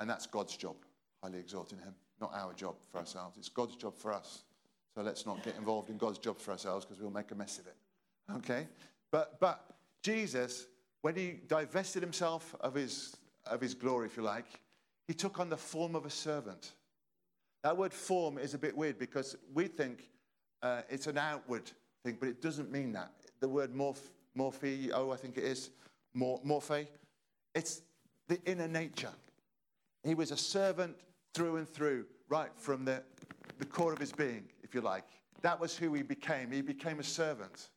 And 0.00 0.08
that's 0.08 0.26
God's 0.26 0.56
job, 0.56 0.76
highly 1.22 1.38
exalting 1.38 1.78
him, 1.78 1.94
not 2.20 2.32
our 2.34 2.52
job 2.52 2.76
for 2.90 2.98
ourselves. 2.98 3.38
It's 3.38 3.48
God's 3.48 3.76
job 3.76 3.96
for 3.96 4.12
us. 4.12 4.44
So 4.94 5.02
let's 5.02 5.26
not 5.26 5.42
get 5.42 5.56
involved 5.56 5.90
in 5.90 5.96
God's 5.96 6.18
job 6.18 6.38
for 6.38 6.52
ourselves 6.52 6.84
because 6.84 7.00
we'll 7.00 7.10
make 7.10 7.30
a 7.32 7.34
mess 7.34 7.58
of 7.58 7.66
it. 7.66 7.76
Okay? 8.36 8.68
But, 9.10 9.40
but 9.40 9.64
Jesus, 10.02 10.66
when 11.02 11.16
he 11.16 11.40
divested 11.48 12.02
himself 12.02 12.54
of 12.60 12.74
his, 12.74 13.16
of 13.46 13.60
his 13.60 13.74
glory, 13.74 14.06
if 14.06 14.16
you 14.16 14.22
like, 14.22 14.46
he 15.08 15.14
took 15.14 15.40
on 15.40 15.50
the 15.50 15.56
form 15.56 15.94
of 15.94 16.06
a 16.06 16.10
servant. 16.10 16.72
That 17.62 17.76
word 17.76 17.92
form 17.92 18.38
is 18.38 18.54
a 18.54 18.58
bit 18.58 18.76
weird 18.76 18.98
because 18.98 19.36
we 19.52 19.66
think 19.66 20.08
uh, 20.62 20.82
it's 20.88 21.06
an 21.06 21.18
outward 21.18 21.70
thing, 22.04 22.16
but 22.20 22.28
it 22.28 22.40
doesn't 22.40 22.70
mean 22.70 22.92
that. 22.92 23.10
The 23.40 23.48
word 23.48 23.74
morph, 23.74 24.00
morphe, 24.38 24.90
oh, 24.94 25.10
I 25.10 25.16
think 25.16 25.38
it 25.38 25.44
is, 25.44 25.70
mor, 26.14 26.40
morphe, 26.46 26.86
it's 27.54 27.82
the 28.28 28.40
inner 28.44 28.68
nature. 28.68 29.12
He 30.04 30.14
was 30.14 30.30
a 30.30 30.36
servant 30.36 30.96
through 31.34 31.56
and 31.56 31.68
through, 31.68 32.06
right 32.28 32.50
from 32.56 32.84
the, 32.84 33.02
the 33.58 33.64
core 33.64 33.92
of 33.92 33.98
his 33.98 34.12
being, 34.12 34.44
if 34.64 34.74
you 34.74 34.80
like. 34.80 35.04
That 35.42 35.60
was 35.60 35.76
who 35.76 35.94
he 35.94 36.02
became. 36.02 36.50
He 36.50 36.62
became 36.62 36.98
a 36.98 37.04
servant. 37.04 37.68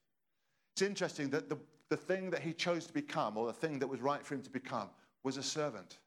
It's 0.73 0.81
interesting 0.81 1.29
that 1.31 1.49
the, 1.49 1.57
the 1.89 1.97
thing 1.97 2.31
that 2.31 2.41
he 2.41 2.53
chose 2.53 2.87
to 2.87 2.93
become, 2.93 3.37
or 3.37 3.45
the 3.45 3.53
thing 3.53 3.77
that 3.79 3.87
was 3.87 4.01
right 4.01 4.25
for 4.25 4.33
him 4.33 4.41
to 4.41 4.49
become, 4.49 4.89
was 5.23 5.37
a 5.37 5.43
servant. 5.43 5.99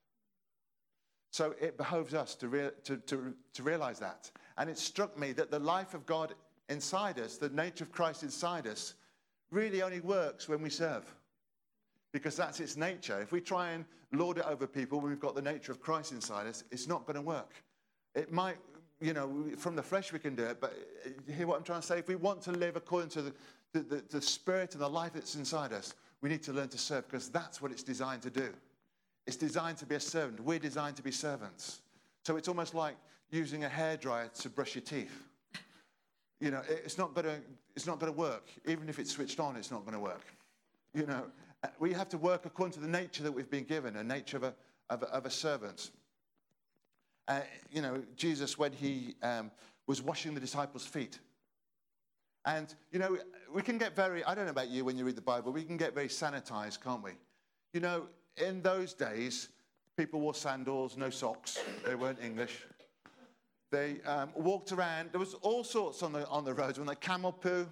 So 1.31 1.55
it 1.61 1.77
behoves 1.77 2.15
us 2.15 2.35
to, 2.37 2.49
rea- 2.49 2.71
to, 2.85 2.97
to, 2.97 3.35
to 3.55 3.63
realize 3.63 3.99
that. 4.01 4.31
And 4.59 4.69
it 4.69 4.79
struck 4.79 5.17
me 5.19 5.33
that 5.33 5.51
the 5.51 5.59
life 5.59 5.95
of 5.95 6.07
God 6.07 6.35
inside 6.69 7.19
us, 7.19 7.37
the 7.37 7.51
nature 7.51 7.85
of 7.85 7.93
Christ 7.93 8.23
inside 8.23 8.67
us, 8.67 8.95
really 9.51 9.83
only 9.83 10.01
works 10.01 10.49
when 10.49 10.63
we 10.63 10.71
serve. 10.71 11.05
Because 12.13 12.37
that's 12.37 12.59
its 12.59 12.77
nature. 12.77 13.21
If 13.21 13.31
we 13.31 13.41
try 13.41 13.71
and 13.71 13.85
lord 14.13 14.39
it 14.39 14.47
over 14.47 14.67
people 14.67 15.01
when 15.01 15.11
we've 15.11 15.21
got 15.21 15.35
the 15.35 15.43
nature 15.43 15.73
of 15.73 15.81
Christ 15.81 16.13
inside 16.13 16.47
us, 16.47 16.65
it's 16.71 16.89
not 16.89 17.07
going 17.07 17.17
to 17.17 17.23
work. 17.23 17.53
It 18.15 18.33
might, 18.33 18.57
you 19.01 19.15
know, 19.15 19.47
from 19.57 19.77
the 19.77 19.83
flesh 19.83 20.13
we 20.13 20.19
can 20.19 20.35
do 20.35 20.45
it, 20.45 20.61
but 20.61 20.75
you 21.27 21.35
hear 21.35 21.47
what 21.47 21.57
I'm 21.57 21.65
trying 21.65 21.81
to 21.81 21.87
say? 21.87 21.99
If 21.99 22.09
we 22.09 22.17
want 22.17 22.43
to 22.43 22.53
live 22.53 22.77
according 22.77 23.11
to 23.11 23.23
the, 23.23 23.33
the, 23.73 23.81
the, 23.81 24.05
the 24.11 24.23
spirit 24.23 24.75
and 24.75 24.83
the 24.83 24.89
life 24.89 25.13
that's 25.15 25.35
inside 25.35 25.73
us, 25.73 25.95
we 26.21 26.29
need 26.29 26.43
to 26.43 26.53
learn 26.53 26.69
to 26.69 26.79
serve 26.79 27.09
because 27.09 27.29
that's 27.29 27.63
what 27.63 27.73
it's 27.73 27.83
designed 27.83 28.23
to 28.23 28.31
do. 28.31 28.51
It's 29.27 29.37
designed 29.37 29.79
to 29.79 29.87
be 29.87 29.95
a 29.95 30.01
servant. 30.01 30.41
We're 30.41 30.59
designed 30.59 30.97
to 30.97 31.03
be 31.03 31.11
servants. 31.11 31.81
So 32.25 32.37
it's 32.37 32.49
almost 32.49 32.75
like 32.75 32.97
using 33.31 33.65
a 33.65 33.69
hairdryer 33.69 34.33
to 34.43 34.51
brush 34.51 34.75
your 34.75 34.83
teeth. 34.83 35.27
You 36.41 36.51
know, 36.51 36.63
it's 36.69 36.99
not 36.99 37.15
going 37.15 37.27
to 37.27 37.41
it's 37.77 37.87
not 37.87 38.01
to 38.01 38.13
work. 38.13 38.49
Even 38.67 38.89
if 38.89 38.99
it's 38.99 39.13
switched 39.13 39.41
on, 39.41 39.57
it's 39.57 39.71
not 39.71 39.83
going 39.83 39.95
to 39.95 40.01
work. 40.01 40.27
You 40.95 41.07
know, 41.07 41.25
uh, 41.63 41.69
we 41.79 41.93
have 41.93 42.09
to 42.11 42.19
work 42.19 42.47
according 42.47 42.73
to 42.75 42.81
the 42.81 42.89
nature 42.89 43.23
that 43.23 43.33
we've 43.33 43.51
been 43.51 43.65
given, 43.65 43.97
a 43.97 44.05
nature 44.05 44.37
of 44.39 44.43
a, 44.43 44.55
of 44.89 45.03
a, 45.03 45.07
of 45.07 45.27
a 45.27 45.31
servant. 45.31 45.91
Uh, 47.31 47.43
you 47.71 47.81
know, 47.81 48.03
Jesus, 48.17 48.59
when 48.59 48.73
he 48.73 49.15
um, 49.23 49.53
was 49.87 50.03
washing 50.03 50.35
the 50.35 50.41
disciples' 50.41 50.85
feet, 50.85 51.21
and, 52.45 52.75
you 52.91 52.99
know, 52.99 53.19
we 53.55 53.63
can 53.63 53.79
get 53.79 53.95
very, 53.95 54.25
I 54.25 54.35
don't 54.35 54.47
know 54.47 54.51
about 54.51 54.69
you 54.69 54.85
when 54.85 54.99
you 54.99 55.05
read 55.05 55.15
the 55.15 55.23
Bible, 55.23 55.53
we 55.53 55.63
can 55.63 55.77
get 55.77 55.95
very 55.95 56.09
sanitized, 56.09 56.83
can't 56.83 57.05
we? 57.05 57.13
You 57.73 57.79
know, 57.79 58.07
in 58.37 58.63
those 58.63 58.95
days, 58.95 59.49
people 59.97 60.21
wore 60.21 60.35
sandals, 60.35 60.97
no 60.97 61.09
socks. 61.09 61.61
They 61.87 61.95
weren't 61.95 62.19
English. 62.21 62.65
They 63.71 64.01
um, 64.07 64.31
walked 64.35 64.73
around. 64.73 65.11
There 65.13 65.21
was 65.21 65.35
all 65.35 65.63
sorts 65.63 66.03
on 66.03 66.13
the, 66.13 66.27
on 66.27 66.45
the 66.45 66.53
roads, 66.53 66.79
when 66.81 66.89
the 66.89 66.97
camel 66.97 67.31
poo, 67.31 67.69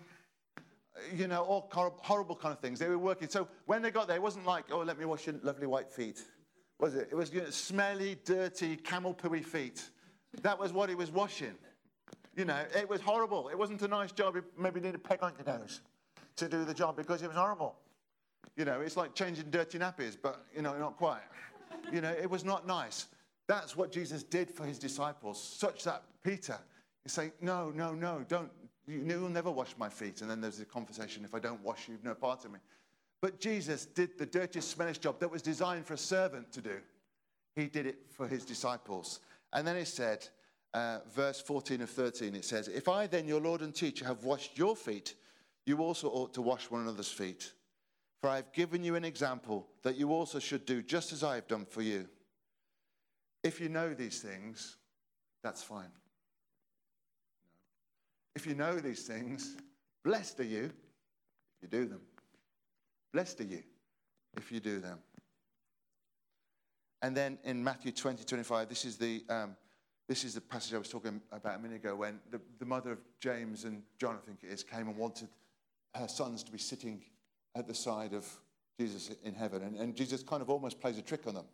you 1.17 1.27
know, 1.27 1.43
all 1.43 1.69
horrible 1.73 2.37
kind 2.37 2.53
of 2.53 2.61
things. 2.61 2.79
They 2.79 2.89
were 2.89 2.97
working. 2.97 3.29
So 3.29 3.49
when 3.67 3.83
they 3.83 3.91
got 3.91 4.07
there, 4.07 4.19
it 4.19 4.23
wasn't 4.23 4.47
like, 4.47 4.67
oh, 4.71 4.83
let 4.83 5.01
me 5.01 5.05
wash 5.05 5.27
your 5.27 5.35
lovely 5.43 5.67
white 5.67 5.91
feet. 5.91 6.23
Was 6.79 6.95
it? 6.95 7.09
It 7.11 7.15
was 7.15 7.33
you 7.33 7.41
know, 7.41 7.51
smelly, 7.51 8.17
dirty, 8.25 8.77
camel 8.77 9.15
pooey 9.15 9.45
feet. 9.45 9.83
That 10.43 10.59
was 10.59 10.73
what 10.73 10.89
he 10.89 10.95
was 10.95 11.11
washing. 11.11 11.55
You 12.37 12.45
know, 12.45 12.63
it 12.77 12.89
was 12.89 13.01
horrible. 13.01 13.49
It 13.49 13.59
wasn't 13.59 13.83
a 13.83 13.89
nice 13.89 14.13
job. 14.13 14.37
You 14.37 14.45
maybe 14.57 14.81
need 14.81 14.95
a 14.95 14.99
peg 14.99 15.19
on 15.23 15.33
your 15.37 15.59
nose 15.59 15.81
to 16.37 16.49
do 16.49 16.65
the 16.65 16.75
job 16.75 16.97
because 16.97 17.23
it 17.23 17.27
was 17.27 17.37
horrible. 17.37 17.75
You 18.57 18.65
know, 18.65 18.81
it's 18.81 18.97
like 18.97 19.15
changing 19.15 19.51
dirty 19.51 19.79
nappies, 19.79 20.17
but, 20.21 20.45
you 20.55 20.63
know, 20.63 20.77
not 20.79 20.97
quite. 20.97 21.23
You 21.93 22.01
know, 22.01 22.11
it 22.11 22.31
was 22.31 22.45
not 22.45 22.67
nice. 22.67 23.07
That's 23.49 23.77
what 23.77 23.91
Jesus 23.91 24.23
did 24.23 24.51
for 24.51 24.65
his 24.65 24.79
disciples, 24.79 25.43
such 25.43 25.85
that 25.85 26.03
Peter 26.23 26.59
is 27.05 27.13
saying, 27.13 27.33
No, 27.41 27.71
no, 27.71 27.95
no, 27.95 28.25
don't. 28.29 28.51
You 28.87 29.21
will 29.21 29.29
never 29.29 29.51
wash 29.51 29.75
my 29.79 29.89
feet. 29.89 30.23
And 30.23 30.31
then 30.31 30.41
there's 30.41 30.61
a 30.61 30.65
conversation 30.65 31.25
if 31.25 31.35
I 31.35 31.39
don't 31.39 31.63
wash 31.63 31.89
you, 31.89 31.99
no 32.03 32.15
part 32.15 32.45
of 32.45 32.53
me. 32.53 32.59
But 33.21 33.41
Jesus 33.41 33.87
did 33.87 34.17
the 34.17 34.27
dirtiest, 34.27 34.77
smelliest 34.77 35.01
job 35.01 35.19
that 35.21 35.31
was 35.31 35.43
designed 35.43 35.87
for 35.87 35.95
a 35.95 35.99
servant 35.99 36.53
to 36.53 36.61
do. 36.61 36.79
He 37.57 37.67
did 37.67 37.87
it 37.87 37.99
for 38.11 38.29
his 38.29 38.45
disciples. 38.45 39.21
And 39.53 39.67
then 39.67 39.77
he 39.77 39.85
said, 39.85 40.29
uh, 40.75 40.99
verse 41.13 41.41
14 41.41 41.81
of 41.81 41.91
13, 41.91 42.35
it 42.35 42.45
says, 42.45 42.69
If 42.69 42.89
I 42.89 43.07
then, 43.07 43.27
your 43.27 43.41
Lord 43.41 43.63
and 43.63 43.75
teacher, 43.75 44.05
have 44.05 44.23
washed 44.23 44.57
your 44.57 44.77
feet, 44.77 45.15
you 45.67 45.79
also 45.79 46.09
ought 46.09 46.35
to 46.35 46.43
wash 46.43 46.71
one 46.71 46.83
another's 46.83 47.11
feet. 47.11 47.53
For 48.21 48.31
I 48.31 48.37
have 48.37 48.53
given 48.53 48.85
you 48.85 48.95
an 48.95 49.05
example 49.05 49.67
that 49.83 49.97
you 49.97 50.13
also 50.13 50.39
should 50.39 50.67
do 50.67 50.83
just 50.83 51.13
as 51.13 51.25
I 51.25 51.37
have 51.37 51.49
done 51.49 51.65
for 51.65 51.83
you. 51.83 52.09
If 53.43 53.61
you 53.61 53.69
know 53.69 53.95
these 53.95 54.21
things, 54.21 54.77
that's 55.43 55.63
fine. 55.63 55.91
If 58.35 58.47
you 58.47 58.55
know 58.55 58.77
these 58.79 59.07
things, 59.07 59.57
blessed 60.05 60.41
are 60.41 60.45
you 60.45 60.65
if 60.65 61.63
you 61.63 61.69
do 61.69 61.87
them. 61.87 62.01
Blessed 63.13 63.41
are 63.41 63.45
you 63.45 63.63
if 64.37 64.53
you 64.53 64.61
do 64.61 64.81
them. 64.81 64.99
And 67.03 67.17
then 67.17 67.39
in 67.45 67.63
Matthew 67.63 67.93
20, 67.93 68.25
25, 68.25 68.69
this 68.69 68.85
is 68.85 68.97
the, 68.97 69.23
um, 69.29 69.57
this 70.09 70.25
is 70.25 70.35
the 70.35 70.41
passage 70.41 70.75
I 70.75 70.79
was 70.79 70.89
talking 70.89 71.21
about 71.31 71.57
a 71.57 71.59
minute 71.59 71.77
ago 71.77 71.95
when 71.95 72.19
the, 72.31 72.41
the 72.59 72.65
mother 72.65 72.93
of 72.93 72.99
James 73.21 73.65
and 73.65 73.83
John, 73.99 74.17
I 74.17 74.27
think 74.27 74.41
it 74.43 74.53
is, 74.53 74.65
came 74.65 74.89
and 74.89 74.97
wanted 74.97 75.29
her 75.95 76.09
sons 76.09 76.43
to 76.45 76.53
be 76.53 76.59
sitting 76.59 77.03
at 77.55 77.67
the 77.67 77.75
side 77.75 78.15
of 78.15 78.29
Jesus 78.79 79.15
in 79.25 79.35
heaven. 79.35 79.63
And, 79.63 79.77
and 79.77 79.95
Jesus 79.95 80.23
kind 80.23 80.43
of 80.43 80.51
almost 80.51 80.81
plays 80.81 80.99
a 80.99 81.03
trick 81.03 81.27
on 81.27 81.35
them 81.35 81.47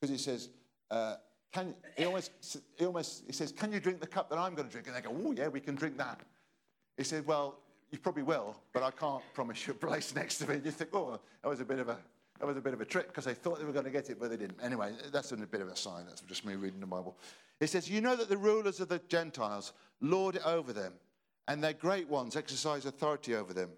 because 0.00 0.10
he 0.10 0.22
says, 0.22 0.48
uh, 0.90 1.16
can, 1.52 1.74
he, 1.96 2.04
almost, 2.04 2.30
he 2.76 2.86
almost 2.86 3.24
he 3.26 3.32
says, 3.32 3.52
Can 3.52 3.72
you 3.72 3.80
drink 3.80 4.00
the 4.00 4.06
cup 4.06 4.30
that 4.30 4.38
I'm 4.38 4.54
going 4.54 4.68
to 4.68 4.72
drink? 4.72 4.86
And 4.86 4.96
they 4.96 5.00
go, 5.00 5.14
Oh, 5.24 5.32
yeah, 5.32 5.48
we 5.48 5.60
can 5.60 5.74
drink 5.74 5.98
that. 5.98 6.20
He 6.96 7.02
said, 7.02 7.26
Well, 7.26 7.58
you 7.90 7.98
probably 7.98 8.22
will, 8.22 8.56
but 8.72 8.82
I 8.82 8.90
can't 8.90 9.22
promise 9.34 9.66
you 9.66 9.72
a 9.72 9.76
place 9.76 10.14
next 10.14 10.38
to 10.38 10.48
me. 10.48 10.60
You 10.64 10.70
think, 10.70 10.90
Oh, 10.92 11.18
that 11.42 11.48
was 11.48 11.60
a 11.60 11.64
bit 11.64 11.78
of 11.78 11.88
a, 11.88 11.98
that 12.38 12.46
was 12.46 12.56
a 12.56 12.60
bit 12.60 12.72
of 12.72 12.80
a 12.80 12.84
trick 12.84 13.08
because 13.08 13.24
they 13.24 13.34
thought 13.34 13.58
they 13.58 13.64
were 13.64 13.72
going 13.72 13.84
to 13.84 13.90
get 13.90 14.10
it, 14.10 14.18
but 14.18 14.30
they 14.30 14.36
didn't. 14.36 14.58
Anyway, 14.62 14.92
that's 15.12 15.32
a 15.32 15.36
bit 15.36 15.60
of 15.60 15.68
a 15.68 15.76
sign. 15.76 16.06
That's 16.06 16.20
just 16.22 16.44
me 16.44 16.54
reading 16.54 16.80
the 16.80 16.86
Bible. 16.86 17.16
It 17.60 17.68
says, 17.68 17.90
You 17.90 18.00
know 18.00 18.16
that 18.16 18.28
the 18.28 18.36
rulers 18.36 18.80
of 18.80 18.88
the 18.88 19.00
Gentiles 19.08 19.72
lord 20.00 20.36
it 20.36 20.42
over 20.46 20.72
them, 20.72 20.94
and 21.48 21.62
their 21.62 21.72
great 21.72 22.08
ones 22.08 22.36
exercise 22.36 22.86
authority 22.86 23.34
over 23.34 23.52
them. 23.52 23.70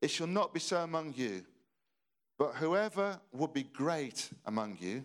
It 0.00 0.10
shall 0.10 0.26
not 0.26 0.54
be 0.54 0.60
so 0.60 0.82
among 0.82 1.14
you. 1.16 1.44
But 2.38 2.54
whoever 2.56 3.20
would 3.32 3.52
be 3.52 3.62
great 3.62 4.28
among 4.46 4.78
you, 4.80 5.04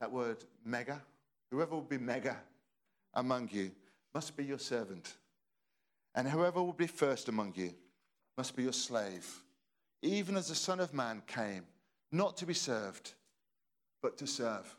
that 0.00 0.10
word 0.10 0.38
mega, 0.64 1.02
whoever 1.50 1.76
would 1.76 1.88
be 1.88 1.98
mega 1.98 2.36
among 3.12 3.50
you 3.52 3.70
must 4.14 4.36
be 4.36 4.44
your 4.44 4.58
servant. 4.58 5.16
And 6.14 6.28
whoever 6.28 6.62
will 6.62 6.72
be 6.72 6.86
first 6.86 7.28
among 7.28 7.54
you 7.56 7.74
must 8.36 8.54
be 8.56 8.62
your 8.62 8.72
slave, 8.72 9.42
even 10.02 10.36
as 10.36 10.48
the 10.48 10.54
Son 10.54 10.80
of 10.80 10.94
Man 10.94 11.22
came, 11.26 11.64
not 12.12 12.36
to 12.36 12.46
be 12.46 12.54
served, 12.54 13.14
but 14.02 14.16
to 14.18 14.26
serve. 14.26 14.76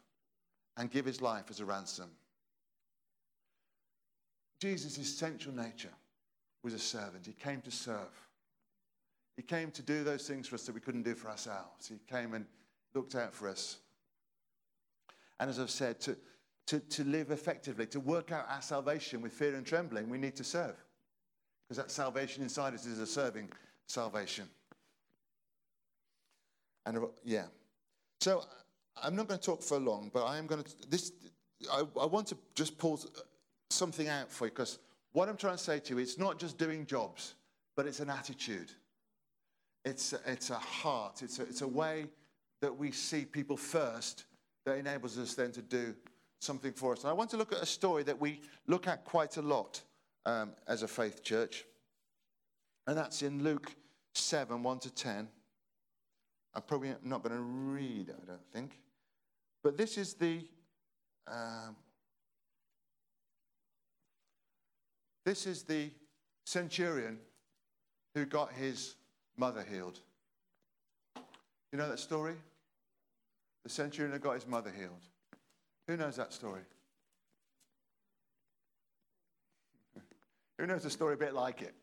and 0.77 0.91
give 0.91 1.05
his 1.05 1.21
life 1.21 1.45
as 1.49 1.59
a 1.59 1.65
ransom. 1.65 2.09
Jesus' 4.59 5.17
central 5.17 5.55
nature 5.55 5.93
was 6.63 6.73
a 6.73 6.79
servant. 6.79 7.25
He 7.25 7.33
came 7.33 7.61
to 7.61 7.71
serve. 7.71 8.27
He 9.35 9.41
came 9.43 9.71
to 9.71 9.81
do 9.81 10.03
those 10.03 10.27
things 10.27 10.47
for 10.47 10.55
us 10.55 10.65
that 10.65 10.75
we 10.75 10.81
couldn't 10.81 11.03
do 11.03 11.15
for 11.15 11.29
ourselves. 11.29 11.87
He 11.87 11.95
came 12.09 12.33
and 12.33 12.45
looked 12.93 13.15
out 13.15 13.33
for 13.33 13.49
us. 13.49 13.77
And 15.39 15.49
as 15.49 15.59
I've 15.59 15.69
said, 15.69 15.99
to, 16.01 16.17
to, 16.67 16.79
to 16.79 17.03
live 17.03 17.31
effectively, 17.31 17.85
to 17.87 17.99
work 17.99 18.31
out 18.31 18.47
our 18.49 18.61
salvation 18.61 19.21
with 19.21 19.33
fear 19.33 19.55
and 19.55 19.65
trembling, 19.65 20.09
we 20.09 20.17
need 20.17 20.35
to 20.37 20.43
serve. 20.43 20.75
Because 21.67 21.83
that 21.83 21.91
salvation 21.91 22.43
inside 22.43 22.73
us 22.73 22.85
is 22.85 22.99
a 22.99 23.07
serving 23.07 23.49
salvation. 23.87 24.45
And 26.85 26.99
yeah. 27.23 27.45
So 28.21 28.43
I'm 29.01 29.15
not 29.15 29.27
going 29.27 29.39
to 29.39 29.45
talk 29.45 29.63
for 29.63 29.79
long, 29.79 30.11
but 30.13 30.25
I 30.25 30.37
am 30.37 30.45
going 30.45 30.63
to. 30.63 30.89
This, 30.89 31.11
I, 31.71 31.83
I 31.99 32.05
want 32.05 32.27
to 32.27 32.37
just 32.53 32.77
pull 32.77 32.99
something 33.69 34.07
out 34.07 34.31
for 34.31 34.45
you 34.45 34.51
because 34.51 34.79
what 35.13 35.29
I'm 35.29 35.37
trying 35.37 35.57
to 35.57 35.63
say 35.63 35.79
to 35.79 35.93
you, 35.93 35.99
it's 35.99 36.17
not 36.17 36.39
just 36.39 36.57
doing 36.57 36.85
jobs, 36.85 37.35
but 37.75 37.87
it's 37.87 37.99
an 37.99 38.09
attitude. 38.09 38.71
It's, 39.83 40.13
it's 40.25 40.49
a 40.49 40.55
heart. 40.55 41.21
It's 41.21 41.39
a, 41.39 41.43
it's 41.43 41.61
a 41.61 41.67
way 41.67 42.07
that 42.61 42.75
we 42.75 42.91
see 42.91 43.25
people 43.25 43.57
first 43.57 44.25
that 44.65 44.77
enables 44.77 45.17
us 45.17 45.33
then 45.35 45.51
to 45.53 45.61
do 45.61 45.95
something 46.41 46.73
for 46.73 46.93
us. 46.93 47.01
And 47.03 47.09
I 47.09 47.13
want 47.13 47.29
to 47.31 47.37
look 47.37 47.53
at 47.53 47.61
a 47.61 47.65
story 47.65 48.03
that 48.03 48.19
we 48.19 48.41
look 48.67 48.87
at 48.87 49.05
quite 49.05 49.37
a 49.37 49.41
lot 49.41 49.81
um, 50.25 50.51
as 50.67 50.83
a 50.83 50.87
faith 50.87 51.23
church. 51.23 51.65
And 52.87 52.97
that's 52.97 53.21
in 53.21 53.43
Luke 53.43 53.73
7 54.13 54.61
1 54.61 54.79
to 54.79 54.93
10. 54.93 55.27
I'm 56.53 56.61
probably 56.61 56.93
not 57.03 57.21
going 57.23 57.35
to 57.35 57.41
read 57.41 58.09
I 58.09 58.25
don't 58.25 58.47
think. 58.53 58.79
But 59.63 59.77
this 59.77 59.97
is 59.97 60.13
the. 60.13 60.41
Um, 61.27 61.75
this 65.25 65.47
is 65.47 65.63
the 65.63 65.89
centurion 66.45 67.17
who 68.13 68.25
got 68.25 68.51
his 68.53 68.95
mother 69.37 69.65
healed. 69.67 69.99
You 71.71 71.79
know 71.79 71.89
that 71.89 71.99
story? 71.99 72.35
The 73.63 73.69
centurion 73.69 74.13
who 74.13 74.19
got 74.19 74.35
his 74.35 74.45
mother 74.45 74.71
healed. 74.71 75.01
Who 75.87 75.97
knows 75.97 76.15
that 76.17 76.31
story? 76.31 76.61
Who 80.57 80.65
knows 80.65 80.85
a 80.85 80.89
story 80.89 81.15
a 81.15 81.17
bit 81.17 81.33
like 81.33 81.61
it? 81.61 81.73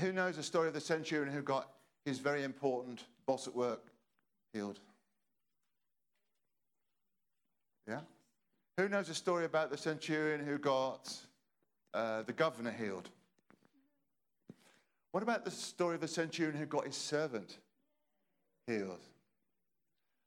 Who 0.00 0.12
knows 0.12 0.36
the 0.36 0.42
story 0.42 0.68
of 0.68 0.74
the 0.74 0.80
centurion 0.80 1.32
who 1.32 1.42
got 1.42 1.68
his 2.04 2.18
very 2.18 2.44
important 2.44 3.04
boss 3.26 3.46
at 3.46 3.54
work 3.54 3.90
healed? 4.52 4.78
Yeah? 7.88 8.00
Who 8.76 8.88
knows 8.88 9.08
the 9.08 9.14
story 9.14 9.44
about 9.44 9.70
the 9.70 9.76
centurion 9.76 10.44
who 10.44 10.58
got 10.58 11.12
uh, 11.92 12.22
the 12.22 12.32
governor 12.32 12.70
healed? 12.70 13.08
What 15.10 15.22
about 15.24 15.44
the 15.44 15.50
story 15.50 15.96
of 15.96 16.00
the 16.00 16.08
centurion 16.08 16.56
who 16.56 16.66
got 16.66 16.86
his 16.86 16.96
servant 16.96 17.58
healed? 18.66 19.00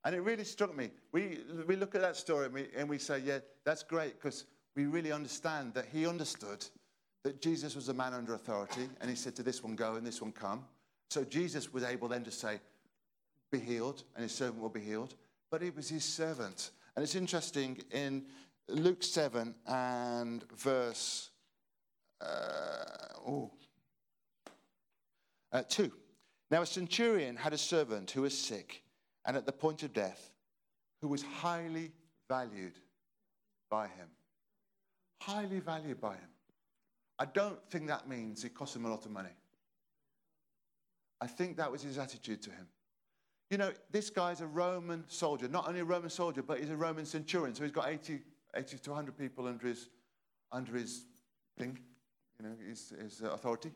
And 0.03 0.13
it 0.13 0.19
really 0.19 0.43
struck 0.43 0.75
me. 0.75 0.91
We, 1.13 1.39
we 1.65 1.77
look 1.77 1.95
at 1.95 2.01
that 2.01 2.17
story 2.17 2.45
and 2.45 2.53
we, 2.53 2.67
and 2.75 2.89
we 2.89 2.97
say, 2.97 3.19
yeah, 3.19 3.39
that's 3.63 3.83
great 3.83 4.21
because 4.21 4.43
we 4.75 4.85
really 4.85 5.11
understand 5.11 5.73
that 5.73 5.85
he 5.91 6.07
understood 6.07 6.65
that 7.23 7.41
Jesus 7.41 7.75
was 7.75 7.89
a 7.89 7.93
man 7.93 8.13
under 8.13 8.33
authority 8.33 8.89
and 8.99 9.09
he 9.09 9.15
said 9.15 9.35
to 9.35 9.43
this 9.43 9.63
one, 9.63 9.75
go 9.75 9.95
and 9.95 10.05
this 10.05 10.21
one, 10.21 10.31
come. 10.31 10.65
So 11.09 11.23
Jesus 11.23 11.71
was 11.71 11.83
able 11.83 12.07
then 12.07 12.23
to 12.23 12.31
say, 12.31 12.59
be 13.51 13.59
healed 13.59 14.03
and 14.15 14.23
his 14.23 14.33
servant 14.33 14.61
will 14.61 14.69
be 14.69 14.81
healed. 14.81 15.15
But 15.51 15.63
it 15.63 15.75
was 15.75 15.89
his 15.89 16.03
servant. 16.03 16.71
And 16.95 17.03
it's 17.03 17.15
interesting 17.15 17.81
in 17.91 18.25
Luke 18.67 19.03
7 19.03 19.53
and 19.67 20.43
verse 20.57 21.29
uh, 22.21 22.93
uh, 25.53 25.61
2. 25.69 25.91
Now, 26.49 26.63
a 26.63 26.65
centurion 26.65 27.35
had 27.35 27.53
a 27.53 27.57
servant 27.57 28.11
who 28.11 28.23
was 28.23 28.37
sick 28.37 28.83
and 29.25 29.37
at 29.37 29.45
the 29.45 29.51
point 29.51 29.83
of 29.83 29.93
death, 29.93 30.33
who 31.01 31.07
was 31.07 31.21
highly 31.21 31.91
valued 32.27 32.73
by 33.69 33.85
him. 33.85 34.09
Highly 35.25 35.59
valued 35.59 36.01
by 36.01 36.15
him. 36.15 36.29
I 37.19 37.25
don't 37.25 37.59
think 37.69 37.87
that 37.87 38.09
means 38.09 38.43
it 38.43 38.53
cost 38.53 38.75
him 38.75 38.85
a 38.85 38.89
lot 38.89 39.05
of 39.05 39.11
money. 39.11 39.29
I 41.21 41.27
think 41.27 41.55
that 41.57 41.71
was 41.71 41.81
his 41.81 41.97
attitude 41.97 42.41
to 42.43 42.49
him. 42.49 42.67
You 43.49 43.57
know, 43.57 43.71
this 43.91 44.09
guy's 44.09 44.41
a 44.41 44.47
Roman 44.47 45.05
soldier, 45.07 45.47
not 45.47 45.67
only 45.67 45.79
a 45.79 45.85
Roman 45.85 46.09
soldier, 46.09 46.41
but 46.41 46.59
he's 46.59 46.69
a 46.69 46.75
Roman 46.75 47.05
centurion. 47.05 47.55
So 47.55 47.63
he's 47.63 47.71
got 47.71 47.87
80, 47.87 48.19
80 48.55 48.77
to 48.79 48.89
100 48.89 49.17
people 49.17 49.47
under 49.47 49.67
his, 49.67 49.89
under 50.51 50.75
his 50.75 51.05
thing, 51.57 51.79
you 52.39 52.47
know, 52.47 52.55
his, 52.67 52.93
his 53.01 53.21
uh, 53.23 53.29
authority. 53.29 53.71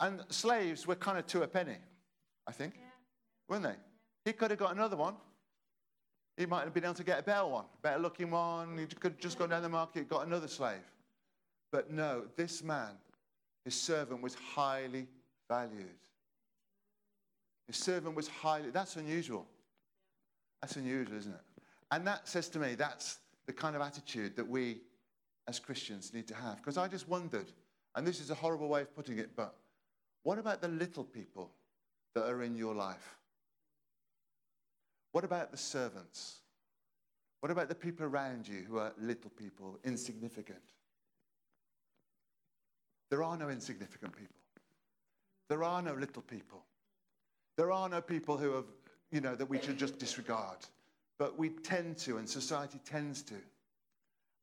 And 0.00 0.20
slaves 0.28 0.86
were 0.86 0.96
kind 0.96 1.18
of 1.18 1.26
two 1.26 1.42
a 1.42 1.48
penny, 1.48 1.76
I 2.46 2.52
think, 2.52 2.74
yeah. 2.76 2.82
weren't 3.48 3.62
they? 3.62 3.76
He 4.24 4.32
could 4.32 4.50
have 4.50 4.58
got 4.58 4.72
another 4.72 4.96
one. 4.96 5.14
He 6.36 6.46
might 6.46 6.64
have 6.64 6.74
been 6.74 6.84
able 6.84 6.94
to 6.94 7.04
get 7.04 7.20
a 7.20 7.22
better 7.22 7.46
one, 7.46 7.64
better 7.82 7.98
looking 7.98 8.30
one. 8.30 8.76
He 8.76 8.86
could 8.86 9.18
just 9.20 9.38
gone 9.38 9.50
down 9.50 9.62
the 9.62 9.68
market, 9.68 10.08
got 10.08 10.26
another 10.26 10.48
slave. 10.48 10.82
But 11.70 11.90
no, 11.90 12.24
this 12.36 12.62
man, 12.62 12.92
his 13.64 13.80
servant, 13.80 14.22
was 14.22 14.34
highly 14.34 15.06
valued. 15.48 15.88
His 17.66 17.76
servant 17.76 18.14
was 18.14 18.28
highly, 18.28 18.70
that's 18.70 18.96
unusual. 18.96 19.46
That's 20.60 20.76
unusual, 20.76 21.16
isn't 21.16 21.32
it? 21.32 21.62
And 21.90 22.06
that 22.06 22.28
says 22.28 22.48
to 22.50 22.58
me, 22.58 22.74
that's 22.74 23.18
the 23.46 23.52
kind 23.52 23.76
of 23.76 23.82
attitude 23.82 24.36
that 24.36 24.48
we 24.48 24.80
as 25.46 25.58
Christians 25.58 26.12
need 26.14 26.26
to 26.28 26.34
have. 26.34 26.56
Because 26.56 26.78
I 26.78 26.88
just 26.88 27.08
wondered, 27.08 27.46
and 27.94 28.06
this 28.06 28.20
is 28.20 28.30
a 28.30 28.34
horrible 28.34 28.68
way 28.68 28.82
of 28.82 28.94
putting 28.94 29.18
it, 29.18 29.30
but 29.36 29.54
what 30.22 30.38
about 30.38 30.60
the 30.60 30.68
little 30.68 31.04
people 31.04 31.50
that 32.14 32.24
are 32.24 32.42
in 32.42 32.56
your 32.56 32.74
life? 32.74 33.18
What 35.14 35.22
about 35.22 35.52
the 35.52 35.56
servants? 35.56 36.40
What 37.38 37.52
about 37.52 37.68
the 37.68 37.74
people 37.76 38.04
around 38.04 38.48
you 38.48 38.64
who 38.68 38.78
are 38.78 38.92
little 38.98 39.30
people, 39.30 39.78
insignificant? 39.84 40.58
There 43.10 43.22
are 43.22 43.36
no 43.36 43.48
insignificant 43.48 44.12
people. 44.12 44.34
There 45.48 45.62
are 45.62 45.80
no 45.82 45.94
little 45.94 46.22
people. 46.22 46.64
There 47.56 47.70
are 47.70 47.88
no 47.88 48.00
people 48.00 48.36
who 48.36 48.54
have, 48.54 48.64
you 49.12 49.20
know, 49.20 49.36
that 49.36 49.48
we 49.48 49.60
should 49.60 49.78
just 49.78 50.00
disregard. 50.00 50.58
But 51.16 51.38
we 51.38 51.50
tend 51.50 51.96
to, 51.98 52.16
and 52.16 52.28
society 52.28 52.80
tends 52.84 53.22
to. 53.22 53.36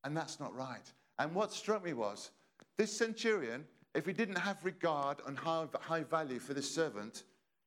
And 0.05 0.15
that's 0.15 0.39
not 0.39 0.55
right. 0.55 0.89
And 1.19 1.35
what 1.35 1.51
struck 1.51 1.83
me 1.83 1.91
was 1.91 2.31
this 2.77 2.97
centurion, 2.97 3.65
if 3.93 4.05
he 4.05 4.13
didn't 4.13 4.37
have 4.37 4.63
regard 4.63 5.17
and 5.27 5.37
high, 5.37 5.65
high 5.81 6.03
value 6.03 6.39
for 6.39 6.53
this 6.53 6.73
servant, 6.73 7.23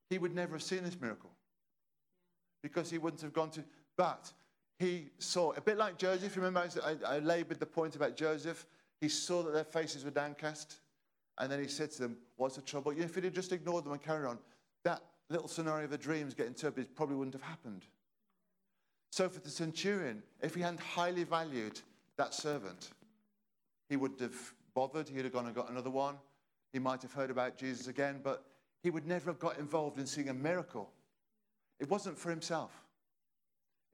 he 0.09 0.17
would 0.17 0.35
never 0.35 0.55
have 0.55 0.63
seen 0.63 0.85
this 0.85 0.99
miracle 0.99 1.33
because 2.65 2.91
he 2.91 2.97
wouldn't 2.97 3.21
have 3.21 3.35
gone 3.35 3.51
to. 3.51 3.63
But 3.97 4.33
he 4.79 5.11
saw, 5.19 5.53
a 5.53 5.61
bit 5.61 5.77
like 5.77 5.99
Joseph, 5.99 6.35
remember 6.35 6.67
I, 6.83 6.97
I 7.07 7.19
labored 7.19 7.61
the 7.61 7.67
point 7.67 7.95
about 7.95 8.17
Joseph? 8.17 8.67
He 9.01 9.09
saw 9.09 9.43
that 9.43 9.53
their 9.53 9.65
faces 9.65 10.03
were 10.03 10.11
downcast. 10.11 10.79
And 11.39 11.53
then 11.53 11.61
he 11.61 11.69
said 11.69 11.91
to 11.93 12.03
them, 12.03 12.17
What's 12.37 12.57
the 12.57 12.63
trouble? 12.63 12.93
If 12.97 13.15
he'd 13.15 13.35
just 13.35 13.53
ignored 13.53 13.85
them 13.85 13.93
and 13.93 14.03
carried 14.03 14.27
on, 14.27 14.39
that 14.85 15.03
little 15.29 15.47
scenario 15.49 15.85
of 15.85 15.91
the 15.91 15.99
dreams 15.99 16.33
getting 16.33 16.53
interpreted 16.53 16.97
probably 16.97 17.17
wouldn't 17.17 17.35
have 17.35 17.43
happened. 17.43 17.83
So 19.11 19.29
for 19.29 19.41
the 19.41 19.51
centurion, 19.51 20.23
if 20.41 20.55
he 20.55 20.63
hadn't 20.63 20.81
highly 20.81 21.25
valued 21.25 21.81
that 22.17 22.35
servant, 22.35 22.91
he 23.89 23.97
would 23.97 24.13
have 24.21 24.55
bothered. 24.75 25.09
He'd 25.09 25.25
have 25.25 25.33
gone 25.33 25.47
and 25.47 25.55
got 25.55 25.71
another 25.71 25.91
one. 25.91 26.17
He 26.73 26.79
might 26.79 27.03
have 27.03 27.13
heard 27.13 27.31
about 27.31 27.57
Jesus 27.57 27.89
again, 27.89 28.21
but 28.25 28.45
he 28.83 28.91
would 28.91 29.07
never 29.07 29.31
have 29.31 29.39
got 29.39 29.59
involved 29.59 29.99
in 29.99 30.07
seeing 30.07 30.31
a 30.31 30.35
miracle 30.35 30.91
it 31.81 31.89
wasn't 31.91 32.19
for 32.19 32.31
himself. 32.31 32.73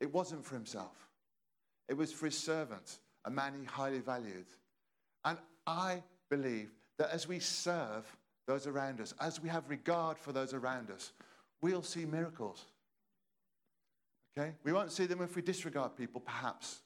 It 0.00 0.12
wasn't 0.12 0.44
for 0.44 0.54
himself. 0.54 0.96
It 1.88 1.96
was 1.96 2.12
for 2.12 2.26
his 2.26 2.38
servant, 2.38 2.98
a 3.24 3.30
man 3.30 3.54
he 3.58 3.64
highly 3.64 3.98
valued. 3.98 4.46
And 5.24 5.38
I 5.66 6.02
believe 6.30 6.70
that 6.98 7.10
as 7.10 7.28
we 7.28 7.38
serve 7.40 8.04
those 8.46 8.66
around 8.66 9.00
us, 9.00 9.14
as 9.20 9.42
we 9.42 9.48
have 9.48 9.68
regard 9.68 10.18
for 10.18 10.32
those 10.32 10.54
around 10.54 10.90
us, 10.90 11.12
we'll 11.60 11.82
see 11.82 12.04
miracles. 12.04 12.66
Okay? 14.36 14.52
We 14.64 14.72
won't 14.72 14.92
see 14.92 15.06
them 15.06 15.20
if 15.20 15.36
we 15.36 15.42
disregard 15.42 15.96
people, 15.96 16.20
perhaps. 16.20 16.80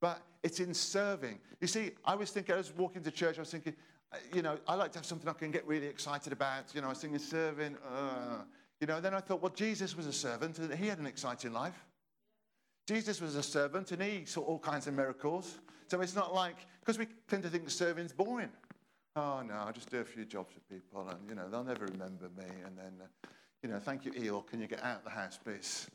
But 0.00 0.22
it's 0.42 0.60
in 0.60 0.74
serving. 0.74 1.38
You 1.60 1.66
see, 1.66 1.92
I 2.04 2.14
was 2.14 2.30
thinking, 2.30 2.54
I 2.54 2.58
was 2.58 2.72
walking 2.76 3.02
to 3.02 3.10
church, 3.10 3.38
I 3.38 3.42
was 3.42 3.50
thinking, 3.50 3.74
uh, 4.12 4.16
you 4.34 4.42
know, 4.42 4.58
I 4.66 4.74
like 4.74 4.92
to 4.92 4.98
have 4.98 5.06
something 5.06 5.28
I 5.28 5.32
can 5.32 5.50
get 5.50 5.66
really 5.66 5.86
excited 5.86 6.32
about. 6.32 6.74
You 6.74 6.80
know, 6.80 6.88
I 6.88 6.90
was 6.90 6.98
thinking 6.98 7.18
serving. 7.18 7.76
Uh, 7.88 8.42
you 8.82 8.88
know, 8.88 9.00
then 9.00 9.14
I 9.14 9.20
thought, 9.20 9.40
well, 9.40 9.52
Jesus 9.54 9.96
was 9.96 10.06
a 10.06 10.12
servant 10.12 10.58
and 10.58 10.74
he 10.74 10.88
had 10.88 10.98
an 10.98 11.06
exciting 11.06 11.52
life. 11.52 11.86
Jesus 12.88 13.20
was 13.20 13.36
a 13.36 13.42
servant 13.42 13.92
and 13.92 14.02
he 14.02 14.24
saw 14.24 14.40
all 14.40 14.58
kinds 14.58 14.88
of 14.88 14.94
miracles. 14.94 15.60
So 15.86 16.00
it's 16.00 16.16
not 16.16 16.34
like, 16.34 16.56
because 16.80 16.98
we 16.98 17.06
tend 17.28 17.44
to 17.44 17.48
think 17.48 17.70
serving's 17.70 18.12
boring. 18.12 18.48
Oh, 19.14 19.40
no, 19.46 19.54
I'll 19.54 19.72
just 19.72 19.88
do 19.88 20.00
a 20.00 20.04
few 20.04 20.24
jobs 20.24 20.54
for 20.54 20.74
people 20.74 21.08
and, 21.08 21.28
you 21.28 21.36
know, 21.36 21.48
they'll 21.48 21.62
never 21.62 21.86
remember 21.86 22.28
me. 22.36 22.44
And 22.66 22.76
then, 22.76 22.92
uh, 23.00 23.28
you 23.62 23.68
know, 23.68 23.78
thank 23.78 24.04
you, 24.04 24.12
Eel. 24.20 24.42
Can 24.42 24.60
you 24.60 24.66
get 24.66 24.82
out 24.82 24.98
of 24.98 25.04
the 25.04 25.10
house, 25.10 25.38
please? 25.38 25.86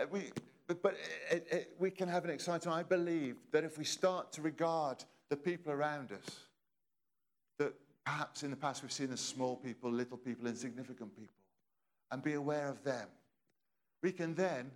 Uh, 0.00 0.04
we, 0.08 0.30
but, 0.68 0.80
but 0.84 0.94
it, 1.32 1.48
it, 1.50 1.72
we 1.80 1.90
can 1.90 2.08
have 2.08 2.24
an 2.24 2.30
exciting. 2.30 2.70
I 2.70 2.84
believe 2.84 3.38
that 3.50 3.64
if 3.64 3.76
we 3.76 3.82
start 3.82 4.30
to 4.34 4.42
regard 4.42 5.04
the 5.30 5.36
people 5.36 5.72
around 5.72 6.12
us, 6.12 6.46
that 7.58 7.74
perhaps 8.06 8.44
in 8.44 8.50
the 8.50 8.56
past 8.56 8.82
we've 8.82 8.92
seen 8.92 9.10
as 9.12 9.18
small 9.18 9.56
people, 9.56 9.90
little 9.90 10.16
people, 10.16 10.46
insignificant 10.46 11.12
people, 11.16 11.34
and 12.10 12.22
be 12.22 12.34
aware 12.34 12.68
of 12.68 12.82
them, 12.84 13.08
we 14.02 14.12
can 14.12 14.34
then 14.34 14.70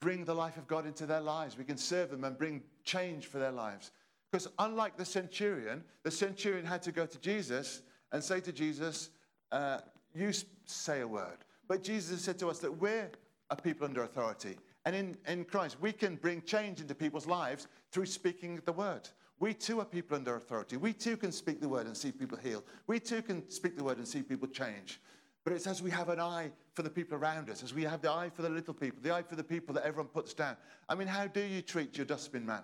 bring 0.00 0.24
the 0.24 0.34
life 0.34 0.56
of 0.56 0.66
God 0.66 0.86
into 0.86 1.06
their 1.06 1.20
lives. 1.20 1.56
We 1.56 1.64
can 1.64 1.76
serve 1.76 2.10
them 2.10 2.24
and 2.24 2.36
bring 2.36 2.62
change 2.84 3.26
for 3.26 3.38
their 3.38 3.52
lives. 3.52 3.92
Because 4.30 4.48
unlike 4.58 4.96
the 4.96 5.04
centurion, 5.04 5.84
the 6.02 6.10
centurion 6.10 6.66
had 6.66 6.82
to 6.82 6.92
go 6.92 7.06
to 7.06 7.18
Jesus 7.20 7.82
and 8.10 8.22
say 8.22 8.40
to 8.40 8.52
Jesus, 8.52 9.10
uh, 9.52 9.78
You 10.14 10.32
say 10.64 11.00
a 11.00 11.08
word. 11.08 11.38
But 11.68 11.82
Jesus 11.82 12.20
said 12.22 12.38
to 12.40 12.48
us 12.48 12.58
that 12.58 12.80
we're 12.80 13.10
a 13.50 13.56
people 13.56 13.86
under 13.86 14.02
authority. 14.02 14.56
And 14.84 14.96
in, 14.96 15.16
in 15.28 15.44
Christ, 15.44 15.76
we 15.80 15.92
can 15.92 16.16
bring 16.16 16.42
change 16.42 16.80
into 16.80 16.94
people's 16.94 17.26
lives 17.26 17.68
through 17.92 18.06
speaking 18.06 18.60
the 18.64 18.72
word. 18.72 19.08
We 19.38 19.54
too 19.54 19.80
are 19.80 19.84
people 19.84 20.16
under 20.16 20.36
authority. 20.36 20.76
We 20.76 20.92
too 20.92 21.16
can 21.16 21.32
speak 21.32 21.60
the 21.60 21.68
word 21.68 21.86
and 21.86 21.96
see 21.96 22.10
people 22.12 22.38
heal. 22.38 22.64
We 22.86 22.98
too 23.00 23.22
can 23.22 23.48
speak 23.50 23.76
the 23.76 23.84
word 23.84 23.98
and 23.98 24.06
see 24.06 24.22
people 24.22 24.48
change. 24.48 25.00
But 25.44 25.54
it's 25.54 25.66
as 25.66 25.82
we 25.82 25.90
have 25.90 26.08
an 26.08 26.20
eye 26.20 26.52
for 26.74 26.82
the 26.82 26.90
people 26.90 27.18
around 27.18 27.50
us, 27.50 27.62
as 27.62 27.74
we 27.74 27.82
have 27.82 28.00
the 28.00 28.10
eye 28.10 28.30
for 28.34 28.42
the 28.42 28.48
little 28.48 28.74
people, 28.74 28.98
the 29.02 29.12
eye 29.12 29.22
for 29.22 29.34
the 29.34 29.44
people 29.44 29.74
that 29.74 29.84
everyone 29.84 30.08
puts 30.08 30.34
down. 30.34 30.56
I 30.88 30.94
mean, 30.94 31.08
how 31.08 31.26
do 31.26 31.40
you 31.40 31.62
treat 31.62 31.96
your 31.96 32.06
dustbin 32.06 32.46
man? 32.46 32.62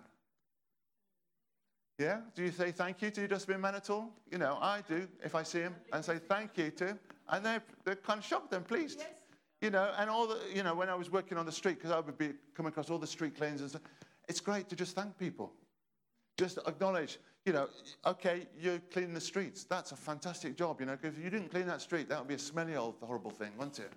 Yeah? 1.99 2.21
Do 2.37 2.45
you 2.45 2.53
say 2.53 2.71
thank 2.71 3.03
you 3.03 3.11
to 3.11 3.21
your 3.23 3.29
dustbin 3.29 3.61
man 3.61 3.75
at 3.75 3.91
all? 3.91 4.13
You 4.31 4.39
know, 4.39 4.59
I 4.61 4.83
do 4.89 5.09
if 5.25 5.35
I 5.35 5.43
see 5.43 5.61
him 5.61 5.75
and 5.93 6.05
say 6.05 6.19
thank 6.19 6.57
you 6.57 6.71
to 6.71 6.87
him. 6.89 6.99
And 7.29 7.45
they're, 7.45 7.63
they're 7.85 7.97
kind 7.97 8.21
of 8.21 8.25
shocked 8.25 8.55
and 8.55 8.67
pleased. 8.67 9.01
Yes. 9.01 9.09
You 9.61 9.71
know, 9.71 9.93
and 9.99 10.09
all 10.09 10.29
the, 10.29 10.39
you 10.55 10.63
know, 10.63 10.75
when 10.75 10.89
I 10.89 10.95
was 10.95 11.11
working 11.11 11.37
on 11.37 11.45
the 11.45 11.53
street, 11.53 11.79
because 11.79 11.91
I 11.91 11.99
would 11.99 12.17
be 12.17 12.31
coming 12.55 12.71
across 12.71 12.91
all 12.91 12.99
the 12.99 13.07
street 13.07 13.37
cleaners 13.37 13.77
it's 14.29 14.41
great 14.41 14.69
to 14.69 14.77
just 14.77 14.95
thank 14.95 15.19
people. 15.19 15.53
Just 16.37 16.59
acknowledge, 16.67 17.19
you 17.47 17.53
know, 17.53 17.69
okay, 18.05 18.47
you're 18.61 18.79
cleaning 18.93 19.15
the 19.15 19.21
streets. 19.21 19.65
That's 19.65 19.93
a 19.93 19.97
fantastic 19.97 20.57
job, 20.57 20.81
you 20.81 20.87
know, 20.87 20.97
because 21.01 21.17
if 21.17 21.25
you 21.25 21.31
didn't 21.31 21.51
clean 21.51 21.67
that 21.67 21.81
street, 21.81 22.09
that 22.09 22.19
would 22.19 22.29
be 22.29 22.35
a 22.35 22.39
smelly 22.39 22.77
old 22.77 22.97
horrible 23.01 23.31
thing, 23.31 23.53
wouldn't 23.57 23.79
it? 23.79 23.93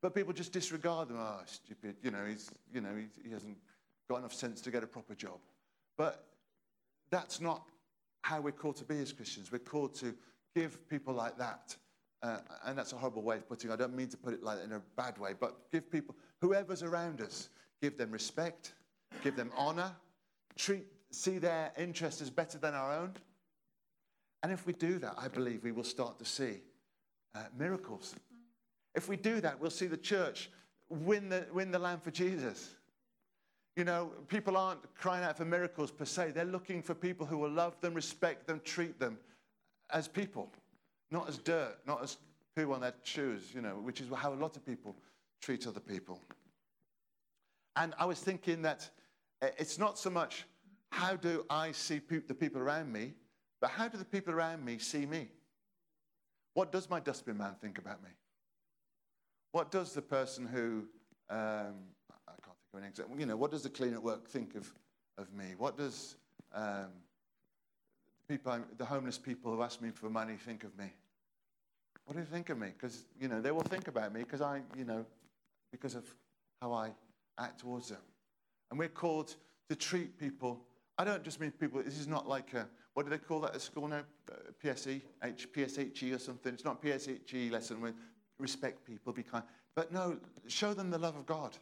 But 0.00 0.14
people 0.14 0.32
just 0.32 0.52
disregard 0.52 1.08
them. 1.08 1.16
Oh, 1.18 1.40
stupid, 1.46 1.96
you 2.02 2.10
know, 2.10 2.24
he's, 2.24 2.50
you 2.72 2.80
know, 2.80 2.94
he, 2.96 3.06
he 3.26 3.32
hasn't 3.32 3.56
got 4.08 4.18
enough 4.18 4.34
sense 4.34 4.60
to 4.62 4.70
get 4.70 4.82
a 4.82 4.86
proper 4.86 5.14
job. 5.14 5.38
But 5.96 6.24
that's 7.10 7.40
not 7.40 7.62
how 8.22 8.40
we're 8.40 8.52
called 8.52 8.76
to 8.76 8.84
be 8.84 8.98
as 9.00 9.12
Christians. 9.12 9.50
We're 9.50 9.58
called 9.58 9.94
to 9.96 10.14
give 10.54 10.88
people 10.88 11.14
like 11.14 11.38
that. 11.38 11.76
Uh, 12.22 12.38
and 12.66 12.78
that's 12.78 12.92
a 12.92 12.96
horrible 12.96 13.22
way 13.22 13.36
of 13.36 13.48
putting 13.48 13.70
it. 13.70 13.72
I 13.72 13.76
don't 13.76 13.96
mean 13.96 14.08
to 14.08 14.16
put 14.16 14.32
it 14.32 14.42
like 14.44 14.58
in 14.64 14.72
a 14.72 14.80
bad 14.96 15.18
way, 15.18 15.34
but 15.38 15.70
give 15.72 15.90
people, 15.90 16.14
whoever's 16.40 16.82
around 16.84 17.20
us, 17.20 17.48
give 17.80 17.98
them 17.98 18.12
respect, 18.12 18.74
give 19.24 19.34
them 19.34 19.50
honor, 19.56 19.90
treat, 20.56 20.86
see 21.12 21.38
their 21.38 21.72
interests 21.78 22.20
as 22.20 22.30
better 22.30 22.58
than 22.58 22.74
our 22.74 22.92
own. 22.92 23.12
And 24.42 24.52
if 24.52 24.66
we 24.66 24.72
do 24.72 24.98
that, 24.98 25.14
I 25.18 25.28
believe 25.28 25.62
we 25.62 25.72
will 25.72 25.84
start 25.84 26.18
to 26.18 26.24
see 26.24 26.62
uh, 27.34 27.44
miracles. 27.56 28.14
If 28.94 29.08
we 29.08 29.16
do 29.16 29.40
that, 29.40 29.60
we'll 29.60 29.70
see 29.70 29.86
the 29.86 29.96
church 29.96 30.50
win 30.88 31.28
the, 31.28 31.46
win 31.52 31.70
the 31.70 31.78
land 31.78 32.02
for 32.02 32.10
Jesus. 32.10 32.74
You 33.76 33.84
know, 33.84 34.10
people 34.28 34.56
aren't 34.56 34.94
crying 34.94 35.24
out 35.24 35.38
for 35.38 35.44
miracles 35.44 35.90
per 35.90 36.04
se. 36.04 36.32
They're 36.32 36.44
looking 36.44 36.82
for 36.82 36.94
people 36.94 37.24
who 37.24 37.38
will 37.38 37.50
love 37.50 37.80
them, 37.80 37.94
respect 37.94 38.46
them, 38.46 38.60
treat 38.64 38.98
them 38.98 39.18
as 39.90 40.08
people, 40.08 40.50
not 41.10 41.28
as 41.28 41.38
dirt, 41.38 41.78
not 41.86 42.02
as 42.02 42.18
poo 42.54 42.72
on 42.72 42.80
their 42.80 42.92
shoes, 43.02 43.52
you 43.54 43.62
know, 43.62 43.76
which 43.82 44.00
is 44.00 44.08
how 44.14 44.32
a 44.32 44.34
lot 44.34 44.56
of 44.56 44.66
people 44.66 44.94
treat 45.40 45.66
other 45.66 45.80
people. 45.80 46.20
And 47.76 47.94
I 47.98 48.04
was 48.04 48.20
thinking 48.20 48.60
that 48.62 48.88
uh, 49.40 49.48
it's 49.58 49.78
not 49.78 49.98
so 49.98 50.10
much 50.10 50.44
how 50.92 51.16
do 51.16 51.44
I 51.50 51.72
see 51.72 52.00
the 52.28 52.34
people 52.34 52.60
around 52.60 52.92
me, 52.92 53.14
but 53.60 53.70
how 53.70 53.88
do 53.88 53.98
the 53.98 54.04
people 54.04 54.32
around 54.32 54.64
me 54.64 54.78
see 54.78 55.06
me? 55.06 55.28
What 56.54 56.70
does 56.70 56.88
my 56.88 57.00
dustbin 57.00 57.38
man 57.38 57.54
think 57.60 57.78
about 57.78 58.02
me? 58.02 58.10
What 59.52 59.70
does 59.70 59.92
the 59.92 60.02
person 60.02 60.46
who 60.46 60.84
um, 61.32 61.74
I 62.28 62.32
can't 62.44 62.56
think 62.58 62.74
of 62.74 62.80
an 62.80 62.88
example. 62.88 63.18
You 63.18 63.26
know, 63.26 63.36
what 63.36 63.50
does 63.50 63.62
the 63.62 63.70
cleaner 63.70 63.96
at 63.96 64.02
work 64.02 64.28
think 64.28 64.54
of, 64.54 64.70
of 65.16 65.32
me? 65.32 65.54
What 65.56 65.76
does 65.78 66.16
um, 66.54 66.88
the, 68.28 68.34
people, 68.34 68.58
the 68.76 68.84
homeless 68.84 69.18
people 69.18 69.54
who 69.54 69.62
ask 69.62 69.80
me 69.80 69.90
for 69.90 70.10
money 70.10 70.36
think 70.36 70.64
of 70.64 70.76
me? 70.76 70.92
What 72.04 72.16
do 72.16 72.22
they 72.22 72.30
think 72.30 72.50
of 72.50 72.58
me? 72.58 72.68
Because, 72.76 73.06
you 73.18 73.28
know, 73.28 73.40
they 73.40 73.50
will 73.50 73.62
think 73.62 73.88
about 73.88 74.12
me 74.12 74.20
because 74.20 74.42
I, 74.42 74.60
you 74.76 74.84
know, 74.84 75.06
because 75.70 75.94
of 75.94 76.04
how 76.60 76.72
I 76.72 76.90
act 77.38 77.60
towards 77.60 77.88
them. 77.88 78.02
And 78.70 78.78
we're 78.78 78.88
called 78.88 79.34
to 79.70 79.76
treat 79.76 80.18
people. 80.18 80.60
I 80.98 81.04
don't 81.04 81.22
just 81.22 81.40
mean 81.40 81.50
people, 81.52 81.82
this 81.82 81.98
is 81.98 82.06
not 82.06 82.28
like 82.28 82.52
a, 82.54 82.68
what 82.94 83.04
do 83.04 83.10
they 83.10 83.18
call 83.18 83.40
that 83.40 83.54
at 83.54 83.60
school 83.60 83.88
now? 83.88 84.02
Uh, 84.30 84.34
PSE, 84.62 85.00
H, 85.24 85.48
PSHE 85.52 86.14
or 86.14 86.18
something. 86.18 86.52
It's 86.52 86.64
not 86.64 86.82
PSHE 86.82 87.50
lesson 87.50 87.80
with 87.80 87.94
respect 88.38 88.84
people, 88.86 89.12
be 89.12 89.22
kind. 89.22 89.44
But 89.74 89.92
no, 89.92 90.18
show 90.48 90.74
them 90.74 90.90
the 90.90 90.98
love 90.98 91.16
of 91.16 91.24
God. 91.24 91.56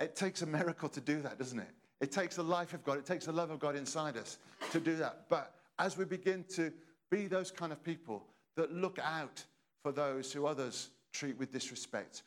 It 0.00 0.14
takes 0.14 0.42
a 0.42 0.46
miracle 0.46 0.88
to 0.90 1.00
do 1.00 1.20
that, 1.22 1.38
doesn't 1.38 1.58
it? 1.58 1.70
It 2.00 2.12
takes 2.12 2.36
the 2.36 2.42
life 2.42 2.74
of 2.74 2.84
God, 2.84 2.98
it 2.98 3.06
takes 3.06 3.26
the 3.26 3.32
love 3.32 3.50
of 3.50 3.58
God 3.58 3.74
inside 3.74 4.16
us 4.16 4.38
to 4.70 4.78
do 4.78 4.96
that. 4.96 5.24
But 5.28 5.54
as 5.78 5.96
we 5.96 6.04
begin 6.04 6.44
to 6.54 6.72
be 7.10 7.26
those 7.26 7.50
kind 7.50 7.72
of 7.72 7.82
people 7.82 8.24
that 8.56 8.72
look 8.72 8.98
out 9.02 9.44
for 9.82 9.92
those 9.92 10.32
who 10.32 10.46
others 10.46 10.90
treat 11.12 11.38
with 11.38 11.52
disrespect, 11.52 12.22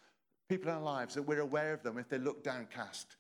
people 0.48 0.70
in 0.70 0.78
our 0.78 0.82
lives 0.82 1.14
that 1.16 1.22
we're 1.22 1.42
aware 1.42 1.74
of 1.74 1.84
them 1.84 1.98
if 1.98 2.10
they 2.10 2.18
look 2.18 2.44
downcast. 2.44 3.16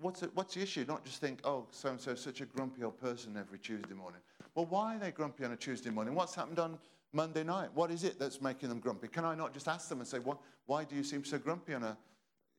What's, 0.00 0.22
it, 0.22 0.30
what's 0.34 0.54
the 0.54 0.62
issue? 0.62 0.84
Not 0.86 1.04
just 1.04 1.20
think, 1.20 1.40
oh, 1.44 1.66
so 1.70 1.90
and 1.90 2.00
so 2.00 2.12
is 2.12 2.20
such 2.20 2.40
a 2.40 2.46
grumpy 2.46 2.84
old 2.84 2.98
person 2.98 3.36
every 3.36 3.58
Tuesday 3.58 3.94
morning. 3.94 4.20
Well, 4.54 4.66
why 4.66 4.96
are 4.96 4.98
they 4.98 5.10
grumpy 5.10 5.44
on 5.44 5.52
a 5.52 5.56
Tuesday 5.56 5.90
morning? 5.90 6.14
What's 6.14 6.34
happened 6.34 6.58
on 6.58 6.78
Monday 7.12 7.42
night? 7.42 7.70
What 7.74 7.90
is 7.90 8.04
it 8.04 8.18
that's 8.18 8.40
making 8.40 8.68
them 8.68 8.80
grumpy? 8.80 9.08
Can 9.08 9.24
I 9.24 9.34
not 9.34 9.52
just 9.52 9.68
ask 9.68 9.88
them 9.88 9.98
and 9.98 10.06
say, 10.06 10.18
well, 10.18 10.40
why 10.66 10.84
do 10.84 10.94
you 10.94 11.02
seem 11.02 11.24
so 11.24 11.38
grumpy 11.38 11.74
on 11.74 11.82
a 11.82 11.96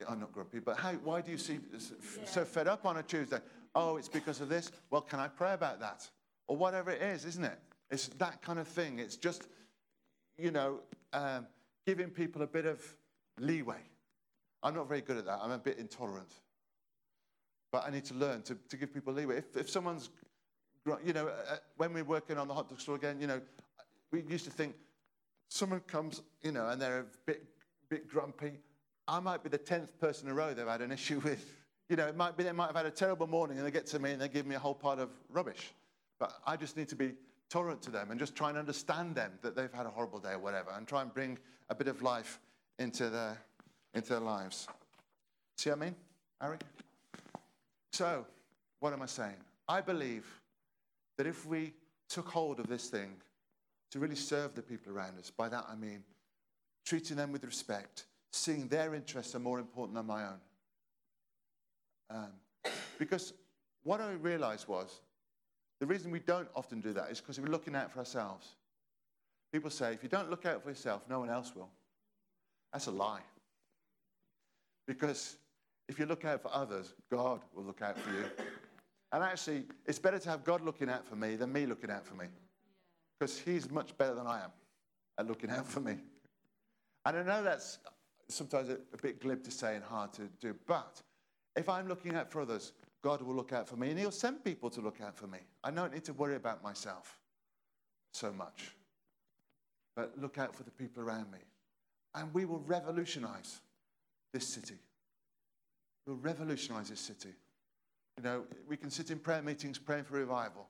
I'm 0.08 0.20
not 0.20 0.34
grumpy, 0.34 0.60
but 0.60 0.78
how, 0.78 0.92
why 0.94 1.22
do 1.22 1.32
you 1.32 1.38
seem 1.38 1.64
so 2.26 2.44
fed 2.44 2.68
up 2.68 2.86
on 2.86 2.98
a 2.98 3.04
Tuesday? 3.04 3.40
Oh, 3.74 3.98
it's 3.98 4.10
because 4.10 4.42
of 4.42 4.50
this. 4.50 4.72
Well, 4.90 5.02
can 5.02 5.20
I 5.20 5.28
pray 5.28 5.54
about 5.54 5.80
that? 5.80 6.10
Or 6.48 6.58
whatever 6.58 6.92
it 6.92 7.02
is, 7.02 7.26
isn't 7.26 7.44
it? 7.44 7.58
It's 7.90 8.08
that 8.10 8.42
kind 8.42 8.60
of 8.60 8.68
thing. 8.68 9.00
It's 9.00 9.16
just, 9.16 9.48
you 10.38 10.52
know, 10.52 10.82
um, 11.14 11.48
giving 11.86 12.10
people 12.10 12.42
a 12.42 12.48
bit 12.48 12.66
of 12.66 12.82
leeway. 13.40 13.82
I'm 14.64 14.76
not 14.76 14.88
very 14.88 15.02
good 15.02 15.18
at 15.18 15.26
that. 15.26 15.40
I'm 15.42 15.52
a 15.52 15.58
bit 15.58 15.78
intolerant. 15.78 16.32
But 17.76 17.86
I 17.86 17.90
need 17.90 18.06
to 18.06 18.14
learn 18.14 18.42
to, 18.44 18.56
to 18.70 18.78
give 18.78 18.94
people 18.94 19.12
leeway. 19.12 19.40
If, 19.40 19.58
if 19.58 19.70
someone's, 19.70 20.10
you 21.06 21.12
know, 21.12 21.28
uh, 21.28 21.58
when 21.76 21.92
we're 21.92 22.06
working 22.06 22.38
on 22.38 22.48
the 22.48 22.54
hot 22.54 22.70
dog 22.70 22.80
store 22.80 22.96
again, 22.96 23.20
you 23.20 23.28
know, 23.28 23.42
we 24.14 24.22
used 24.22 24.46
to 24.46 24.50
think 24.50 24.76
someone 25.50 25.82
comes, 25.82 26.22
you 26.42 26.54
know, 26.54 26.70
and 26.70 26.82
they're 26.82 27.00
a 27.00 27.06
bit, 27.26 27.44
bit 27.90 28.08
grumpy. 28.08 28.60
I 29.10 29.20
might 29.20 29.44
be 29.44 29.50
the 29.50 29.60
10th 29.60 29.90
person 30.00 30.28
in 30.28 30.32
a 30.32 30.36
row 30.36 30.54
they've 30.54 30.66
had 30.66 30.80
an 30.80 30.94
issue 30.94 31.20
with. 31.20 31.46
You 31.90 31.98
know, 31.98 32.08
it 32.08 32.16
might 32.16 32.38
be 32.38 32.46
they 32.46 32.54
might 32.54 32.68
have 32.68 32.78
had 32.78 32.86
a 32.86 32.92
terrible 32.92 33.28
morning 33.28 33.58
and 33.58 33.68
they 33.68 33.72
get 33.72 33.88
to 33.88 34.00
me 34.00 34.12
and 34.12 34.22
they 34.22 34.30
give 34.30 34.46
me 34.46 34.56
a 34.56 34.60
whole 34.60 34.74
pot 34.74 34.98
of 34.98 35.10
rubbish. 35.30 35.74
But 36.18 36.32
I 36.48 36.56
just 36.56 36.78
need 36.78 36.88
to 36.88 36.96
be 36.96 37.12
tolerant 37.50 37.82
to 37.82 37.92
them 37.92 38.10
and 38.10 38.18
just 38.18 38.38
try 38.38 38.48
and 38.48 38.58
understand 38.58 39.16
them 39.16 39.34
that 39.42 39.54
they've 39.54 39.74
had 39.74 39.86
a 39.86 39.90
horrible 39.90 40.20
day 40.20 40.32
or 40.32 40.40
whatever 40.40 40.72
and 40.78 40.88
try 40.88 41.02
and 41.02 41.14
bring 41.14 41.38
a 41.70 41.76
bit 41.76 41.90
of 41.90 42.02
life 42.02 42.40
into 42.80 43.10
their, 43.10 43.38
into 43.94 44.12
their 44.12 44.22
lives. 44.22 44.66
See 45.58 45.70
what 45.72 45.80
I 45.80 45.82
mean, 45.88 45.96
Ari? 46.40 46.60
So, 47.96 48.26
what 48.82 48.92
am 48.92 49.02
I 49.02 49.06
saying? 49.06 49.38
I 49.70 49.80
believe 49.80 50.26
that 51.18 51.26
if 51.26 51.46
we 51.46 51.72
took 52.10 52.28
hold 52.28 52.60
of 52.60 52.68
this 52.68 52.90
thing 52.90 53.14
to 53.92 54.00
really 54.00 54.18
serve 54.18 54.54
the 54.54 54.62
people 54.62 54.92
around 54.92 55.18
us, 55.18 55.32
by 55.32 55.48
that 55.48 55.66
I 55.72 55.76
mean 55.76 56.04
treating 56.86 57.16
them 57.16 57.32
with 57.32 57.46
respect, 57.46 58.08
seeing 58.34 58.68
their 58.68 58.96
interests 58.96 59.34
are 59.34 59.40
more 59.40 59.60
important 59.60 59.96
than 59.96 60.08
my 60.08 60.26
own. 60.26 60.40
Um, 62.10 62.72
because 63.00 63.32
what 63.84 64.02
I 64.02 64.12
realized 64.12 64.68
was 64.68 65.00
the 65.80 65.86
reason 65.86 66.12
we 66.12 66.20
don't 66.20 66.50
often 66.54 66.82
do 66.82 66.92
that 66.92 67.10
is 67.12 67.22
because 67.22 67.40
we're 67.40 67.48
looking 67.48 67.78
out 67.78 67.94
for 67.94 68.00
ourselves. 68.00 68.56
People 69.54 69.70
say, 69.70 69.94
if 69.94 70.04
you 70.04 70.10
don't 70.10 70.30
look 70.30 70.46
out 70.46 70.62
for 70.64 70.68
yourself, 70.68 71.04
no 71.10 71.22
one 71.22 71.30
else 71.30 71.56
will. 71.56 71.70
That's 72.74 72.88
a 72.88 72.92
lie. 72.92 73.24
Because 74.86 75.38
if 75.88 76.00
you 76.00 76.06
look 76.06 76.26
out 76.26 76.42
for 76.42 76.52
others, 76.54 76.94
God 77.12 77.42
will 77.54 77.64
look 77.64 77.82
out 77.82 77.98
for 77.98 78.10
you. 78.12 78.26
And 79.12 79.24
actually, 79.24 79.64
it's 79.86 80.00
better 80.00 80.20
to 80.20 80.30
have 80.30 80.44
God 80.44 80.62
looking 80.62 80.90
out 80.90 81.08
for 81.08 81.16
me 81.16 81.36
than 81.36 81.54
me 81.54 81.66
looking 81.66 81.92
out 81.92 82.06
for 82.06 82.16
me. 82.16 82.26
Because 83.20 83.40
He's 83.40 83.70
much 83.70 83.98
better 83.98 84.16
than 84.16 84.28
I 84.28 84.44
am 84.44 84.52
at 85.18 85.28
looking 85.28 85.50
out 85.50 85.68
for 85.68 85.80
me. 85.80 85.98
And 87.06 87.18
I 87.18 87.24
know 87.24 87.44
that's 87.44 87.78
sometimes 88.28 88.70
a, 88.70 88.78
bit 89.02 89.22
glib 89.22 89.44
to 89.44 89.52
say 89.52 89.76
and 89.76 89.84
hard 89.84 90.12
to 90.14 90.24
do. 90.42 90.56
But 90.68 91.02
if 91.56 91.70
I'm 91.70 91.88
looking 91.88 92.16
out 92.16 92.32
for 92.32 92.42
others, 92.42 92.74
God 93.04 93.22
will 93.22 93.36
look 93.36 93.54
out 93.54 93.68
for 93.68 93.76
me 93.76 93.92
and 93.92 94.00
He'll 94.00 94.12
send 94.12 94.44
people 94.44 94.70
to 94.72 94.82
look 94.82 95.00
out 95.02 95.16
for 95.16 95.28
me. 95.28 95.40
I 95.64 95.72
don't 95.72 95.94
need 95.94 96.06
to 96.06 96.14
worry 96.14 96.36
about 96.36 96.64
myself 96.64 97.18
so 98.12 98.34
much. 98.34 98.76
But 99.96 100.14
look 100.20 100.38
out 100.38 100.56
for 100.56 100.64
the 100.64 100.72
people 100.72 101.04
around 101.04 101.32
me. 101.32 101.40
And 102.16 102.34
we 102.34 102.46
will 102.46 102.64
revolutionize 102.66 103.62
this 104.34 104.48
city. 104.48 104.76
Will 106.06 106.16
revolutionize 106.16 106.90
this 106.90 107.00
city. 107.00 107.34
You 108.18 108.24
know, 108.24 108.44
we 108.68 108.78
can 108.78 108.90
sit 108.90 109.12
in 109.12 109.20
prayer 109.20 109.42
meetings 109.42 109.78
praying 109.78 110.06
for 110.06 110.16
revival, 110.16 110.68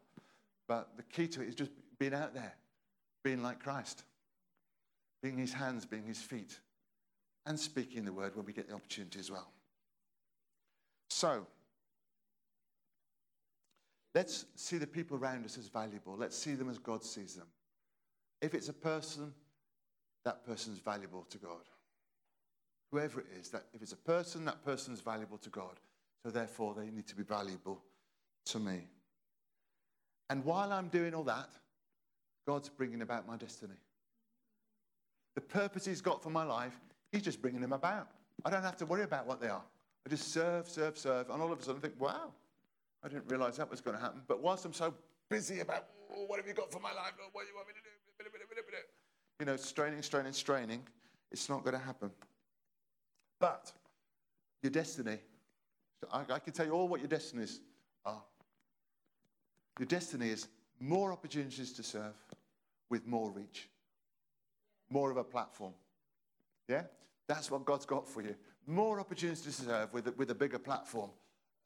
but 0.68 0.90
the 0.98 1.04
key 1.04 1.28
to 1.28 1.42
it 1.42 1.50
is 1.50 1.56
just 1.56 1.72
being 2.00 2.14
out 2.14 2.34
there, 2.34 2.56
being 3.24 3.44
like 3.44 3.62
Christ, 3.62 4.04
being 5.22 5.38
his 5.38 5.54
hands, 5.54 5.86
being 5.86 6.06
his 6.06 6.22
feet, 6.22 6.60
and 7.46 7.60
speaking 7.60 8.06
the 8.06 8.14
word 8.14 8.36
when 8.36 8.46
we 8.46 8.54
get 8.54 8.68
the 8.68 8.74
opportunity 8.74 9.20
as 9.20 9.30
well. 9.30 9.52
So, 11.10 11.46
let's 14.16 14.46
see 14.56 14.78
the 14.78 14.88
people 14.88 15.18
around 15.18 15.46
us 15.46 15.58
as 15.58 15.68
valuable. 15.68 16.16
Let's 16.18 16.38
see 16.38 16.56
them 16.56 16.70
as 16.70 16.80
God 16.80 17.04
sees 17.04 17.36
them. 17.36 17.48
If 18.42 18.54
it's 18.54 18.70
a 18.70 18.74
person, 18.74 19.34
that 20.24 20.46
person's 20.46 20.80
valuable 20.80 21.26
to 21.30 21.38
God. 21.38 21.62
Whoever 22.96 23.20
it 23.20 23.28
is, 23.38 23.50
that 23.50 23.66
if 23.74 23.82
it's 23.82 23.92
a 23.92 23.98
person, 23.98 24.46
that 24.46 24.64
person's 24.64 25.02
valuable 25.02 25.38
to 25.40 25.50
God. 25.50 25.82
So 26.24 26.32
therefore, 26.32 26.74
they 26.76 26.90
need 26.90 27.06
to 27.08 27.16
be 27.18 27.24
valuable 27.24 27.82
to 28.46 28.58
me. 28.58 28.88
And 30.30 30.46
while 30.46 30.72
I'm 30.72 30.88
doing 30.88 31.14
all 31.14 31.26
that, 31.26 31.50
God's 32.48 32.70
bringing 32.70 33.02
about 33.02 33.28
my 33.28 33.36
destiny. 33.36 33.76
The 35.36 35.42
purpose 35.42 35.86
He's 35.86 36.00
got 36.00 36.24
for 36.24 36.30
my 36.30 36.46
life, 36.46 36.72
He's 37.12 37.22
just 37.22 37.42
bringing 37.42 37.60
them 37.60 37.74
about. 37.74 38.08
I 38.46 38.50
don't 38.50 38.64
have 38.64 38.78
to 38.78 38.86
worry 38.86 39.04
about 39.04 39.28
what 39.28 39.42
they 39.42 39.50
are. 39.50 39.66
I 40.06 40.10
just 40.10 40.32
serve, 40.32 40.70
serve, 40.70 40.98
serve, 40.98 41.30
and 41.30 41.42
all 41.42 41.52
of 41.52 41.60
a 41.60 41.64
sudden 41.64 41.82
I 41.84 41.88
think, 41.88 42.00
wow, 42.00 42.32
I 43.04 43.10
didn't 43.10 43.30
realize 43.30 43.58
that 43.58 43.70
was 43.70 43.82
going 43.82 43.98
to 43.98 44.02
happen. 44.02 44.22
But 44.26 44.42
whilst 44.42 44.64
I'm 44.64 44.72
so 44.72 44.94
busy 45.30 45.60
about, 45.60 45.88
oh, 46.16 46.24
what 46.28 46.40
have 46.40 46.48
you 46.48 46.54
got 46.54 46.72
for 46.72 46.80
my 46.80 46.94
life? 46.94 47.12
Oh, 47.22 47.28
what 47.34 47.42
do 47.42 47.50
you 47.50 47.56
want 47.56 47.68
me 47.68 47.74
to 47.74 47.82
do? 47.82 47.90
You 49.42 49.46
know, 49.46 49.58
straining, 49.58 50.02
straining, 50.02 50.32
straining, 50.32 50.82
it's 51.30 51.50
not 51.50 51.66
going 51.66 51.78
to 51.78 51.84
happen. 51.84 52.10
But 53.40 53.72
your 54.62 54.72
destiny, 54.72 55.18
I, 56.12 56.24
I 56.30 56.40
can 56.40 56.54
tell 56.54 56.66
you 56.66 56.72
all 56.72 56.88
what 56.88 57.00
your 57.00 57.10
destinies 57.10 57.60
are. 58.06 58.22
Your 59.80 59.88
destiny 59.88 60.30
is 60.30 60.48
more 60.80 61.12
opportunities 61.12 61.74
to 61.74 61.84
serve 61.84 62.14
with 62.90 63.06
more 63.08 63.32
reach, 63.32 63.70
more 64.90 65.12
of 65.12 65.18
a 65.18 65.24
platform. 65.24 65.74
Yeah? 66.68 66.84
That's 67.28 67.52
what 67.52 67.66
God's 67.66 67.86
got 67.86 68.08
for 68.08 68.22
you. 68.22 68.36
More 68.68 69.00
opportunities 69.00 69.42
to 69.42 69.52
serve 69.52 69.94
with 69.94 70.08
a, 70.08 70.12
with 70.14 70.32
a 70.32 70.36
bigger 70.36 70.60
platform, 70.60 71.10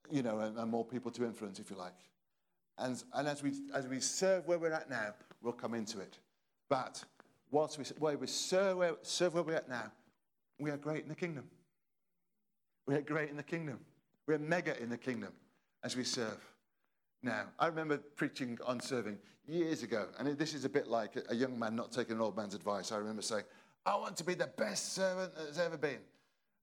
you 0.10 0.24
know, 0.24 0.40
and, 0.40 0.58
and 0.58 0.70
more 0.70 0.86
people 0.86 1.12
to 1.12 1.24
influence, 1.24 1.60
if 1.60 1.70
you 1.70 1.78
like. 1.78 1.94
And, 2.78 3.02
and 3.14 3.28
as, 3.28 3.44
we, 3.44 3.54
as 3.74 3.88
we 3.88 4.00
serve 4.00 4.48
where 4.48 4.58
we're 4.58 4.72
at 4.72 4.90
now, 4.90 5.14
we'll 5.42 5.54
come 5.54 5.74
into 5.74 6.00
it. 6.00 6.18
But 6.70 7.04
whilst 7.52 7.78
we, 7.78 7.84
where 8.00 8.18
we 8.18 8.28
serve, 8.28 8.78
where, 8.78 8.96
serve 9.02 9.34
where 9.34 9.44
we're 9.44 9.56
at 9.56 9.70
now, 9.70 9.92
we 10.60 10.72
are 10.72 10.78
great 10.78 11.04
in 11.04 11.10
the 11.10 11.16
kingdom. 11.16 11.46
We 12.90 12.96
are 12.96 13.02
great 13.02 13.30
in 13.30 13.38
the 13.38 13.44
kingdom. 13.44 13.78
We're 14.26 14.40
mega 14.40 14.76
in 14.82 14.90
the 14.90 14.98
kingdom 14.98 15.32
as 15.84 15.96
we 15.96 16.04
serve. 16.04 16.40
Now, 17.22 17.44
I 17.60 17.68
remember 17.68 17.98
preaching 18.16 18.58
on 18.66 18.80
serving 18.80 19.20
years 19.48 19.84
ago, 19.84 20.08
and 20.18 20.28
this 20.40 20.56
is 20.56 20.66
a 20.66 20.70
bit 20.70 20.88
like 20.88 21.12
a 21.30 21.36
young 21.36 21.60
man 21.60 21.76
not 21.76 21.92
taking 21.92 22.16
an 22.16 22.22
old 22.22 22.36
man's 22.36 22.56
advice. 22.56 22.92
I 22.92 22.98
remember 22.98 23.22
saying, 23.22 23.44
I 23.86 23.96
want 23.96 24.18
to 24.18 24.24
be 24.24 24.34
the 24.34 24.50
best 24.58 24.94
servant 24.94 25.36
that 25.36 25.44
there's 25.44 25.60
ever 25.60 25.78
been. 25.78 26.00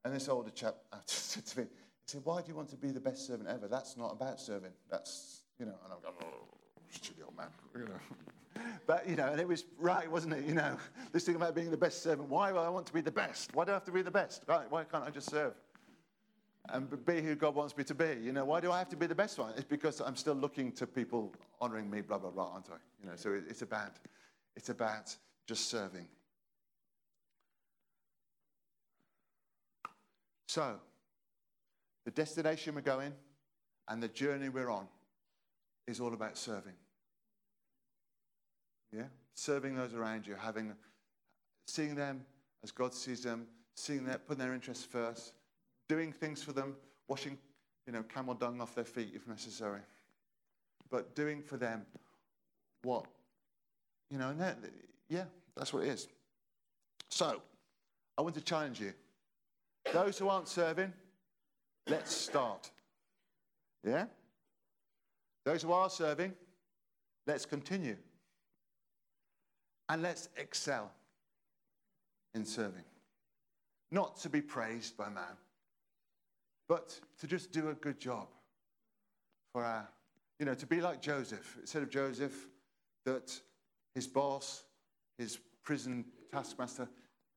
And 0.05 0.13
this 0.13 0.29
older 0.29 0.51
chap 0.51 0.75
said 1.07 1.47
to 1.47 1.61
me, 1.61 1.67
he 1.67 1.71
said, 2.07 2.23
Why 2.25 2.41
do 2.41 2.49
you 2.49 2.57
want 2.57 2.71
to 2.71 2.77
be 2.77 2.91
the 2.91 2.99
best 2.99 3.29
servant 3.29 3.49
ever? 3.49 3.69
That's 3.69 3.97
not 3.97 4.11
about 4.11 4.41
serving. 4.41 4.73
That's, 4.91 5.43
you 5.61 5.67
know, 5.67 5.77
and 5.85 5.93
I'm 5.93 6.01
going, 6.03 6.15
Oh, 6.25 6.49
stupid 6.91 7.23
old 7.23 7.37
man, 7.37 7.51
you 7.77 7.85
know. 7.85 8.65
But, 8.89 9.09
you 9.09 9.15
know, 9.15 9.29
and 9.29 9.41
it 9.41 9.47
was 9.47 9.65
right, 9.79 10.11
wasn't 10.11 10.35
it? 10.35 10.45
You 10.45 10.55
know, 10.55 10.77
this 11.13 11.23
thing 11.23 11.37
about 11.37 11.55
being 11.55 11.71
the 11.71 11.77
best 11.77 12.03
servant. 12.03 12.29
Why 12.29 12.51
do 12.51 12.59
I 12.59 12.69
want 12.69 12.87
to 12.87 12.93
be 12.93 13.01
the 13.01 13.13
best? 13.13 13.55
Why 13.55 13.65
do 13.65 13.71
I 13.71 13.75
have 13.75 13.85
to 13.85 13.93
be 13.93 14.03
the 14.03 14.11
best? 14.11 14.43
Why 14.47 14.83
can't 14.91 15.05
I 15.05 15.11
just 15.11 15.31
serve? 15.31 15.55
And 16.71 17.05
be 17.05 17.21
who 17.21 17.35
God 17.35 17.55
wants 17.55 17.77
me 17.77 17.85
to 17.85 17.95
be. 17.95 18.19
You 18.23 18.33
know, 18.33 18.45
why 18.45 18.61
do 18.61 18.73
I 18.73 18.79
have 18.79 18.89
to 18.91 18.97
be 18.97 19.07
the 19.07 19.15
best 19.15 19.39
one? 19.39 19.53
It's 19.57 19.65
because 19.65 20.01
I'm 20.01 20.17
still 20.17 20.35
looking 20.35 20.73
to 20.73 20.87
people 20.87 21.35
honoring 21.61 21.91
me, 21.91 22.01
blah, 22.01 22.19
blah, 22.19 22.31
blah, 22.31 22.53
aren't 22.53 22.69
I? 22.71 22.77
You 23.03 23.11
know, 23.11 23.17
so 23.17 23.39
it's 23.49 23.63
about, 23.63 23.93
it's 24.57 24.69
about 24.69 25.15
just 25.47 25.69
serving. 25.69 26.07
So, 30.49 30.77
the 32.05 32.11
destination 32.11 32.75
we're 32.75 32.81
going 32.81 33.13
and 33.89 34.03
the 34.03 34.09
journey 34.09 34.49
we're 34.49 34.71
on 34.71 34.87
is 35.87 36.01
all 36.01 36.15
about 36.15 36.37
serving. 36.39 36.73
Yeah? 38.93 39.05
Serving 39.35 39.77
those 39.77 39.95
around 39.95 40.27
you, 40.27 40.35
having, 40.35 40.73
seeing 41.67 41.95
them 41.95 42.25
as 42.63 42.71
God 42.71 42.95
sees 42.95 43.23
them, 43.23 43.47
seeing 43.75 44.05
them, 44.05 44.19
putting 44.27 44.43
their 44.43 44.55
interests 44.55 44.85
first, 44.85 45.35
doing 45.89 46.13
things 46.13 46.43
for 46.43 46.53
them, 46.53 46.77
washing, 47.09 47.39
you 47.87 47.93
know, 47.93 48.03
camel 48.03 48.35
dung 48.35 48.61
off 48.61 48.75
their 48.75 48.85
feet 48.85 49.13
if 49.15 49.27
necessary. 49.27 49.81
But 50.91 51.15
doing 51.15 51.43
for 51.43 51.57
them 51.57 51.87
what, 52.83 53.07
you 54.11 54.19
know, 54.19 54.31
and 54.31 54.41
that, 54.41 54.59
yeah, 55.09 55.25
that's 55.57 55.73
what 55.73 55.85
it 55.85 55.89
is. 55.89 56.09
So, 57.09 57.43
I 58.19 58.23
want 58.23 58.35
to 58.37 58.41
challenge 58.41 58.81
you. 58.81 58.93
Those 59.93 60.19
who 60.19 60.29
aren't 60.29 60.49
serving, 60.49 60.93
let's 61.89 62.15
start. 62.15 62.71
Yeah? 63.85 64.07
Those 65.45 65.63
who 65.63 65.73
are 65.73 65.89
serving, 65.89 66.33
let's 67.27 67.47
continue. 67.47 67.97
And 69.89 70.03
let's 70.03 70.29
excel 70.37 70.91
in 72.35 72.45
serving. 72.45 72.85
Not 73.93 74.17
to 74.19 74.29
be 74.29 74.41
praised 74.41 74.97
by 74.97 75.09
man, 75.09 75.37
but 76.69 76.99
to 77.21 77.27
just 77.27 77.53
do 77.53 77.69
a 77.69 77.75
good 77.75 77.99
job 77.99 78.29
for 79.53 79.65
our, 79.65 79.89
you 80.39 80.47
know, 80.47 80.55
to 80.55 80.67
be 80.67 80.81
like 80.81 81.01
Joseph. 81.01 81.59
Said 81.65 81.83
of 81.83 81.91
Joseph 81.91 82.35
that 83.05 83.33
his 83.95 84.07
boss, 84.07 84.65
his 85.19 85.39
prison 85.63 86.05
taskmaster, 86.33 86.89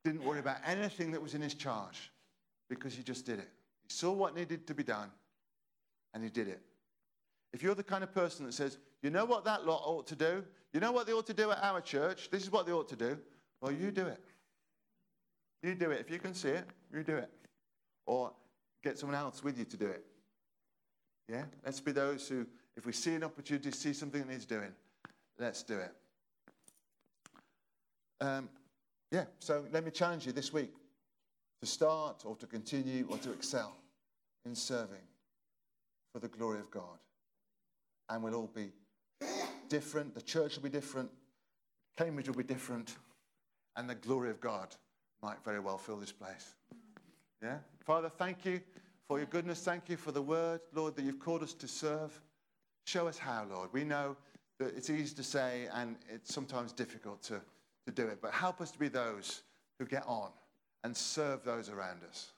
didn't 0.03 0.23
worry 0.23 0.39
about 0.39 0.57
anything 0.65 1.11
that 1.11 1.21
was 1.21 1.35
in 1.35 1.41
his 1.41 1.53
charge 1.53 2.11
because 2.69 2.93
he 2.93 3.03
just 3.03 3.25
did 3.25 3.39
it. 3.39 3.49
He 3.83 3.93
saw 3.93 4.11
what 4.11 4.35
needed 4.35 4.67
to 4.67 4.73
be 4.73 4.83
done 4.83 5.09
and 6.13 6.23
he 6.23 6.29
did 6.29 6.47
it. 6.47 6.61
If 7.53 7.63
you're 7.63 7.75
the 7.75 7.83
kind 7.83 8.03
of 8.03 8.13
person 8.13 8.45
that 8.45 8.53
says, 8.53 8.77
you 9.01 9.09
know 9.09 9.25
what 9.25 9.45
that 9.45 9.65
lot 9.65 9.81
ought 9.85 10.07
to 10.07 10.15
do? 10.15 10.43
You 10.73 10.79
know 10.79 10.91
what 10.91 11.07
they 11.07 11.13
ought 11.13 11.25
to 11.27 11.33
do 11.33 11.51
at 11.51 11.63
our 11.63 11.81
church? 11.81 12.29
This 12.29 12.43
is 12.43 12.51
what 12.51 12.65
they 12.65 12.71
ought 12.71 12.89
to 12.89 12.95
do. 12.95 13.17
Well, 13.61 13.71
you 13.71 13.91
do 13.91 14.05
it. 14.05 14.23
You 15.63 15.75
do 15.75 15.91
it. 15.91 15.99
If 15.99 16.11
you 16.11 16.19
can 16.19 16.33
see 16.33 16.49
it, 16.49 16.65
you 16.93 17.03
do 17.03 17.17
it. 17.17 17.29
Or 18.05 18.31
get 18.83 18.97
someone 18.97 19.17
else 19.17 19.43
with 19.43 19.57
you 19.57 19.65
to 19.65 19.77
do 19.77 19.87
it. 19.87 20.05
Yeah? 21.27 21.45
Let's 21.65 21.79
be 21.79 21.91
those 21.91 22.27
who, 22.27 22.45
if 22.75 22.85
we 22.85 22.93
see 22.93 23.13
an 23.15 23.23
opportunity, 23.23 23.71
see 23.71 23.93
something 23.93 24.21
that 24.21 24.29
needs 24.29 24.45
doing, 24.45 24.73
let's 25.37 25.63
do 25.63 25.77
it. 25.77 25.93
Um, 28.21 28.49
yeah, 29.11 29.25
so 29.39 29.65
let 29.71 29.83
me 29.83 29.91
challenge 29.91 30.25
you 30.25 30.31
this 30.31 30.51
week 30.51 30.73
to 31.61 31.67
start 31.67 32.23
or 32.25 32.35
to 32.35 32.45
continue 32.45 33.07
or 33.09 33.17
to 33.17 33.31
excel 33.31 33.75
in 34.45 34.55
serving 34.55 34.97
for 36.13 36.19
the 36.19 36.27
glory 36.27 36.59
of 36.59 36.69
God. 36.71 36.99
And 38.09 38.23
we'll 38.23 38.35
all 38.35 38.51
be 38.53 38.71
different. 39.67 40.15
The 40.15 40.21
church 40.21 40.55
will 40.55 40.63
be 40.63 40.69
different. 40.69 41.09
Cambridge 41.97 42.27
will 42.27 42.35
be 42.35 42.43
different. 42.43 42.95
And 43.75 43.89
the 43.89 43.95
glory 43.95 44.29
of 44.29 44.41
God 44.41 44.75
might 45.21 45.43
very 45.43 45.59
well 45.59 45.77
fill 45.77 45.97
this 45.97 46.11
place. 46.11 46.55
Yeah? 47.41 47.57
Father, 47.89 48.07
thank 48.07 48.45
you 48.45 48.61
for 49.07 49.17
your 49.17 49.25
goodness. 49.25 49.61
Thank 49.61 49.89
you 49.89 49.97
for 49.97 50.11
the 50.11 50.21
word, 50.21 50.61
Lord, 50.75 50.95
that 50.95 51.03
you've 51.03 51.19
called 51.19 51.41
us 51.41 51.55
to 51.55 51.67
serve. 51.67 52.21
Show 52.85 53.07
us 53.07 53.17
how, 53.17 53.47
Lord. 53.49 53.69
We 53.73 53.83
know 53.83 54.15
that 54.59 54.77
it's 54.77 54.91
easy 54.91 55.15
to 55.15 55.23
say 55.23 55.67
and 55.73 55.95
it's 56.07 56.31
sometimes 56.31 56.71
difficult 56.71 57.23
to, 57.23 57.41
to 57.87 57.91
do 57.91 58.05
it, 58.05 58.19
but 58.21 58.31
help 58.31 58.61
us 58.61 58.69
to 58.69 58.77
be 58.77 58.89
those 58.89 59.41
who 59.79 59.87
get 59.87 60.03
on 60.05 60.29
and 60.83 60.95
serve 60.95 61.43
those 61.43 61.67
around 61.67 62.01
us. 62.07 62.33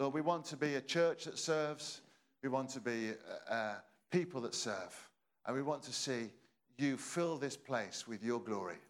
Lord, 0.00 0.12
we 0.12 0.22
want 0.22 0.44
to 0.46 0.56
be 0.56 0.74
a 0.74 0.80
church 0.80 1.26
that 1.26 1.38
serves. 1.38 2.00
We 2.42 2.48
want 2.48 2.70
to 2.70 2.80
be 2.80 3.10
uh, 3.48 3.54
uh 3.54 3.74
people 4.10 4.40
that 4.40 4.56
serve. 4.56 5.08
And 5.46 5.54
we 5.54 5.62
want 5.62 5.84
to 5.84 5.92
see 5.92 6.30
you 6.78 6.96
fill 6.96 7.36
this 7.36 7.56
place 7.56 8.08
with 8.08 8.24
your 8.24 8.40
glory 8.40 8.80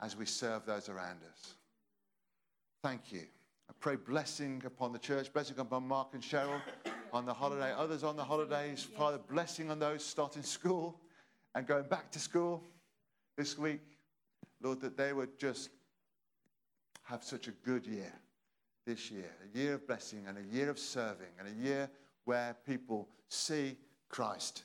as 0.00 0.16
we 0.16 0.24
serve 0.24 0.64
those 0.64 0.88
around 0.88 1.18
us. 1.30 1.56
Thank 2.82 3.12
you. 3.12 3.26
I 3.72 3.74
pray 3.80 3.96
blessing 3.96 4.62
upon 4.66 4.92
the 4.92 4.98
church, 4.98 5.32
blessing 5.32 5.58
upon 5.58 5.88
Mark 5.88 6.08
and 6.12 6.22
Cheryl 6.22 6.60
on 7.10 7.24
the 7.24 7.32
holiday, 7.32 7.72
others 7.74 8.04
on 8.04 8.16
the 8.16 8.22
holidays. 8.22 8.86
Father, 8.98 9.16
blessing 9.16 9.70
on 9.70 9.78
those 9.78 10.04
starting 10.04 10.42
school 10.42 11.00
and 11.54 11.66
going 11.66 11.84
back 11.84 12.10
to 12.10 12.18
school 12.18 12.62
this 13.38 13.56
week. 13.56 13.80
Lord, 14.62 14.82
that 14.82 14.98
they 14.98 15.14
would 15.14 15.38
just 15.38 15.70
have 17.04 17.24
such 17.24 17.48
a 17.48 17.50
good 17.50 17.86
year 17.86 18.12
this 18.84 19.10
year 19.10 19.30
a 19.42 19.58
year 19.58 19.74
of 19.74 19.86
blessing 19.86 20.24
and 20.28 20.36
a 20.36 20.54
year 20.54 20.68
of 20.68 20.78
serving 20.78 21.32
and 21.38 21.48
a 21.48 21.66
year 21.66 21.88
where 22.26 22.54
people 22.66 23.08
see 23.30 23.74
Christ 24.10 24.64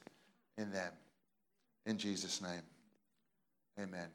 in 0.57 0.69
them. 0.69 0.91
In 1.85 1.97
Jesus' 1.97 2.41
name, 2.41 2.63
amen. 3.79 4.09